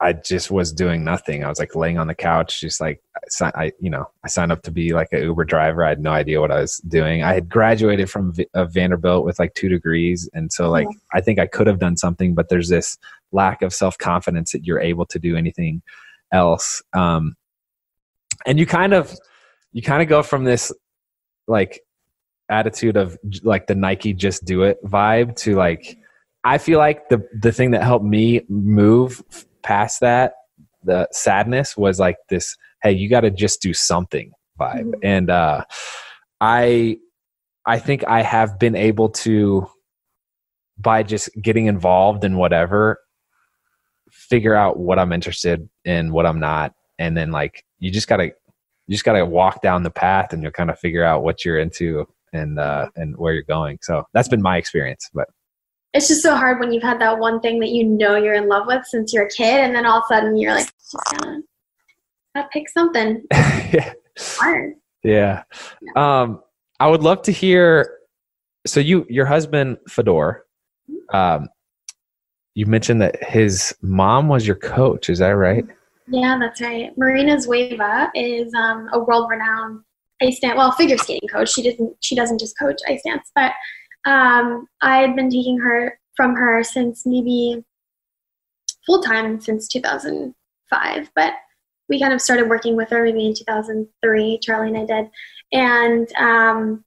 I 0.00 0.12
just 0.12 0.50
was 0.50 0.72
doing 0.72 1.04
nothing. 1.04 1.44
I 1.44 1.48
was 1.48 1.58
like 1.58 1.74
laying 1.76 1.98
on 1.98 2.08
the 2.08 2.14
couch, 2.14 2.60
just 2.60 2.80
like 2.80 3.00
I, 3.40 3.72
you 3.78 3.88
know, 3.88 4.10
I 4.24 4.28
signed 4.28 4.52
up 4.52 4.62
to 4.62 4.70
be 4.70 4.92
like 4.92 5.08
an 5.12 5.22
Uber 5.22 5.44
driver. 5.44 5.84
I 5.84 5.90
had 5.90 6.00
no 6.00 6.10
idea 6.10 6.40
what 6.40 6.50
I 6.50 6.60
was 6.60 6.78
doing. 6.78 7.22
I 7.22 7.32
had 7.32 7.48
graduated 7.48 8.10
from 8.10 8.32
V- 8.32 8.48
uh, 8.54 8.64
Vanderbilt 8.66 9.24
with 9.24 9.38
like 9.38 9.54
two 9.54 9.68
degrees, 9.68 10.28
and 10.34 10.52
so 10.52 10.68
like 10.68 10.88
I 11.12 11.20
think 11.20 11.38
I 11.38 11.46
could 11.46 11.66
have 11.66 11.78
done 11.78 11.96
something, 11.96 12.34
but 12.34 12.48
there's 12.48 12.68
this 12.68 12.98
lack 13.32 13.62
of 13.62 13.72
self 13.72 13.96
confidence 13.96 14.52
that 14.52 14.64
you're 14.64 14.80
able 14.80 15.06
to 15.06 15.18
do 15.18 15.36
anything 15.36 15.80
else. 16.32 16.82
Um, 16.92 17.36
and 18.46 18.58
you 18.58 18.66
kind 18.66 18.92
of, 18.94 19.14
you 19.72 19.80
kind 19.80 20.02
of 20.02 20.08
go 20.08 20.22
from 20.22 20.44
this 20.44 20.72
like 21.46 21.80
attitude 22.48 22.96
of 22.96 23.16
like 23.42 23.68
the 23.68 23.74
Nike 23.74 24.12
just 24.12 24.44
do 24.44 24.64
it 24.64 24.84
vibe 24.84 25.36
to 25.36 25.54
like 25.54 25.98
I 26.42 26.58
feel 26.58 26.78
like 26.78 27.08
the 27.08 27.26
the 27.40 27.52
thing 27.52 27.70
that 27.70 27.82
helped 27.82 28.04
me 28.04 28.42
move 28.48 29.22
past 29.64 30.00
that 30.00 30.34
the 30.84 31.08
sadness 31.12 31.76
was 31.76 31.98
like 31.98 32.16
this 32.28 32.56
hey 32.82 32.92
you 32.92 33.08
got 33.08 33.20
to 33.20 33.30
just 33.30 33.60
do 33.62 33.72
something 33.74 34.30
vibe. 34.60 34.84
Mhm. 34.84 34.94
and 35.02 35.30
uh 35.30 35.64
I 36.40 36.98
I 37.66 37.78
think 37.78 38.04
I 38.06 38.22
have 38.22 38.58
been 38.58 38.76
able 38.76 39.08
to 39.24 39.66
by 40.78 41.02
just 41.02 41.30
getting 41.40 41.66
involved 41.66 42.24
in 42.24 42.36
whatever 42.36 42.98
figure 44.10 44.54
out 44.54 44.78
what 44.78 44.98
I'm 44.98 45.12
interested 45.12 45.68
in 45.84 46.12
what 46.12 46.26
I'm 46.26 46.38
not. 46.40 46.72
And 46.98 47.16
then 47.16 47.30
like 47.30 47.64
you 47.78 47.90
just 47.90 48.08
got 48.08 48.18
to 48.18 48.24
you 48.26 48.92
just 48.92 49.04
got 49.04 49.14
to 49.14 49.24
walk 49.24 49.62
down 49.62 49.82
the 49.82 49.90
path 49.90 50.32
and 50.32 50.42
you'll 50.42 50.52
kind 50.52 50.70
of 50.70 50.78
figure 50.78 51.04
out 51.04 51.22
what 51.22 51.44
you're 51.44 51.58
into 51.58 52.06
and 52.32 52.58
uh 52.58 52.88
and 52.96 53.16
where 53.16 53.32
you're 53.32 53.42
going. 53.44 53.78
So 53.82 54.04
that's 54.12 54.28
been 54.28 54.42
my 54.42 54.56
experience 54.58 55.10
but 55.14 55.28
it's 55.94 56.08
just 56.08 56.22
so 56.22 56.34
hard 56.34 56.58
when 56.58 56.72
you've 56.72 56.82
had 56.82 57.00
that 57.00 57.18
one 57.18 57.40
thing 57.40 57.60
that 57.60 57.70
you 57.70 57.84
know 57.84 58.16
you're 58.16 58.34
in 58.34 58.48
love 58.48 58.66
with 58.66 58.84
since 58.84 59.12
you're 59.12 59.26
a 59.26 59.30
kid 59.30 59.60
and 59.60 59.74
then 59.74 59.86
all 59.86 59.98
of 59.98 60.04
a 60.10 60.14
sudden 60.14 60.36
you're 60.36 60.52
like 60.52 60.66
just 60.66 60.96
gotta, 61.12 61.40
gotta 62.34 62.48
pick 62.52 62.68
something. 62.68 63.24
Yeah. 63.72 63.92
hard. 64.18 64.74
Yeah. 65.02 65.42
Um 65.96 66.40
i 66.80 66.88
would 66.88 67.02
love 67.02 67.22
to 67.22 67.32
hear 67.32 67.98
so 68.66 68.78
you 68.78 69.04
your 69.08 69.26
husband 69.26 69.78
fedor 69.88 70.44
um 71.12 71.48
you 72.54 72.66
mentioned 72.66 73.00
that 73.00 73.20
his 73.24 73.74
mom 73.82 74.28
was 74.28 74.46
your 74.46 74.56
coach 74.56 75.10
is 75.10 75.18
that 75.18 75.30
right? 75.30 75.64
Yeah 76.06 76.36
that's 76.38 76.60
right. 76.60 76.96
Marina 76.96 77.36
Zoueva 77.36 78.10
is 78.14 78.52
um, 78.54 78.88
a 78.92 78.98
world-renowned 78.98 79.80
ice 80.22 80.38
dance 80.38 80.56
well 80.56 80.70
figure 80.72 80.98
skating 80.98 81.28
coach. 81.28 81.52
She 81.52 81.68
doesn't 81.68 81.96
she 82.00 82.14
doesn't 82.14 82.38
just 82.38 82.56
coach 82.58 82.80
ice 82.86 83.02
dance 83.04 83.30
but 83.34 83.52
um, 84.04 84.66
i 84.80 84.98
had 84.98 85.16
been 85.16 85.30
taking 85.30 85.58
her 85.58 85.98
from 86.16 86.34
her 86.34 86.62
since 86.62 87.04
maybe 87.06 87.62
full 88.86 89.02
time 89.02 89.40
since 89.40 89.68
2005 89.68 91.10
but 91.14 91.32
we 91.88 92.00
kind 92.00 92.14
of 92.14 92.20
started 92.20 92.48
working 92.48 92.76
with 92.76 92.88
her 92.90 93.04
maybe 93.04 93.26
in 93.26 93.34
2003 93.34 94.38
charlie 94.42 94.68
and 94.68 94.78
i 94.78 94.84
did 94.84 95.10
and 95.52 96.12
um, 96.16 96.84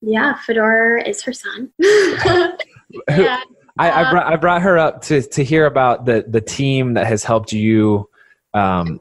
yeah 0.00 0.34
fedor 0.46 0.96
is 0.98 1.22
her 1.22 1.32
son 1.32 1.70
yeah. 1.78 3.40
I, 3.78 3.88
I 3.88 4.02
Uh, 4.02 4.10
brought 4.10 4.32
I 4.32 4.36
brought 4.36 4.62
her 4.62 4.78
up 4.78 5.00
to 5.02 5.22
to 5.22 5.44
hear 5.44 5.64
about 5.64 6.04
the 6.04 6.24
the 6.28 6.40
team 6.40 6.94
that 6.94 7.06
has 7.06 7.24
helped 7.24 7.52
you 7.52 8.10
um, 8.52 9.00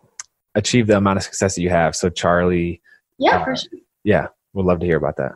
achieve 0.55 0.87
the 0.87 0.95
amount 0.95 1.17
of 1.17 1.23
success 1.23 1.55
that 1.55 1.61
you 1.61 1.69
have. 1.69 1.95
So 1.95 2.09
Charlie, 2.09 2.81
yeah 3.17 3.43
for 3.43 3.55
sure 3.55 3.79
yeah, 4.03 4.27
would 4.53 4.65
love 4.65 4.79
to 4.79 4.85
hear 4.85 4.97
about 4.97 5.17
that. 5.17 5.33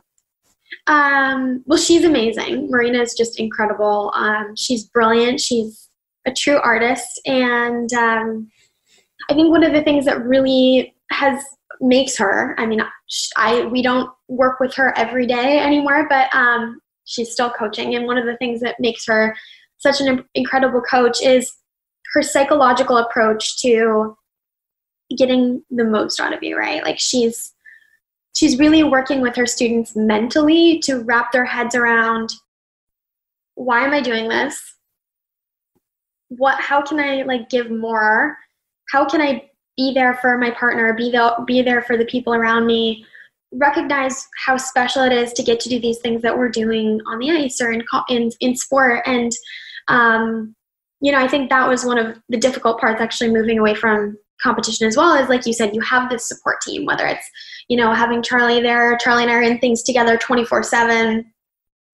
Um, 0.88 1.63
well, 1.65 1.79
she's 1.79 2.05
amazing. 2.05 2.69
Marina 2.69 3.01
is 3.01 3.13
just 3.13 3.39
incredible. 3.39 4.12
Um, 4.15 4.55
she's 4.55 4.86
brilliant. 4.86 5.39
She's 5.39 5.89
a 6.25 6.31
true 6.31 6.59
artist, 6.63 7.21
and 7.25 7.91
um, 7.93 8.49
I 9.29 9.33
think 9.33 9.49
one 9.49 9.63
of 9.63 9.73
the 9.73 9.83
things 9.83 10.05
that 10.05 10.23
really 10.23 10.95
has 11.12 11.43
makes 11.81 12.17
her. 12.17 12.55
I 12.57 12.65
mean, 12.65 12.81
I 13.38 13.65
we 13.65 13.81
don't 13.81 14.09
work 14.27 14.59
with 14.59 14.73
her 14.75 14.97
every 14.97 15.27
day 15.27 15.59
anymore, 15.59 16.07
but 16.09 16.33
um, 16.33 16.79
she's 17.05 17.31
still 17.31 17.49
coaching. 17.49 17.95
And 17.95 18.05
one 18.05 18.17
of 18.17 18.25
the 18.25 18.38
things 18.38 18.62
that 18.62 18.79
makes 18.79 19.05
her 19.05 19.36
such 19.77 19.99
an 20.01 20.23
incredible 20.33 20.81
coach 20.81 21.21
is 21.21 21.51
her 22.13 22.21
psychological 22.21 22.97
approach 22.97 23.62
to 23.62 24.15
getting 25.17 25.63
the 25.69 25.83
most 25.83 26.19
out 26.19 26.33
of 26.33 26.41
you. 26.43 26.57
Right? 26.57 26.83
Like 26.83 26.99
she's 26.99 27.53
she's 28.34 28.60
really 28.60 28.84
working 28.84 29.22
with 29.22 29.36
her 29.36 29.46
students 29.46 29.96
mentally 29.96 30.80
to 30.80 31.00
wrap 31.04 31.32
their 31.32 31.46
heads 31.46 31.76
around 31.76 32.34
why 33.56 33.84
am 33.86 33.93
i 33.93 34.02
doing 34.02 34.28
this? 34.28 34.76
What 36.30 36.60
how 36.60 36.82
can 36.82 37.00
i 37.00 37.22
like 37.24 37.50
give 37.50 37.69
more? 37.69 38.38
How 38.91 39.06
can 39.06 39.22
i 39.22 39.50
be 39.78 39.93
there 39.93 40.15
for 40.15 40.38
my 40.38 40.52
partner 40.52 40.93
be 40.93 41.12
there 41.12 41.32
be 41.46 41.62
there 41.62 41.82
for 41.82 41.98
the 41.98 42.06
people 42.06 42.34
around 42.34 42.65
me? 42.65 43.06
Recognize 43.54 44.28
how 44.46 44.58
special 44.58 45.04
it 45.04 45.12
is 45.12 45.34
to 45.34 45.43
get 45.43 45.60
to 45.62 45.69
do 45.69 45.80
these 45.80 46.00
things 46.00 46.24
that 46.24 46.36
we're 46.36 46.50
doing 46.50 47.00
on 47.08 47.19
the 47.19 47.30
ice 47.32 47.62
or 47.62 47.72
in 47.72 47.84
in, 48.10 48.32
in 48.39 48.56
sport. 48.56 49.04
And 49.06 49.32
um, 49.88 50.56
you 51.02 51.12
know 51.12 51.19
i 51.19 51.28
think 51.28 51.50
that 51.50 51.67
was 51.67 51.86
one 51.86 52.00
of 52.00 52.17
the 52.30 52.38
difficult 52.38 52.80
parts 52.80 53.02
actually 53.02 53.30
moving 53.30 53.60
away 53.60 53.76
from 53.76 54.17
competition 54.41 54.88
as 54.88 54.98
well 54.98 55.15
is 55.15 55.30
like 55.30 55.46
you 55.46 55.54
said 55.54 55.74
you 55.74 55.82
have 55.82 56.10
this 56.10 56.28
support 56.28 56.60
team 56.62 56.86
whether 56.86 57.06
it's 57.06 57.30
you 57.69 57.78
know 57.78 57.93
having 57.93 58.22
charlie 58.22 58.62
there 58.62 58.98
charlie 58.98 59.24
and 59.24 59.32
i 59.32 59.36
are 59.36 59.41
in 59.41 59.60
things 59.60 59.84
together 59.84 60.17
24 60.17 60.63
7 60.63 61.26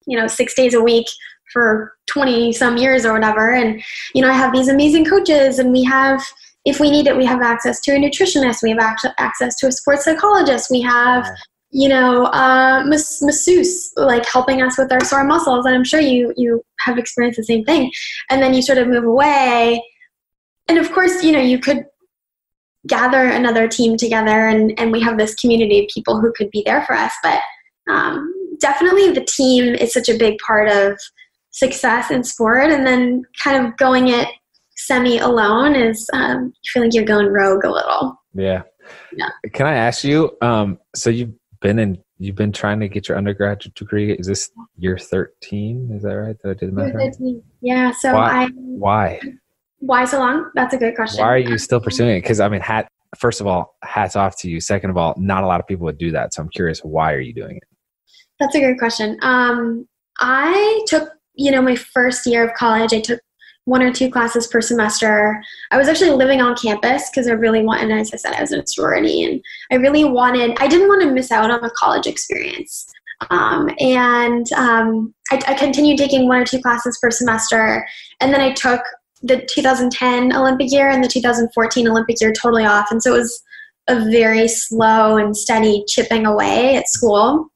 you 0.06 0.18
know 0.18 0.26
six 0.26 0.54
days 0.54 0.74
a 0.74 0.80
week 0.80 1.06
for 1.52 1.94
20 2.06 2.52
some 2.52 2.76
years 2.76 3.04
or 3.04 3.12
whatever. 3.12 3.54
And 3.54 3.82
you 4.14 4.22
know 4.22 4.28
i 4.28 4.34
have 4.34 4.52
these 4.52 4.68
amazing 4.68 5.04
coaches 5.04 5.58
and 5.58 5.72
we 5.72 5.82
have 5.84 6.22
if 6.64 6.78
we 6.80 6.90
need 6.90 7.06
it 7.06 7.16
we 7.16 7.24
have 7.24 7.42
access 7.42 7.80
to 7.80 7.92
a 7.92 7.98
nutritionist 7.98 8.62
we 8.62 8.70
have 8.70 8.78
ac- 8.78 9.14
access 9.18 9.56
to 9.56 9.66
a 9.66 9.72
sports 9.72 10.04
psychologist 10.04 10.70
we 10.70 10.80
have 10.80 11.26
you 11.70 11.88
know 11.88 12.24
uh, 12.26 12.82
mas- 12.86 13.22
masseuse 13.22 13.92
like 13.96 14.26
helping 14.26 14.60
us 14.60 14.76
with 14.76 14.92
our 14.92 15.02
sore 15.04 15.24
muscles 15.24 15.64
and 15.66 15.74
i'm 15.74 15.84
sure 15.84 16.00
you 16.00 16.34
you 16.36 16.62
have 16.80 16.98
experienced 16.98 17.36
the 17.36 17.44
same 17.44 17.64
thing. 17.64 17.90
And 18.30 18.42
then 18.42 18.54
you 18.54 18.62
sort 18.62 18.78
of 18.78 18.88
move 18.88 19.04
away. 19.04 19.82
And 20.68 20.78
of 20.78 20.90
course 20.92 21.22
you 21.22 21.32
know 21.32 21.40
you 21.40 21.58
could 21.58 21.84
gather 22.86 23.24
another 23.24 23.68
team 23.68 23.96
together 23.96 24.48
and, 24.48 24.78
and 24.78 24.92
we 24.92 25.00
have 25.00 25.18
this 25.18 25.34
community 25.34 25.80
of 25.80 25.90
people 25.92 26.20
who 26.20 26.32
could 26.36 26.50
be 26.50 26.62
there 26.64 26.84
for 26.86 26.94
us 26.94 27.12
but 27.22 27.40
um, 27.90 28.32
definitely 28.60 29.10
the 29.10 29.24
team 29.24 29.74
is 29.74 29.92
such 29.92 30.08
a 30.08 30.16
big 30.16 30.38
part 30.38 30.68
of 30.68 30.98
success 31.50 32.10
in 32.10 32.22
sport 32.22 32.70
and 32.70 32.86
then 32.86 33.22
kind 33.42 33.66
of 33.66 33.76
going 33.76 34.08
it 34.08 34.28
semi 34.80 35.18
alone 35.18 35.74
is 35.74 36.08
um, 36.12 36.46
you 36.46 36.70
feel 36.70 36.82
like 36.82 36.94
you're 36.94 37.04
going 37.04 37.26
rogue 37.26 37.64
a 37.64 37.70
little. 37.70 38.20
Yeah. 38.34 38.62
Yeah. 39.12 39.28
Can 39.52 39.66
I 39.66 39.74
ask 39.74 40.04
you? 40.04 40.36
Um, 40.40 40.78
so 40.94 41.10
you've 41.10 41.34
been 41.60 41.78
in, 41.78 41.98
you've 42.18 42.36
been 42.36 42.52
trying 42.52 42.80
to 42.80 42.88
get 42.88 43.08
your 43.08 43.18
undergraduate 43.18 43.74
degree. 43.74 44.12
Is 44.12 44.26
this 44.26 44.50
year 44.76 44.98
thirteen? 44.98 45.90
Is 45.92 46.02
that 46.02 46.14
right? 46.14 46.36
That 46.42 46.50
I 46.50 46.54
did 46.54 46.70
the 46.70 46.72
math 46.72 46.94
right? 46.94 47.14
Yeah. 47.60 47.92
So 47.92 48.14
Why? 48.14 48.44
I 48.44 48.48
Why? 48.54 49.20
Why 49.80 50.04
so 50.04 50.18
long? 50.18 50.50
That's 50.54 50.74
a 50.74 50.78
good 50.78 50.94
question. 50.94 51.22
Why 51.22 51.34
are 51.34 51.38
you 51.38 51.58
still 51.58 51.80
pursuing 51.80 52.16
it? 52.16 52.20
Because 52.22 52.40
I 52.40 52.48
mean, 52.48 52.60
hat. 52.60 52.88
First 53.18 53.40
of 53.40 53.48
all, 53.48 53.74
hats 53.82 54.14
off 54.14 54.38
to 54.38 54.48
you. 54.48 54.60
Second 54.60 54.90
of 54.90 54.96
all, 54.96 55.14
not 55.18 55.42
a 55.42 55.46
lot 55.46 55.58
of 55.58 55.66
people 55.66 55.84
would 55.84 55.98
do 55.98 56.12
that. 56.12 56.32
So 56.32 56.42
I'm 56.42 56.48
curious, 56.50 56.78
why 56.80 57.12
are 57.12 57.20
you 57.20 57.34
doing 57.34 57.56
it? 57.56 57.64
That's 58.38 58.54
a 58.54 58.60
good 58.60 58.78
question. 58.78 59.18
Um, 59.22 59.88
I 60.20 60.84
took, 60.86 61.10
you 61.34 61.50
know, 61.50 61.60
my 61.60 61.74
first 61.74 62.24
year 62.24 62.46
of 62.46 62.54
college, 62.54 62.92
I 62.92 63.00
took 63.00 63.20
one 63.64 63.82
or 63.82 63.92
two 63.92 64.10
classes 64.10 64.46
per 64.46 64.60
semester. 64.60 65.42
I 65.72 65.76
was 65.76 65.88
actually 65.88 66.10
living 66.10 66.40
on 66.40 66.54
campus 66.56 67.10
because 67.10 67.26
I 67.26 67.32
really 67.32 67.62
wanted, 67.62 67.90
as 67.90 68.12
I 68.14 68.16
said, 68.16 68.34
I 68.34 68.40
was 68.40 68.52
in 68.52 68.60
a 68.60 68.66
sorority 68.66 69.24
and 69.24 69.42
I 69.72 69.76
really 69.76 70.04
wanted, 70.04 70.56
I 70.60 70.68
didn't 70.68 70.88
want 70.88 71.02
to 71.02 71.10
miss 71.10 71.32
out 71.32 71.50
on 71.50 71.64
a 71.64 71.70
college 71.70 72.06
experience. 72.06 72.88
Um, 73.28 73.70
and 73.78 74.50
um, 74.52 75.14
I, 75.30 75.42
I 75.48 75.54
continued 75.54 75.98
taking 75.98 76.26
one 76.26 76.38
or 76.38 76.44
two 76.44 76.62
classes 76.62 76.98
per 77.02 77.10
semester. 77.10 77.86
And 78.20 78.32
then 78.32 78.40
I 78.40 78.52
took 78.52 78.80
the 79.22 79.46
2010 79.52 80.34
Olympic 80.34 80.70
year 80.70 80.88
and 80.88 81.02
the 81.04 81.08
2014 81.08 81.88
Olympic 81.88 82.20
year 82.20 82.32
totally 82.32 82.64
off. 82.64 82.90
And 82.90 83.02
so 83.02 83.14
it 83.14 83.18
was 83.18 83.42
a 83.88 84.10
very 84.10 84.48
slow 84.48 85.16
and 85.16 85.36
steady 85.36 85.84
chipping 85.86 86.26
away 86.26 86.76
at 86.76 86.88
school. 86.88 87.48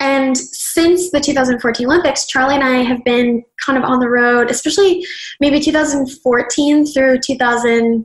And 0.00 0.36
since 0.36 1.10
the 1.10 1.20
2014 1.20 1.86
Olympics, 1.86 2.26
Charlie 2.26 2.56
and 2.56 2.64
I 2.64 2.82
have 2.82 3.02
been 3.04 3.42
kind 3.64 3.78
of 3.78 3.84
on 3.84 4.00
the 4.00 4.08
road, 4.08 4.50
especially 4.50 5.04
maybe 5.40 5.60
2014 5.60 6.86
through 6.86 7.20
2000, 7.20 8.04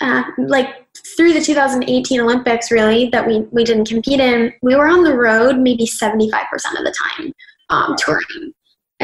uh, 0.00 0.22
like 0.38 0.86
through 1.16 1.34
the 1.34 1.40
2018 1.40 2.20
Olympics, 2.20 2.70
really, 2.70 3.08
that 3.10 3.26
we, 3.26 3.40
we 3.52 3.64
didn't 3.64 3.86
compete 3.86 4.20
in. 4.20 4.52
We 4.62 4.74
were 4.74 4.88
on 4.88 5.04
the 5.04 5.16
road 5.16 5.58
maybe 5.58 5.86
75% 5.86 6.22
of 6.22 6.84
the 6.84 6.94
time 7.18 7.32
um, 7.70 7.94
touring 7.98 8.54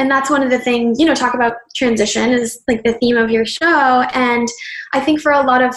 and 0.01 0.09
that's 0.09 0.31
one 0.31 0.41
of 0.41 0.49
the 0.49 0.57
things 0.57 0.99
you 0.99 1.05
know 1.05 1.13
talk 1.13 1.35
about 1.35 1.53
transition 1.75 2.31
is 2.31 2.63
like 2.67 2.83
the 2.83 2.93
theme 2.93 3.17
of 3.17 3.29
your 3.29 3.45
show. 3.45 4.01
And 4.13 4.47
i 4.93 4.99
think 4.99 5.21
for 5.21 5.31
a 5.31 5.41
lot 5.41 5.61
of 5.61 5.75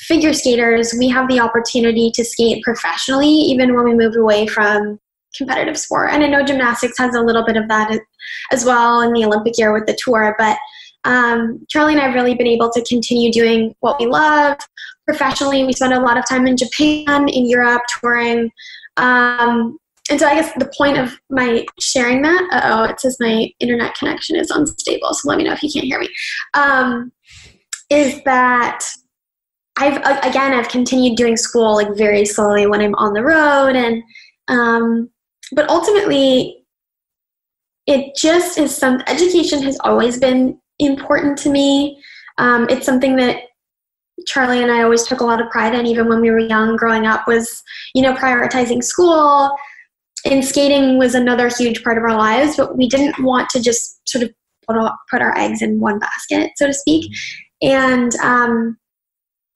figure 0.00 0.32
skaters 0.32 0.94
we 0.98 1.08
have 1.08 1.28
the 1.28 1.40
opportunity 1.40 2.10
to 2.14 2.24
skate 2.24 2.62
professionally 2.64 3.28
even 3.28 3.74
when 3.74 3.84
we 3.84 3.94
move 3.94 4.16
away 4.16 4.46
from 4.46 4.98
competitive 5.36 5.78
sport. 5.78 6.10
And 6.10 6.24
i 6.24 6.26
know 6.26 6.42
gymnastics 6.42 6.96
has 6.98 7.14
a 7.14 7.20
little 7.20 7.44
bit 7.44 7.58
of 7.58 7.68
that 7.68 8.00
as 8.50 8.64
well 8.64 9.02
in 9.02 9.12
the 9.12 9.24
olympic 9.26 9.58
year 9.58 9.72
with 9.74 9.86
the 9.86 9.98
tour. 10.02 10.34
But 10.38 10.56
um, 11.04 11.64
charlie 11.68 11.92
and 11.92 12.00
i 12.00 12.06
have 12.06 12.14
really 12.14 12.34
been 12.34 12.46
able 12.46 12.70
to 12.70 12.82
continue 12.84 13.30
doing 13.30 13.74
what 13.80 14.00
we 14.00 14.06
love 14.06 14.56
professionally. 15.04 15.64
We 15.64 15.72
spend 15.72 15.92
a 15.92 16.00
lot 16.00 16.16
of 16.16 16.26
time 16.26 16.46
in 16.46 16.56
japan 16.56 17.28
in 17.28 17.46
europe 17.46 17.82
touring. 18.00 18.50
Um, 18.96 19.78
and 20.10 20.20
so 20.20 20.26
I 20.26 20.34
guess 20.34 20.52
the 20.58 20.70
point 20.76 20.98
of 20.98 21.18
my 21.30 21.64
sharing 21.80 22.22
that, 22.22 22.48
oh, 22.64 22.84
it 22.84 23.00
says 23.00 23.16
my 23.18 23.50
internet 23.60 23.94
connection 23.94 24.36
is 24.36 24.50
unstable, 24.50 25.12
so 25.14 25.28
let 25.28 25.38
me 25.38 25.44
know 25.44 25.52
if 25.52 25.62
you 25.62 25.70
can't 25.72 25.86
hear 25.86 25.98
me, 25.98 26.08
um, 26.54 27.12
is 27.90 28.22
that 28.24 28.84
I've, 29.78 29.96
again, 30.24 30.52
I've 30.52 30.68
continued 30.68 31.16
doing 31.16 31.36
school 31.36 31.74
like 31.74 31.96
very 31.96 32.24
slowly 32.24 32.66
when 32.66 32.80
I'm 32.80 32.94
on 32.94 33.12
the 33.12 33.22
road. 33.22 33.76
And, 33.76 34.02
um, 34.48 35.10
but 35.52 35.68
ultimately, 35.68 36.64
it 37.86 38.16
just 38.16 38.58
is 38.58 38.74
some, 38.74 39.02
education 39.06 39.62
has 39.62 39.78
always 39.84 40.18
been 40.18 40.58
important 40.78 41.38
to 41.38 41.50
me. 41.50 42.02
Um, 42.38 42.66
it's 42.70 42.86
something 42.86 43.16
that 43.16 43.42
Charlie 44.26 44.62
and 44.62 44.72
I 44.72 44.82
always 44.82 45.06
took 45.06 45.20
a 45.20 45.24
lot 45.24 45.42
of 45.42 45.50
pride 45.50 45.74
in, 45.74 45.86
even 45.86 46.08
when 46.08 46.20
we 46.20 46.30
were 46.30 46.38
young 46.38 46.76
growing 46.76 47.06
up, 47.06 47.28
was, 47.28 47.62
you 47.94 48.02
know, 48.02 48.14
prioritizing 48.14 48.82
school, 48.82 49.54
and 50.26 50.44
skating 50.44 50.98
was 50.98 51.14
another 51.14 51.48
huge 51.48 51.82
part 51.82 51.98
of 51.98 52.04
our 52.04 52.16
lives, 52.16 52.56
but 52.56 52.76
we 52.76 52.88
didn't 52.88 53.22
want 53.22 53.48
to 53.50 53.62
just 53.62 54.06
sort 54.08 54.24
of 54.24 54.32
put, 54.66 54.76
all, 54.76 54.96
put 55.10 55.22
our 55.22 55.36
eggs 55.36 55.62
in 55.62 55.80
one 55.80 55.98
basket, 55.98 56.52
so 56.56 56.66
to 56.66 56.74
speak. 56.74 57.12
And 57.62 58.14
um, 58.16 58.76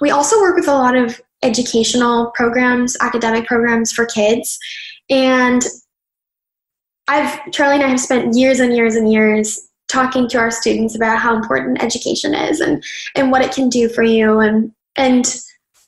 we 0.00 0.10
also 0.10 0.40
work 0.40 0.56
with 0.56 0.68
a 0.68 0.72
lot 0.72 0.96
of 0.96 1.20
educational 1.42 2.32
programs, 2.34 2.96
academic 3.00 3.46
programs 3.46 3.92
for 3.92 4.06
kids. 4.06 4.58
And 5.08 5.64
I've 7.08 7.50
Charlie 7.50 7.76
and 7.76 7.84
I 7.84 7.88
have 7.88 8.00
spent 8.00 8.36
years 8.36 8.60
and 8.60 8.74
years 8.74 8.94
and 8.94 9.12
years 9.12 9.68
talking 9.88 10.28
to 10.28 10.38
our 10.38 10.50
students 10.50 10.94
about 10.94 11.18
how 11.18 11.34
important 11.34 11.82
education 11.82 12.34
is 12.34 12.60
and 12.60 12.82
and 13.16 13.32
what 13.32 13.42
it 13.42 13.52
can 13.52 13.68
do 13.68 13.88
for 13.88 14.04
you 14.04 14.38
and 14.38 14.72
and 14.96 15.36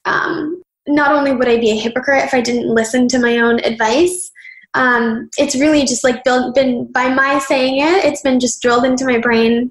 um, 0.04 0.60
not 0.88 1.12
only 1.12 1.32
would 1.32 1.48
I 1.48 1.58
be 1.58 1.70
a 1.70 1.76
hypocrite 1.76 2.24
if 2.24 2.34
I 2.34 2.40
didn't 2.40 2.74
listen 2.74 3.06
to 3.08 3.20
my 3.20 3.38
own 3.38 3.60
advice, 3.60 4.31
um, 4.74 5.28
it's 5.38 5.54
really 5.54 5.84
just 5.84 6.04
like 6.04 6.24
built, 6.24 6.54
been 6.54 6.90
by 6.92 7.08
my 7.08 7.38
saying 7.38 7.78
it, 7.78 8.04
it's 8.04 8.22
been 8.22 8.40
just 8.40 8.62
drilled 8.62 8.84
into 8.84 9.04
my 9.04 9.18
brain 9.18 9.70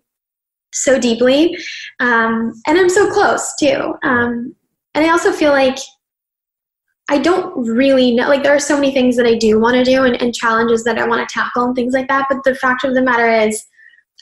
so 0.73 0.99
deeply. 0.99 1.57
Um, 1.99 2.53
and 2.67 2.77
I'm 2.77 2.89
so 2.89 3.11
close 3.11 3.53
too. 3.59 3.95
Um, 4.03 4.55
and 4.93 5.05
I 5.05 5.09
also 5.09 5.31
feel 5.31 5.51
like 5.51 5.77
I 7.09 7.17
don't 7.17 7.67
really 7.67 8.15
know, 8.15 8.29
like 8.29 8.43
there 8.43 8.55
are 8.55 8.59
so 8.59 8.75
many 8.75 8.93
things 8.93 9.17
that 9.17 9.25
I 9.25 9.35
do 9.37 9.59
want 9.59 9.75
to 9.75 9.83
do 9.83 10.03
and, 10.03 10.21
and 10.21 10.33
challenges 10.33 10.83
that 10.85 10.97
I 10.97 11.07
want 11.07 11.27
to 11.27 11.33
tackle 11.33 11.65
and 11.65 11.75
things 11.75 11.93
like 11.93 12.07
that. 12.07 12.27
But 12.29 12.43
the 12.45 12.55
fact 12.55 12.83
of 12.83 12.93
the 12.93 13.01
matter 13.01 13.29
is, 13.29 13.65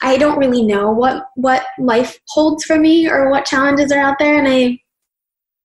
I 0.02 0.16
don't 0.16 0.38
really 0.38 0.62
know 0.62 0.90
what 0.90 1.26
what 1.34 1.64
life 1.78 2.18
holds 2.28 2.64
for 2.64 2.78
me 2.78 3.08
or 3.08 3.30
what 3.30 3.44
challenges 3.44 3.92
are 3.92 4.00
out 4.00 4.18
there, 4.18 4.38
and 4.38 4.48
I 4.48 4.78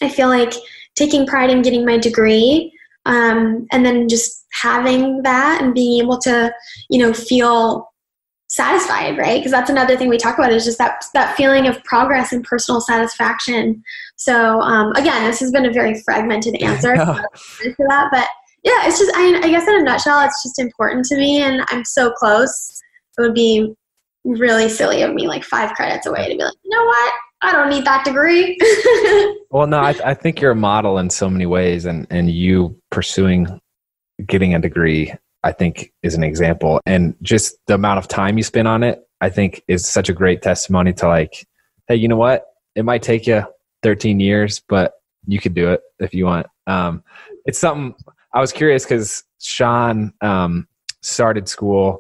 I 0.01 0.09
feel 0.09 0.28
like 0.28 0.53
taking 0.95 1.26
pride 1.26 1.49
in 1.49 1.61
getting 1.61 1.86
my 1.86 1.97
degree 1.97 2.74
um, 3.05 3.67
and 3.71 3.85
then 3.85 4.07
just 4.07 4.45
having 4.61 5.21
that 5.23 5.61
and 5.61 5.73
being 5.73 6.01
able 6.01 6.17
to 6.19 6.53
you 6.89 6.99
know 6.99 7.13
feel 7.13 7.91
satisfied 8.47 9.17
right? 9.17 9.39
Because 9.39 9.51
that's 9.51 9.69
another 9.69 9.97
thing 9.97 10.07
we 10.07 10.17
talk 10.17 10.37
about 10.37 10.53
is 10.53 10.65
just 10.65 10.77
that 10.77 11.03
that 11.13 11.35
feeling 11.35 11.67
of 11.67 11.83
progress 11.83 12.31
and 12.31 12.43
personal 12.43 12.79
satisfaction. 12.79 13.83
So 14.15 14.61
um, 14.61 14.91
again 14.93 15.25
this 15.25 15.39
has 15.39 15.51
been 15.51 15.65
a 15.65 15.73
very 15.73 16.01
fragmented 16.01 16.55
answer 16.61 16.95
to 16.95 17.75
that 17.89 18.07
but 18.11 18.27
yeah 18.63 18.87
it's 18.87 18.97
just 18.99 19.11
I, 19.15 19.39
I 19.43 19.49
guess 19.49 19.67
in 19.67 19.75
a 19.75 19.83
nutshell 19.83 20.21
it's 20.21 20.41
just 20.41 20.59
important 20.59 21.05
to 21.05 21.17
me 21.17 21.41
and 21.41 21.63
i'm 21.69 21.83
so 21.85 22.11
close. 22.11 22.81
It 23.17 23.21
would 23.21 23.33
be 23.33 23.73
really 24.25 24.67
silly 24.67 25.03
of 25.03 25.13
me 25.13 25.27
like 25.27 25.43
five 25.43 25.73
credits 25.73 26.07
away 26.07 26.29
to 26.29 26.35
be 26.35 26.43
like 26.43 26.53
you 26.63 26.71
know 26.71 26.85
what 26.85 27.13
I 27.41 27.51
don't 27.51 27.69
need 27.69 27.86
that 27.86 28.05
degree. 28.05 28.57
well, 29.51 29.67
no, 29.67 29.79
I, 29.79 29.95
I, 30.03 30.13
think 30.13 30.41
you're 30.41 30.51
a 30.51 30.55
model 30.55 30.97
in 30.97 31.09
so 31.09 31.29
many 31.29 31.45
ways, 31.45 31.86
and 31.86 32.07
and 32.09 32.31
you 32.31 32.79
pursuing 32.91 33.59
getting 34.25 34.55
a 34.55 34.59
degree, 34.59 35.13
I 35.43 35.51
think, 35.51 35.93
is 36.01 36.15
an 36.15 36.23
example. 36.23 36.79
And 36.86 37.15
just 37.21 37.57
the 37.67 37.75
amount 37.75 37.99
of 37.99 38.07
time 38.07 38.38
you 38.38 38.43
spend 38.43 38.67
on 38.67 38.83
it, 38.83 39.01
I 39.21 39.29
think, 39.29 39.61
is 39.67 39.88
such 39.88 40.09
a 40.09 40.13
great 40.13 40.41
testimony 40.41 40.93
to 40.93 41.07
like, 41.07 41.45
hey, 41.88 41.95
you 41.95 42.07
know 42.07 42.17
what? 42.17 42.45
It 42.75 42.86
might 42.86 43.03
take 43.03 43.27
you 43.27 43.43
13 43.83 44.19
years, 44.19 44.61
but 44.67 44.93
you 45.27 45.39
could 45.39 45.53
do 45.53 45.71
it 45.71 45.81
if 45.99 46.13
you 46.13 46.25
want. 46.25 46.47
Um, 46.67 47.03
it's 47.45 47.59
something 47.59 47.95
I 48.33 48.39
was 48.39 48.51
curious 48.51 48.83
because 48.83 49.23
Shawn 49.39 50.13
um, 50.21 50.67
started 51.01 51.47
school 51.47 51.99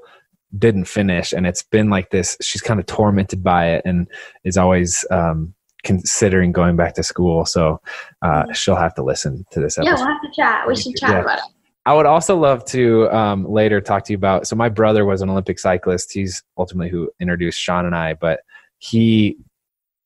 didn't 0.57 0.85
finish 0.85 1.33
and 1.33 1.45
it's 1.45 1.63
been 1.63 1.89
like 1.89 2.09
this 2.11 2.37
she's 2.41 2.61
kind 2.61 2.79
of 2.79 2.85
tormented 2.85 3.43
by 3.43 3.67
it 3.67 3.81
and 3.85 4.07
is 4.43 4.57
always 4.57 5.05
um, 5.11 5.53
considering 5.83 6.51
going 6.51 6.75
back 6.75 6.93
to 6.93 7.03
school 7.03 7.45
so 7.45 7.79
uh, 8.21 8.51
she'll 8.53 8.75
have 8.75 8.93
to 8.93 9.03
listen 9.03 9.45
to 9.51 9.59
this 9.59 9.77
episode. 9.77 9.91
yeah 9.91 9.95
we'll 9.95 10.13
have 10.13 10.21
to 10.21 10.31
chat 10.35 10.67
we 10.67 10.75
should 10.75 10.95
chat 10.95 11.11
yeah. 11.11 11.21
about 11.21 11.37
it 11.39 11.43
I 11.87 11.93
would 11.93 12.07
also 12.07 12.35
love 12.35 12.65
to 12.65 13.07
um, 13.11 13.45
later 13.47 13.79
talk 13.79 14.05
to 14.05 14.13
you 14.13 14.17
about. 14.17 14.47
So 14.47 14.55
my 14.55 14.69
brother 14.69 15.05
was 15.05 15.21
an 15.21 15.29
Olympic 15.29 15.59
cyclist. 15.59 16.11
He's 16.11 16.41
ultimately 16.57 16.89
who 16.89 17.11
introduced 17.19 17.59
Shawn 17.59 17.85
and 17.85 17.95
I, 17.95 18.15
but 18.15 18.39
he 18.79 19.37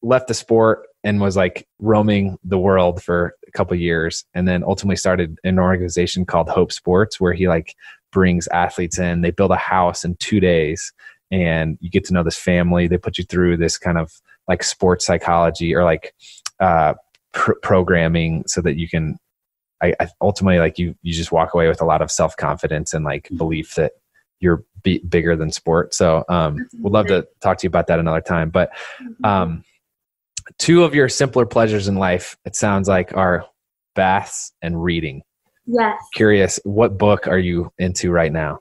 left 0.01 0.27
the 0.27 0.33
sport 0.33 0.87
and 1.05 1.21
was 1.21 1.37
like 1.37 1.65
roaming 1.79 2.37
the 2.43 2.59
world 2.59 3.01
for 3.01 3.33
a 3.47 3.51
couple 3.51 3.75
years, 3.77 4.25
and 4.33 4.45
then 4.45 4.63
ultimately 4.63 4.97
started 4.97 5.37
an 5.45 5.57
organization 5.57 6.25
called 6.25 6.49
Hope 6.49 6.73
Sports, 6.73 7.21
where 7.21 7.31
he 7.31 7.47
like 7.47 7.73
brings 8.12 8.47
athletes 8.47 8.99
in. 8.99 9.22
They 9.22 9.32
build 9.32 9.51
a 9.51 9.57
house 9.57 10.03
in 10.03 10.16
two 10.16 10.39
days, 10.39 10.93
and 11.32 11.78
you 11.82 11.89
get 11.89 12.05
to 12.05 12.14
know 12.14 12.24
this 12.24 12.38
family. 12.38 12.88
They 12.88 12.97
put 12.97 13.18
you 13.18 13.24
through 13.24 13.57
this 13.57 13.78
kind 13.78 13.97
of 13.97 14.12
like 14.47 14.64
sports 14.64 15.05
psychology 15.05 15.76
or 15.76 15.84
like 15.84 16.14
uh, 16.60 16.95
pr- 17.34 17.60
programming, 17.62 18.43
so 18.47 18.62
that 18.62 18.78
you 18.78 18.89
can. 18.89 19.18
I, 19.82 19.93
I, 19.99 20.10
ultimately 20.20 20.60
like 20.60 20.78
you. 20.78 20.95
You 21.01 21.14
just 21.14 21.32
walk 21.32 21.53
away 21.53 21.68
with 21.68 21.82
a 21.82 21.86
lot 21.86 22.01
of 22.01 22.12
self 22.12 22.36
confidence 22.36 22.93
and 22.93 23.05
like 23.05 23.26
mm-hmm. 23.26 23.38
belief 23.38 23.76
that 23.76 23.93
you're 24.39 24.64
b- 24.84 25.03
bigger 25.07 25.36
than 25.36 25.51
sport. 25.51 25.93
So, 25.93 26.24
um, 26.30 26.68
would 26.80 26.93
love 26.93 27.07
to 27.07 27.28
talk 27.41 27.57
to 27.60 27.66
you 27.66 27.70
about 27.70 27.88
that 27.88 27.99
another 27.99 28.22
time. 28.22 28.49
But 28.49 28.72
mm-hmm. 29.01 29.26
um, 29.26 29.64
two 30.57 30.84
of 30.84 30.95
your 30.95 31.10
simpler 31.10 31.45
pleasures 31.45 31.88
in 31.88 31.95
life, 31.95 32.38
it 32.45 32.55
sounds 32.55 32.88
like, 32.88 33.16
are 33.16 33.45
baths 33.95 34.53
and 34.62 34.82
reading. 34.82 35.22
Yes. 35.72 36.01
Curious, 36.15 36.59
what 36.63 36.97
book 36.97 37.28
are 37.28 37.38
you 37.38 37.72
into 37.78 38.09
right 38.09 38.32
now? 38.32 38.59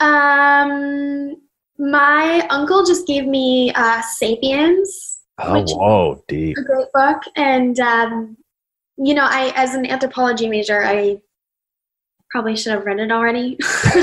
Um, 0.00 1.36
My 1.78 2.46
uncle 2.50 2.84
just 2.84 3.06
gave 3.06 3.26
me 3.26 3.72
uh, 3.74 4.02
*Sapiens*. 4.02 5.20
Oh, 5.38 5.64
whoa, 5.66 6.24
deep! 6.28 6.58
A 6.58 6.62
great 6.62 6.88
book, 6.92 7.22
and 7.36 7.78
um, 7.80 8.36
you 8.98 9.14
know, 9.14 9.24
I 9.24 9.52
as 9.56 9.74
an 9.74 9.86
anthropology 9.86 10.46
major, 10.48 10.84
I 10.84 11.18
probably 12.30 12.54
should 12.54 12.72
have 12.72 12.84
read 12.84 13.00
it 13.00 13.10
already. 13.10 13.56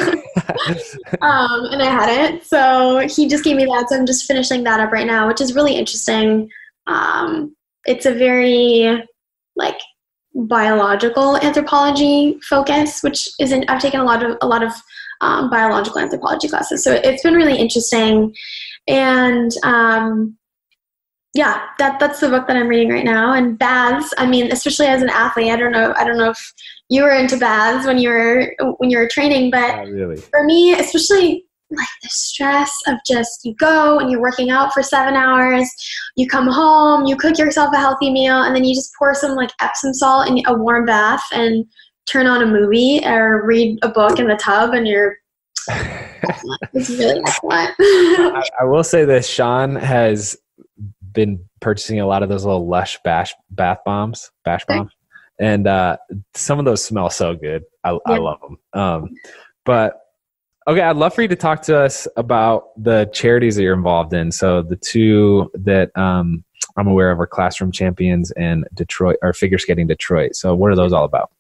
um, 1.22 1.66
and 1.72 1.84
I 1.84 1.90
hadn't. 1.90 2.44
So 2.44 3.08
he 3.08 3.28
just 3.28 3.44
gave 3.44 3.58
me 3.58 3.66
that. 3.66 3.90
So 3.90 3.98
I'm 3.98 4.08
just 4.08 4.26
finishing 4.26 4.64
that 4.64 4.80
up 4.80 4.92
right 4.92 5.06
now, 5.06 5.28
which 5.28 5.40
is 5.42 5.54
really 5.54 5.76
interesting. 5.76 6.50
Um, 6.88 7.56
it's 7.86 8.08
a 8.08 8.14
very 8.14 9.04
like 9.56 9.80
biological 10.36 11.38
anthropology 11.38 12.38
focus, 12.48 13.02
which 13.02 13.30
isn't. 13.40 13.70
I've 13.70 13.82
taken 13.82 14.00
a 14.00 14.04
lot 14.04 14.24
of 14.24 14.38
a 14.42 14.48
lot 14.48 14.64
of 14.64 14.72
um, 15.22 15.50
biological 15.50 16.00
anthropology 16.00 16.48
classes, 16.48 16.84
so 16.84 16.94
it's 16.94 17.24
been 17.24 17.34
really 17.34 17.58
interesting. 17.58 18.36
And 18.88 19.52
um, 19.64 20.38
yeah, 21.34 21.64
that 21.80 22.00
that's 22.00 22.20
the 22.20 22.30
book 22.30 22.48
that 22.48 22.58
I'm 22.58 22.68
reading 22.68 22.90
right 22.90 23.06
now. 23.06 23.34
And 23.34 23.58
baths. 23.58 24.14
I 24.18 24.26
mean, 24.26 24.52
especially 24.52 24.88
as 24.88 25.02
an 25.02 25.10
athlete, 25.10 25.52
I 25.52 25.58
don't 25.58 25.72
know. 25.72 25.94
I 25.98 26.04
don't 26.04 26.18
know 26.18 26.30
if 26.30 26.54
you 26.90 27.04
were 27.04 27.14
into 27.14 27.38
baths 27.38 27.86
when 27.88 27.98
you 27.98 28.10
were 28.10 28.56
when 28.78 28.90
you 28.90 28.98
were 28.98 29.08
training, 29.08 29.52
but 29.52 29.88
really. 29.88 30.18
for 30.18 30.44
me, 30.44 30.74
especially 30.74 31.46
like 31.72 31.88
the 32.04 32.10
stress 32.10 32.72
of 32.88 32.96
just 33.08 33.44
you 33.44 33.56
go 33.56 34.00
and 34.00 34.12
you're 34.12 34.22
working 34.22 34.50
out 34.50 34.74
for 34.74 34.84
seven 34.84 35.16
hours, 35.16 35.70
you 36.16 36.28
come 36.28 36.48
home, 36.48 37.06
you 37.06 37.16
cook 37.16 37.38
yourself 37.38 37.74
a 37.74 37.78
healthy 37.78 38.12
meal, 38.12 38.44
and 38.44 38.56
then 38.56 38.64
you 38.64 38.74
just 38.74 38.92
pour 38.98 39.14
some 39.16 39.36
like 39.36 39.52
Epsom 39.62 39.94
salt 39.94 40.30
in 40.30 40.42
a 40.48 40.54
warm 40.54 40.86
bath 40.86 41.24
and 41.32 41.66
turn 42.06 42.28
on 42.28 42.44
a 42.44 42.46
movie 42.46 43.06
or 43.06 43.46
read 43.46 43.80
a 43.82 43.90
book 43.90 44.20
in 44.20 44.28
the 44.28 44.36
tub, 44.36 44.74
and 44.74 44.88
you're. 44.88 45.18
it's 46.74 46.90
really 46.90 47.20
excellent. 47.20 47.72
I, 47.80 48.44
I 48.62 48.64
will 48.66 48.84
say 48.84 49.06
this: 49.06 49.28
Shawn 49.28 49.76
has 49.76 50.38
been 51.12 51.44
purchasing 51.62 52.00
a 52.00 52.06
lot 52.06 52.22
of 52.22 52.30
those 52.30 52.46
little 52.46 52.68
lush 52.68 53.00
bash 53.04 53.34
bath 53.50 53.80
bombs, 53.84 54.30
bash 54.44 54.64
bombs, 54.66 54.92
and 55.40 55.66
uh, 55.66 55.98
some 56.36 56.60
of 56.60 56.66
those 56.66 56.84
smell 56.84 57.10
so 57.10 57.36
good. 57.36 57.64
I, 57.84 57.94
yeah. 57.94 57.98
I 58.06 58.18
love 58.18 58.40
them. 58.42 58.58
Um, 58.74 59.10
but 59.66 60.05
okay, 60.68 60.82
I'd 60.82 60.98
love 60.98 61.14
for 61.14 61.22
you 61.22 61.28
to 61.28 61.36
talk 61.36 61.62
to 61.64 61.78
us 61.78 62.08
about 62.18 62.72
the 62.82 63.10
charities 63.14 63.56
that 63.56 63.64
you're 63.64 63.76
involved 63.76 64.14
in. 64.14 64.32
So 64.32 64.62
the 64.62 64.76
two 64.76 65.52
that 65.54 65.96
um, 65.96 66.44
I'm 66.78 66.88
aware 66.88 67.12
of 67.12 67.20
are 67.20 67.28
Classroom 67.28 67.72
Champions 67.72 68.32
and 68.32 68.66
Detroit, 68.74 69.18
or 69.22 69.34
Figure 69.34 69.58
Skating 69.58 69.88
Detroit. 69.88 70.36
So 70.36 70.56
what 70.56 70.72
are 70.72 70.76
those 70.76 70.94
all 70.94 71.06
about? 71.06 71.32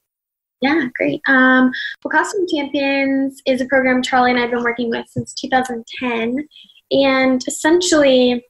Yeah, 0.61 0.87
great. 0.95 1.21
Um, 1.27 1.71
well, 2.03 2.11
Classroom 2.11 2.47
Champions 2.47 3.41
is 3.45 3.61
a 3.61 3.65
program 3.65 4.01
Charlie 4.01 4.31
and 4.31 4.39
I 4.39 4.43
have 4.43 4.51
been 4.51 4.63
working 4.63 4.89
with 4.89 5.07
since 5.09 5.33
2010, 5.33 6.47
and 6.91 7.43
essentially 7.47 8.45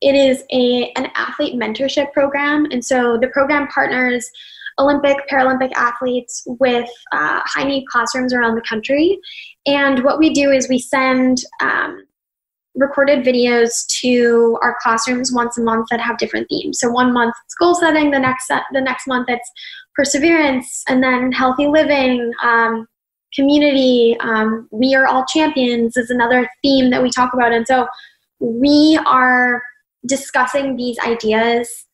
it 0.00 0.14
is 0.14 0.42
a 0.52 0.90
an 0.92 1.10
athlete 1.14 1.54
mentorship 1.54 2.12
program, 2.12 2.66
and 2.70 2.84
so 2.84 3.18
the 3.18 3.28
program 3.28 3.68
partners 3.68 4.30
Olympic, 4.78 5.16
Paralympic 5.30 5.72
athletes 5.72 6.42
with 6.46 6.88
uh, 7.12 7.40
high 7.44 7.64
need 7.64 7.84
classrooms 7.86 8.32
around 8.32 8.54
the 8.54 8.62
country. 8.62 9.18
And 9.66 10.04
what 10.04 10.18
we 10.18 10.30
do 10.30 10.50
is 10.50 10.68
we 10.68 10.78
send 10.78 11.38
um, 11.60 12.04
recorded 12.74 13.24
videos 13.24 13.86
to 14.00 14.58
our 14.62 14.76
classrooms 14.82 15.32
once 15.32 15.58
a 15.58 15.62
month 15.62 15.88
that 15.90 16.00
have 16.00 16.18
different 16.18 16.48
themes. 16.48 16.78
So 16.80 16.90
one 16.90 17.12
month 17.12 17.34
it's 17.44 17.54
goal 17.54 17.74
setting, 17.74 18.10
the 18.10 18.20
next 18.20 18.48
the 18.48 18.80
next 18.80 19.06
month 19.06 19.28
it's 19.28 19.50
perseverance, 19.94 20.84
and 20.88 21.02
then 21.02 21.32
healthy 21.32 21.66
living. 21.66 22.32
Um, 22.42 22.86
community 23.34 24.16
um, 24.20 24.68
we 24.72 24.94
are 24.94 25.06
all 25.06 25.24
champions 25.26 25.96
is 25.98 26.08
another 26.08 26.48
theme 26.62 26.90
that 26.90 27.02
we 27.02 27.10
talk 27.10 27.34
about 27.34 27.52
and 27.52 27.66
so 27.66 27.86
we 28.40 28.98
are 29.06 29.62
discussing 30.06 30.76
these 30.76 30.96
ideas 31.00 31.84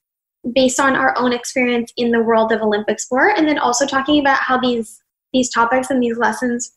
based 0.52 0.80
on 0.80 0.94
our 0.94 1.16
own 1.16 1.32
experience 1.32 1.92
in 1.96 2.10
the 2.10 2.22
world 2.22 2.52
of 2.52 2.60
Olympic 2.60 3.00
sport, 3.00 3.34
and 3.36 3.48
then 3.48 3.58
also 3.58 3.86
talking 3.86 4.20
about 4.20 4.40
how 4.40 4.58
these 4.60 5.00
these 5.32 5.50
topics 5.50 5.90
and 5.90 6.02
these 6.02 6.16
lessons 6.16 6.72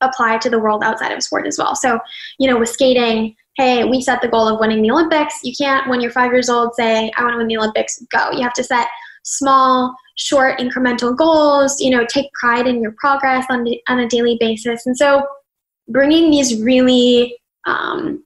apply 0.00 0.38
to 0.38 0.50
the 0.50 0.58
world 0.58 0.82
outside 0.82 1.12
of 1.12 1.22
sport 1.22 1.46
as 1.46 1.58
well. 1.58 1.76
So, 1.76 1.98
you 2.38 2.50
know, 2.50 2.58
with 2.58 2.68
skating, 2.68 3.36
hey, 3.56 3.84
we 3.84 4.00
set 4.00 4.20
the 4.20 4.28
goal 4.28 4.48
of 4.48 4.58
winning 4.58 4.82
the 4.82 4.90
Olympics. 4.90 5.40
You 5.42 5.52
can't, 5.56 5.88
when 5.88 6.00
you're 6.00 6.10
five 6.10 6.32
years 6.32 6.48
old, 6.48 6.74
say, 6.74 7.10
I 7.16 7.22
want 7.22 7.34
to 7.34 7.38
win 7.38 7.46
the 7.46 7.56
Olympics, 7.56 8.02
go. 8.10 8.30
You 8.32 8.42
have 8.42 8.54
to 8.54 8.64
set 8.64 8.88
small, 9.22 9.94
short, 10.16 10.58
incremental 10.58 11.16
goals, 11.16 11.80
you 11.80 11.90
know, 11.90 12.04
take 12.06 12.32
pride 12.32 12.66
in 12.66 12.82
your 12.82 12.94
progress 12.98 13.46
on, 13.50 13.66
on 13.88 14.00
a 14.00 14.08
daily 14.08 14.36
basis. 14.40 14.86
And 14.86 14.96
so, 14.96 15.26
bringing 15.88 16.30
these 16.30 16.62
really 16.62 17.36
um, 17.66 18.23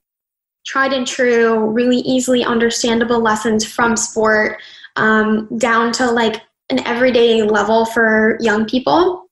tried 0.65 0.93
and 0.93 1.07
true, 1.07 1.69
really 1.69 1.97
easily 1.97 2.43
understandable 2.43 3.21
lessons 3.21 3.65
from 3.65 3.95
sport 3.95 4.61
um, 4.95 5.47
down 5.57 5.91
to 5.93 6.11
like 6.11 6.41
an 6.69 6.85
everyday 6.85 7.41
level 7.41 7.85
for 7.85 8.37
young 8.39 8.65
people. 8.65 9.25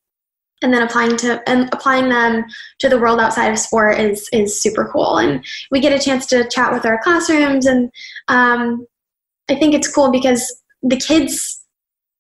And 0.64 0.74
then 0.74 0.82
applying 0.82 1.16
to 1.18 1.48
and 1.48 1.70
applying 1.72 2.10
them 2.10 2.44
to 2.80 2.90
the 2.90 2.98
world 2.98 3.20
outside 3.20 3.52
of 3.52 3.60
sport 3.60 4.00
is 4.00 4.28
is 4.34 4.60
super 4.60 4.90
cool. 4.92 5.20
And 5.20 5.46
we 5.70 5.80
get 5.80 5.94
a 5.94 6.04
chance 6.04 6.26
to 6.28 6.50
chat 6.50 6.74
with 6.74 6.84
our 6.84 7.00
classrooms 7.04 7.68
and 7.68 7.92
um, 8.28 8.88
i 9.50 9.56
think 9.56 9.74
it's 9.74 9.94
cool 9.94 10.12
because 10.12 10.62
the 10.84 10.98
kids 10.98 11.57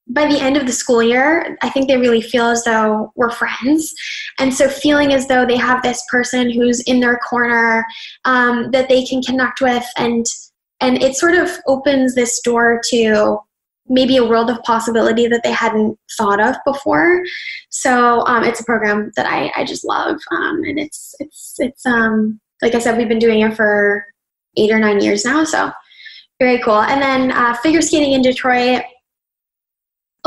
by 0.09 0.25
the 0.25 0.39
end 0.39 0.55
of 0.55 0.65
the 0.65 0.71
school 0.71 1.03
year, 1.03 1.57
I 1.61 1.69
think 1.69 1.87
they 1.87 1.97
really 1.97 2.21
feel 2.21 2.45
as 2.45 2.63
though 2.63 3.11
we're 3.15 3.29
friends. 3.29 3.93
And 4.39 4.53
so, 4.53 4.69
feeling 4.69 5.13
as 5.13 5.27
though 5.27 5.45
they 5.45 5.57
have 5.57 5.83
this 5.83 6.03
person 6.09 6.51
who's 6.51 6.79
in 6.81 6.99
their 6.99 7.17
corner 7.17 7.85
um, 8.25 8.71
that 8.71 8.89
they 8.89 9.03
can 9.05 9.21
connect 9.21 9.61
with, 9.61 9.85
and 9.97 10.25
and 10.79 11.01
it 11.01 11.15
sort 11.15 11.35
of 11.35 11.49
opens 11.67 12.15
this 12.15 12.39
door 12.41 12.81
to 12.89 13.39
maybe 13.89 14.17
a 14.17 14.25
world 14.25 14.49
of 14.49 14.61
possibility 14.63 15.27
that 15.27 15.41
they 15.43 15.51
hadn't 15.51 15.97
thought 16.17 16.41
of 16.41 16.55
before. 16.65 17.23
So, 17.69 18.25
um, 18.27 18.43
it's 18.43 18.61
a 18.61 18.65
program 18.65 19.11
that 19.17 19.25
I, 19.25 19.51
I 19.55 19.65
just 19.65 19.85
love, 19.85 20.17
um, 20.31 20.63
and 20.63 20.79
it's 20.79 21.15
it's 21.19 21.55
it's 21.57 21.85
um, 21.85 22.39
like 22.61 22.75
I 22.75 22.79
said, 22.79 22.97
we've 22.97 23.09
been 23.09 23.19
doing 23.19 23.41
it 23.41 23.55
for 23.55 24.05
eight 24.55 24.71
or 24.71 24.79
nine 24.79 25.01
years 25.01 25.25
now. 25.25 25.43
So, 25.43 25.71
very 26.39 26.59
cool. 26.59 26.81
And 26.81 27.01
then 27.01 27.31
uh, 27.31 27.55
figure 27.55 27.81
skating 27.81 28.13
in 28.13 28.21
Detroit 28.21 28.83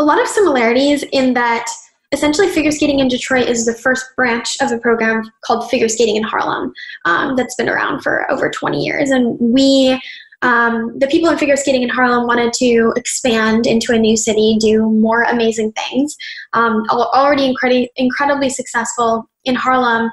a 0.01 0.03
lot 0.03 0.21
of 0.21 0.27
similarities 0.27 1.05
in 1.13 1.35
that 1.35 1.67
essentially 2.13 2.49
figure 2.49 2.73
skating 2.73 2.99
in 2.99 3.09
detroit 3.09 3.47
is 3.47 3.67
the 3.67 3.75
first 3.75 4.05
branch 4.17 4.57
of 4.61 4.73
a 4.73 4.79
program 4.79 5.23
called 5.45 5.69
figure 5.71 5.89
skating 5.89 6.17
in 6.17 6.23
harlem 6.23 6.73
um, 7.05 7.37
that's 7.37 7.55
been 7.55 7.69
around 7.69 8.01
for 8.01 8.29
over 8.31 8.51
20 8.51 8.83
years. 8.83 9.11
And 9.11 9.39
we 9.39 10.01
um, 10.43 10.99
the 10.99 11.07
people 11.07 11.29
in 11.29 11.37
figure 11.37 11.57
skating 11.57 11.83
in 11.83 11.91
harlem 11.91 12.27
wanted 12.27 12.55
to 12.55 12.95
expand 12.97 13.67
into 13.67 13.93
a 13.93 13.99
new 13.99 14.17
city 14.17 14.57
do 14.59 14.91
more 14.91 15.23
amazing 15.25 15.73
things 15.73 16.17
um, 16.55 16.85
already 16.91 17.53
incredi- 17.55 17.89
incredibly 17.97 18.49
successful 18.49 19.29
in 19.45 19.55
harlem. 19.55 20.11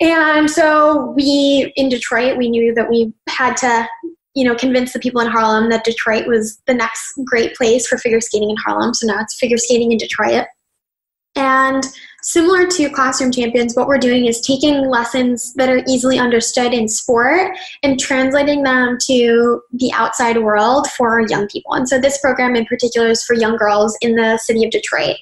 And 0.00 0.50
so 0.50 1.12
we 1.16 1.72
in 1.76 1.90
detroit 1.90 2.38
we 2.38 2.48
knew 2.48 2.74
that 2.74 2.88
we 2.88 3.12
had 3.28 3.56
to 3.58 3.86
you 4.36 4.44
know, 4.44 4.54
convince 4.54 4.92
the 4.92 4.98
people 4.98 5.22
in 5.22 5.28
Harlem 5.28 5.70
that 5.70 5.82
Detroit 5.82 6.26
was 6.26 6.60
the 6.66 6.74
next 6.74 7.14
great 7.24 7.56
place 7.56 7.86
for 7.86 7.96
figure 7.96 8.20
skating 8.20 8.50
in 8.50 8.56
Harlem. 8.58 8.92
So 8.92 9.06
now 9.06 9.20
it's 9.22 9.36
figure 9.38 9.56
skating 9.56 9.92
in 9.92 9.98
Detroit. 9.98 10.44
And 11.36 11.82
similar 12.22 12.66
to 12.66 12.90
Classroom 12.90 13.32
Champions, 13.32 13.74
what 13.74 13.88
we're 13.88 13.98
doing 13.98 14.26
is 14.26 14.42
taking 14.42 14.88
lessons 14.88 15.54
that 15.54 15.70
are 15.70 15.82
easily 15.88 16.18
understood 16.18 16.74
in 16.74 16.86
sport 16.86 17.56
and 17.82 17.98
translating 17.98 18.62
them 18.62 18.98
to 19.06 19.62
the 19.72 19.90
outside 19.94 20.42
world 20.42 20.86
for 20.90 21.22
young 21.28 21.46
people. 21.48 21.72
And 21.72 21.88
so 21.88 21.98
this 21.98 22.18
program 22.18 22.56
in 22.56 22.66
particular 22.66 23.08
is 23.08 23.24
for 23.24 23.34
young 23.34 23.56
girls 23.56 23.96
in 24.02 24.16
the 24.16 24.36
city 24.36 24.64
of 24.64 24.70
Detroit. 24.70 25.16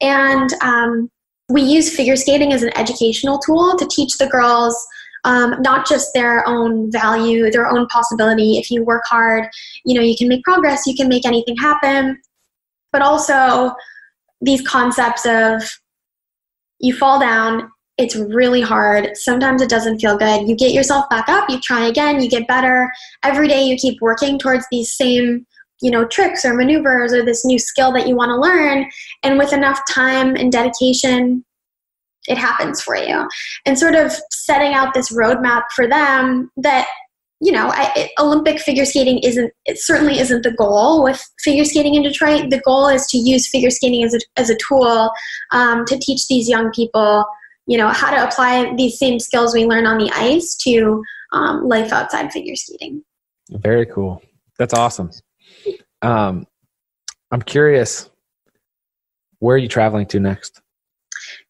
And 0.00 0.52
um, 0.60 1.08
we 1.48 1.62
use 1.62 1.94
figure 1.94 2.16
skating 2.16 2.52
as 2.52 2.64
an 2.64 2.76
educational 2.76 3.38
tool 3.38 3.76
to 3.76 3.86
teach 3.86 4.18
the 4.18 4.26
girls 4.26 4.76
um, 5.26 5.60
not 5.60 5.86
just 5.86 6.14
their 6.14 6.46
own 6.48 6.90
value, 6.90 7.50
their 7.50 7.66
own 7.66 7.86
possibility. 7.88 8.58
If 8.58 8.70
you 8.70 8.84
work 8.84 9.02
hard, 9.06 9.48
you 9.84 9.94
know, 9.94 10.00
you 10.00 10.16
can 10.16 10.28
make 10.28 10.44
progress, 10.44 10.86
you 10.86 10.94
can 10.94 11.08
make 11.08 11.26
anything 11.26 11.56
happen, 11.56 12.18
but 12.92 13.02
also 13.02 13.74
these 14.40 14.62
concepts 14.62 15.26
of 15.26 15.62
you 16.78 16.94
fall 16.94 17.18
down, 17.18 17.68
it's 17.98 18.14
really 18.14 18.60
hard. 18.60 19.16
Sometimes 19.16 19.62
it 19.62 19.68
doesn't 19.68 19.98
feel 19.98 20.16
good. 20.16 20.48
You 20.48 20.54
get 20.54 20.72
yourself 20.72 21.08
back 21.10 21.28
up, 21.28 21.50
you 21.50 21.60
try 21.60 21.86
again, 21.86 22.22
you 22.22 22.30
get 22.30 22.46
better. 22.46 22.92
Every 23.24 23.48
day 23.48 23.64
you 23.64 23.76
keep 23.76 24.00
working 24.00 24.38
towards 24.38 24.66
these 24.70 24.96
same 24.96 25.44
you 25.82 25.90
know 25.90 26.06
tricks 26.06 26.42
or 26.42 26.54
maneuvers 26.54 27.12
or 27.12 27.22
this 27.22 27.44
new 27.44 27.58
skill 27.58 27.92
that 27.92 28.08
you 28.08 28.16
want 28.16 28.30
to 28.30 28.40
learn 28.40 28.86
and 29.22 29.36
with 29.36 29.52
enough 29.52 29.78
time 29.86 30.34
and 30.34 30.50
dedication 30.50 31.44
it 32.28 32.38
happens 32.38 32.80
for 32.80 32.96
you 32.96 33.28
and 33.64 33.78
sort 33.78 33.94
of 33.94 34.12
setting 34.30 34.74
out 34.74 34.94
this 34.94 35.12
roadmap 35.12 35.62
for 35.74 35.88
them 35.88 36.50
that 36.56 36.86
you 37.40 37.52
know 37.52 37.68
I, 37.68 37.92
it, 37.96 38.10
olympic 38.18 38.58
figure 38.58 38.84
skating 38.84 39.18
isn't 39.18 39.52
it 39.66 39.78
certainly 39.78 40.18
isn't 40.18 40.42
the 40.42 40.52
goal 40.52 41.04
with 41.04 41.22
figure 41.40 41.64
skating 41.64 41.94
in 41.94 42.02
detroit 42.02 42.50
the 42.50 42.60
goal 42.60 42.88
is 42.88 43.06
to 43.08 43.18
use 43.18 43.48
figure 43.48 43.70
skating 43.70 44.02
as 44.04 44.14
a, 44.14 44.18
as 44.36 44.50
a 44.50 44.56
tool 44.56 45.10
um, 45.52 45.84
to 45.86 45.98
teach 45.98 46.28
these 46.28 46.48
young 46.48 46.70
people 46.72 47.26
you 47.66 47.76
know 47.76 47.88
how 47.88 48.10
to 48.10 48.26
apply 48.26 48.74
these 48.76 48.98
same 48.98 49.18
skills 49.18 49.54
we 49.54 49.66
learn 49.66 49.86
on 49.86 49.98
the 49.98 50.10
ice 50.14 50.54
to 50.54 51.02
um, 51.32 51.68
life 51.68 51.92
outside 51.92 52.32
figure 52.32 52.56
skating. 52.56 53.02
Very 53.50 53.86
cool. 53.86 54.22
That's 54.58 54.74
awesome. 54.74 55.10
Um, 56.02 56.46
I'm 57.30 57.42
curious, 57.42 58.08
where 59.38 59.56
are 59.56 59.58
you 59.58 59.68
traveling 59.68 60.06
to 60.06 60.20
next? 60.20 60.60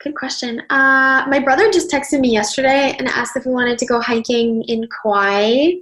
Good 0.03 0.15
question. 0.15 0.61
Uh, 0.69 1.25
my 1.29 1.39
brother 1.39 1.71
just 1.73 1.91
texted 1.91 2.21
me 2.21 2.31
yesterday 2.31 2.95
and 2.99 3.09
asked 3.09 3.37
if 3.37 3.47
we 3.47 3.53
wanted 3.53 3.79
to 3.79 3.87
go 3.87 4.01
hiking 4.01 4.63
in 4.69 4.87
Kauai 4.89 5.73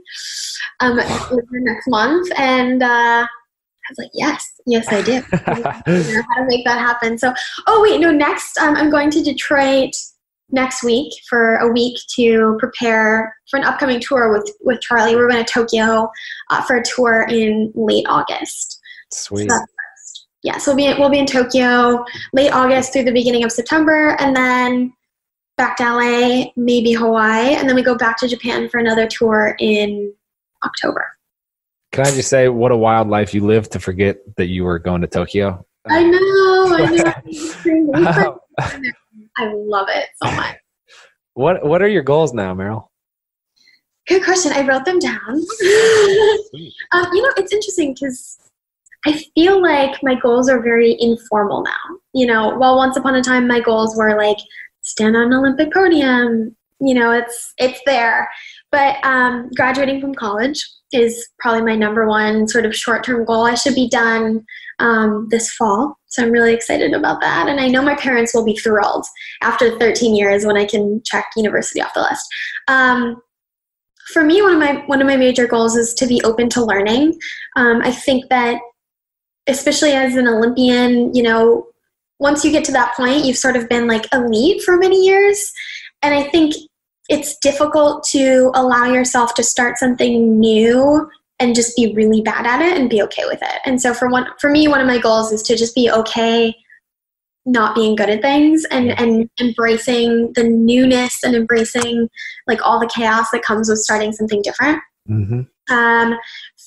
um, 0.81 0.97
next 0.97 1.89
month, 1.89 2.29
and 2.37 2.83
uh, 2.83 3.27
I 3.27 3.91
was 3.91 3.99
like, 3.99 4.11
"Yes, 4.15 4.53
yes, 4.67 4.87
I 4.89 5.03
do." 5.03 5.21
how 5.45 5.83
to 5.83 6.47
make 6.47 6.65
that 6.65 6.79
happen? 6.79 7.19
So, 7.19 7.35
oh 7.67 7.83
wait, 7.83 8.01
no. 8.01 8.13
Next, 8.13 8.57
um, 8.59 8.77
I'm 8.77 8.89
going 8.89 9.11
to 9.11 9.23
Detroit 9.23 9.95
next 10.51 10.85
week 10.85 11.13
for 11.29 11.57
a 11.57 11.69
week 11.73 11.99
to 12.15 12.57
prepare 12.61 13.35
for 13.51 13.59
an 13.59 13.65
upcoming 13.65 13.99
tour 13.99 14.33
with 14.33 14.51
with 14.63 14.81
Charlie. 14.81 15.17
We're 15.17 15.29
going 15.29 15.45
to 15.45 15.53
Tokyo 15.53 16.09
uh, 16.51 16.63
for 16.63 16.77
a 16.77 16.85
tour 16.85 17.27
in 17.29 17.73
late 17.75 18.07
August. 18.09 18.81
Sweet. 19.11 19.51
So 19.51 19.59
yeah, 20.45 20.59
so 20.59 20.75
we'll 20.75 20.95
be, 20.95 21.01
we'll 21.01 21.09
be 21.09 21.19
in 21.19 21.27
Tokyo 21.27 22.05
late 22.35 22.51
August 22.51 22.93
through 22.93 23.05
the 23.05 23.13
beginning 23.13 23.45
of 23.45 23.51
September, 23.51 24.15
and 24.21 24.37
then 24.37 24.93
back 25.57 25.79
to 25.79 25.85
LA, 25.85 26.53
maybe 26.55 26.93
Hawaii, 26.93 27.55
and 27.55 27.67
then 27.67 27.75
we 27.75 27.83
go 27.83 27.97
back 27.97 28.19
to 28.19 28.29
Japan 28.29 28.69
for 28.69 28.79
another 28.79 29.07
tour 29.07 29.57
in 29.59 30.13
October. 30.63 31.11
Can 31.93 32.07
I 32.07 32.11
just 32.11 32.29
say, 32.29 32.49
what 32.51 32.73
a 32.73 32.77
wild 32.77 33.09
life 33.09 33.33
you 33.33 33.47
lived 33.47 33.73
to 33.73 33.81
forget 33.81 34.19
that 34.37 34.49
you 34.49 34.65
were 34.65 34.79
going 34.79 35.01
to 35.01 35.07
Tokyo? 35.07 35.65
I 35.87 36.03
know, 36.03 36.77
I 36.77 38.03
know. 38.03 38.41
I 39.37 39.53
love 39.53 39.89
it 39.89 40.09
so 40.23 40.31
much. 40.31 40.57
What 41.33 41.65
What 41.65 41.83
are 41.83 41.89
your 41.89 42.03
goals 42.03 42.35
now, 42.35 42.55
Meryl? 42.55 42.89
Good 44.07 44.23
question. 44.23 44.53
I 44.53 44.67
wrote 44.67 44.85
them 44.85 44.99
down. 44.99 45.19
um, 45.31 47.07
you 47.13 47.23
know, 47.23 47.33
it's 47.37 47.53
interesting 47.53 47.95
because 47.95 48.39
I 49.07 49.23
feel 49.35 49.61
like 49.61 50.03
my 50.03 50.15
goals 50.15 50.49
are 50.49 50.63
very 50.63 50.97
informal 50.99 51.63
now. 51.63 51.99
You 52.13 52.27
know, 52.27 52.57
while 52.57 52.77
once 52.77 52.97
upon 52.97 53.15
a 53.15 53.23
time 53.23 53.47
my 53.47 53.61
goals 53.61 53.97
were 53.97 54.17
like 54.17 54.39
stand 54.83 55.17
on 55.17 55.25
an 55.25 55.35
Olympic 55.35 55.73
podium. 55.73 56.55
You 56.81 56.95
know, 56.95 57.13
it's 57.13 57.53
it's 57.59 57.81
there. 57.87 58.29
But 58.71 59.05
um, 59.05 59.51
graduating 59.55 60.01
from 60.01 60.15
college 60.15 60.65
is 60.93 61.29
probably 61.39 61.63
my 61.63 61.77
number 61.77 62.07
one 62.07 62.49
sort 62.49 62.67
of 62.67 62.75
short 62.75 63.05
term 63.05 63.25
goal. 63.25 63.45
I 63.45 63.55
should 63.55 63.75
be 63.75 63.89
done 63.89 64.45
um, 64.79 65.29
this 65.31 65.53
fall. 65.53 65.97
So 66.07 66.23
I'm 66.23 66.31
really 66.31 66.55
excited 66.55 66.93
about 66.93 67.21
that. 67.21 67.49
And 67.49 67.61
I 67.61 67.69
know 67.69 67.83
my 67.83 67.97
parents 67.97 68.35
will 68.35 68.45
be 68.45 68.57
thrilled 68.57 69.05
after 69.43 69.79
13 69.79 70.15
years 70.15 70.45
when 70.45 70.57
I 70.57 70.65
can 70.65 71.03
check 71.05 71.27
university 71.37 71.81
off 71.81 71.95
the 71.95 72.03
list. 72.03 72.27
Um, 72.69 73.21
for 74.13 74.23
me, 74.23 74.43
one 74.43 74.53
of 74.53 74.59
my 74.59 74.85
one 74.87 75.01
of 75.01 75.07
my 75.07 75.17
major 75.17 75.47
goals 75.47 75.77
is 75.77 75.95
to 75.95 76.07
be 76.07 76.21
open 76.25 76.49
to 76.51 76.65
learning. 76.65 77.19
Um, 77.57 77.81
I 77.83 77.91
think 77.91 78.29
that, 78.29 78.61
especially 79.47 79.93
as 79.93 80.17
an 80.17 80.27
Olympian, 80.27 81.15
you 81.15 81.23
know, 81.23 81.67
once 82.19 82.45
you 82.45 82.51
get 82.51 82.65
to 82.65 82.73
that 82.73 82.95
point, 82.97 83.25
you've 83.25 83.37
sort 83.37 83.57
of 83.57 83.69
been 83.69 83.87
like 83.87 84.07
elite 84.13 84.63
for 84.63 84.77
many 84.77 85.05
years, 85.05 85.53
and 86.03 86.15
I 86.15 86.25
think 86.25 86.55
it's 87.09 87.37
difficult 87.39 88.05
to 88.05 88.51
allow 88.55 88.87
yourself 88.87 89.35
to 89.35 89.43
start 89.43 89.79
something 89.79 90.39
new 90.39 91.09
and 91.39 91.55
just 91.55 91.77
be 91.77 91.93
really 91.95 92.23
bad 92.23 92.47
at 92.47 92.63
it 92.63 92.79
and 92.79 92.89
be 92.89 93.03
okay 93.03 93.25
with 93.27 93.43
it. 93.43 93.61
And 93.67 93.81
so 93.81 93.93
for 93.93 94.09
one 94.09 94.27
for 94.41 94.51
me 94.51 94.69
one 94.69 94.81
of 94.81 94.87
my 94.87 94.99
goals 94.99 95.33
is 95.33 95.43
to 95.43 95.57
just 95.57 95.75
be 95.75 95.91
okay 95.91 96.55
not 97.47 97.75
being 97.75 97.95
good 97.95 98.09
at 98.09 98.23
things 98.23 98.65
and 98.71 98.99
and 98.99 99.29
embracing 99.39 100.33
the 100.35 100.45
newness 100.45 101.23
and 101.23 101.35
embracing 101.35 102.09
like 102.47 102.65
all 102.67 102.81
the 102.81 102.91
chaos 102.95 103.27
that 103.33 103.43
comes 103.43 103.69
with 103.69 103.79
starting 103.79 104.13
something 104.13 104.41
different. 104.43 104.81
Mm-hmm. 105.09 105.75
Um, 105.75 106.19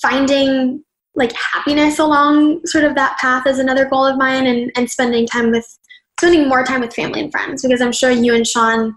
finding 0.02 0.84
like 1.18 1.34
happiness 1.34 2.00
along 2.00 2.66
sort 2.66 2.84
of 2.84 2.96
that 2.96 3.18
path 3.18 3.48
is 3.48 3.60
another 3.60 3.86
goal 3.86 4.06
of 4.06 4.18
mine 4.18 4.46
and, 4.46 4.72
and 4.76 4.90
spending 4.90 5.26
time 5.26 5.52
with 5.52 5.66
spending 6.20 6.48
more 6.48 6.64
time 6.64 6.82
with 6.82 6.94
family 6.94 7.20
and 7.20 7.32
friends 7.32 7.64
because 7.64 7.82
I'm 7.82 7.92
sure 7.92 8.12
you 8.12 8.34
and 8.34 8.48
Shawn 8.48 8.96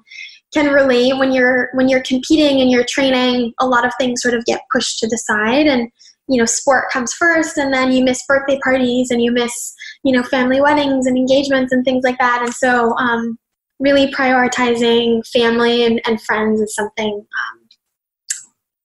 can 0.53 0.73
relate. 0.73 1.17
When 1.19 1.33
you're 1.33 1.71
when 1.73 1.89
you're 1.89 2.03
competing 2.03 2.61
and 2.61 2.71
you're 2.71 2.85
training 2.85 3.55
a 3.59 3.67
lot 3.67 3.87
of 3.87 3.93
things 3.99 4.23
sort 4.23 4.35
of 4.35 4.45
get 4.45 4.63
pushed 4.71 4.99
to 4.99 5.09
the 5.09 5.17
side 5.17 5.67
and 5.67 5.91
you 6.29 6.39
know 6.39 6.45
sport 6.45 6.91
comes 6.93 7.13
first 7.15 7.57
and 7.57 7.73
then 7.73 7.91
you 7.91 8.05
miss 8.05 8.25
birthday 8.27 8.59
parties 8.63 9.11
and 9.11 9.23
you 9.23 9.33
miss 9.33 9.75
you 10.05 10.13
know 10.13 10.23
family 10.23 10.61
weddings 10.61 11.07
and 11.07 11.17
engagements 11.17 11.73
and 11.73 11.85
things 11.85 12.05
like 12.05 12.19
that. 12.19 12.43
And 12.43 12.53
so 12.53 12.95
um, 12.99 13.39
really 13.79 14.13
prioritizing 14.13 15.27
family 15.29 15.85
and, 15.87 16.03
and 16.05 16.21
friends 16.23 16.61
is 16.61 16.75
something 16.75 17.15
um, 17.15 17.69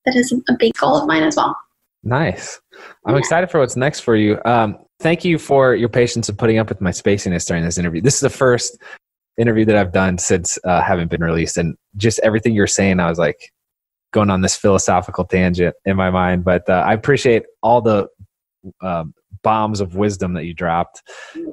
that 0.05 0.15
is 0.15 0.31
a 0.31 0.53
big 0.57 0.73
goal 0.75 0.95
of 0.95 1.07
mine 1.07 1.23
as 1.23 1.36
well. 1.36 1.57
Nice 2.03 2.61
i'm 3.05 3.15
excited 3.15 3.49
for 3.49 3.59
what's 3.59 3.76
next 3.76 4.01
for 4.01 4.15
you 4.15 4.39
um, 4.45 4.78
thank 4.99 5.26
you 5.26 5.38
for 5.38 5.76
your 5.76 5.89
patience 5.89 6.30
of 6.30 6.38
putting 6.38 6.57
up 6.57 6.69
with 6.69 6.82
my 6.82 6.91
spaciness 6.91 7.47
during 7.47 7.63
this 7.63 7.78
interview 7.78 8.01
this 8.01 8.15
is 8.15 8.21
the 8.21 8.30
first 8.30 8.78
interview 9.38 9.65
that 9.65 9.76
I've 9.76 9.91
done 9.91 10.17
since 10.17 10.57
uh, 10.63 10.82
having 10.82 11.07
been 11.07 11.23
released, 11.23 11.57
and 11.57 11.76
just 11.97 12.19
everything 12.19 12.53
you're 12.53 12.67
saying, 12.67 12.99
I 12.99 13.09
was 13.09 13.19
like 13.19 13.51
going 14.11 14.30
on 14.30 14.41
this 14.41 14.55
philosophical 14.55 15.26
tangent 15.26 15.76
in 15.86 15.97
my 15.97 16.09
mind. 16.09 16.43
But 16.43 16.69
uh, 16.69 16.84
I 16.86 16.93
appreciate 16.93 17.43
all 17.61 17.82
the 17.82 18.07
um, 18.82 19.13
bombs 19.43 19.82
of 19.82 19.95
wisdom 19.95 20.34
that 20.34 20.45
you 20.45 20.53
dropped, 20.53 21.01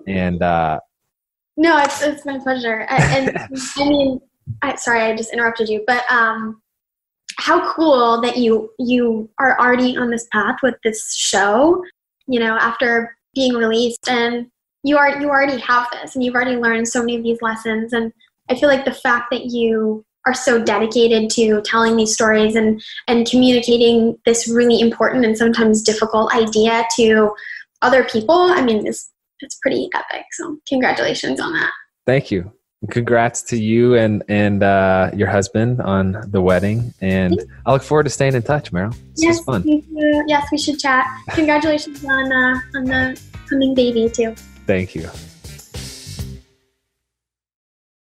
and 0.06 0.42
uh, 0.42 0.80
no, 1.56 1.78
it's 1.78 2.02
it's 2.02 2.24
my 2.24 2.38
pleasure. 2.38 2.86
I, 2.88 3.18
and 3.18 3.36
I 3.38 3.88
mean, 3.88 4.20
I, 4.62 4.76
sorry, 4.76 5.00
I 5.02 5.16
just 5.16 5.32
interrupted 5.32 5.68
you, 5.68 5.84
but 5.86 6.10
um, 6.10 6.61
how 7.38 7.72
cool 7.74 8.20
that 8.20 8.36
you 8.36 8.70
you 8.78 9.28
are 9.38 9.58
already 9.58 9.96
on 9.96 10.10
this 10.10 10.26
path 10.32 10.56
with 10.62 10.74
this 10.84 11.14
show. 11.14 11.82
You 12.26 12.40
know, 12.40 12.56
after 12.56 13.16
being 13.34 13.54
released. 13.54 14.08
And 14.08 14.46
you 14.82 14.96
are 14.96 15.20
you 15.20 15.28
already 15.28 15.60
have 15.60 15.88
this 15.92 16.14
and 16.14 16.24
you've 16.24 16.34
already 16.34 16.56
learned 16.56 16.88
so 16.88 17.00
many 17.00 17.16
of 17.16 17.22
these 17.22 17.42
lessons. 17.42 17.92
And 17.92 18.12
i 18.50 18.54
feel 18.54 18.68
like 18.68 18.84
the 18.84 18.94
fact 18.94 19.30
that 19.30 19.46
you 19.46 20.04
are 20.26 20.34
so 20.34 20.62
dedicated 20.62 21.30
to 21.30 21.62
telling 21.62 21.96
these 21.96 22.14
stories 22.14 22.56
and 22.56 22.82
and 23.08 23.28
communicating 23.28 24.16
this 24.24 24.48
really 24.48 24.80
important 24.80 25.24
and 25.24 25.36
sometimes 25.36 25.82
difficult 25.82 26.34
idea 26.34 26.84
to 26.96 27.32
other 27.82 28.04
people 28.04 28.36
i 28.36 28.62
mean 28.62 28.86
it's 28.86 29.12
it's 29.42 29.56
pretty 29.56 29.88
epic. 29.94 30.24
So 30.32 30.58
congratulations 30.68 31.40
on 31.40 31.52
that. 31.52 31.72
Thank 32.06 32.30
you 32.30 32.52
congrats 32.90 33.42
to 33.42 33.56
you 33.56 33.94
and 33.94 34.22
and 34.28 34.62
uh, 34.62 35.10
your 35.14 35.28
husband 35.28 35.80
on 35.82 36.18
the 36.28 36.40
wedding 36.40 36.92
and 37.00 37.40
i 37.66 37.72
look 37.72 37.82
forward 37.82 38.04
to 38.04 38.10
staying 38.10 38.34
in 38.34 38.42
touch 38.42 38.72
meryl. 38.72 38.90
This 39.14 39.24
yes, 39.24 39.36
was 39.46 39.62
fun 39.62 39.82
yes 40.26 40.46
we 40.50 40.58
should 40.58 40.78
chat. 40.78 41.06
Congratulations 41.30 42.04
on 42.04 42.32
uh, 42.32 42.60
on 42.74 42.84
the 42.84 43.20
coming 43.48 43.74
baby 43.74 44.08
too. 44.08 44.34
Thank 44.66 44.94
you. 44.94 45.08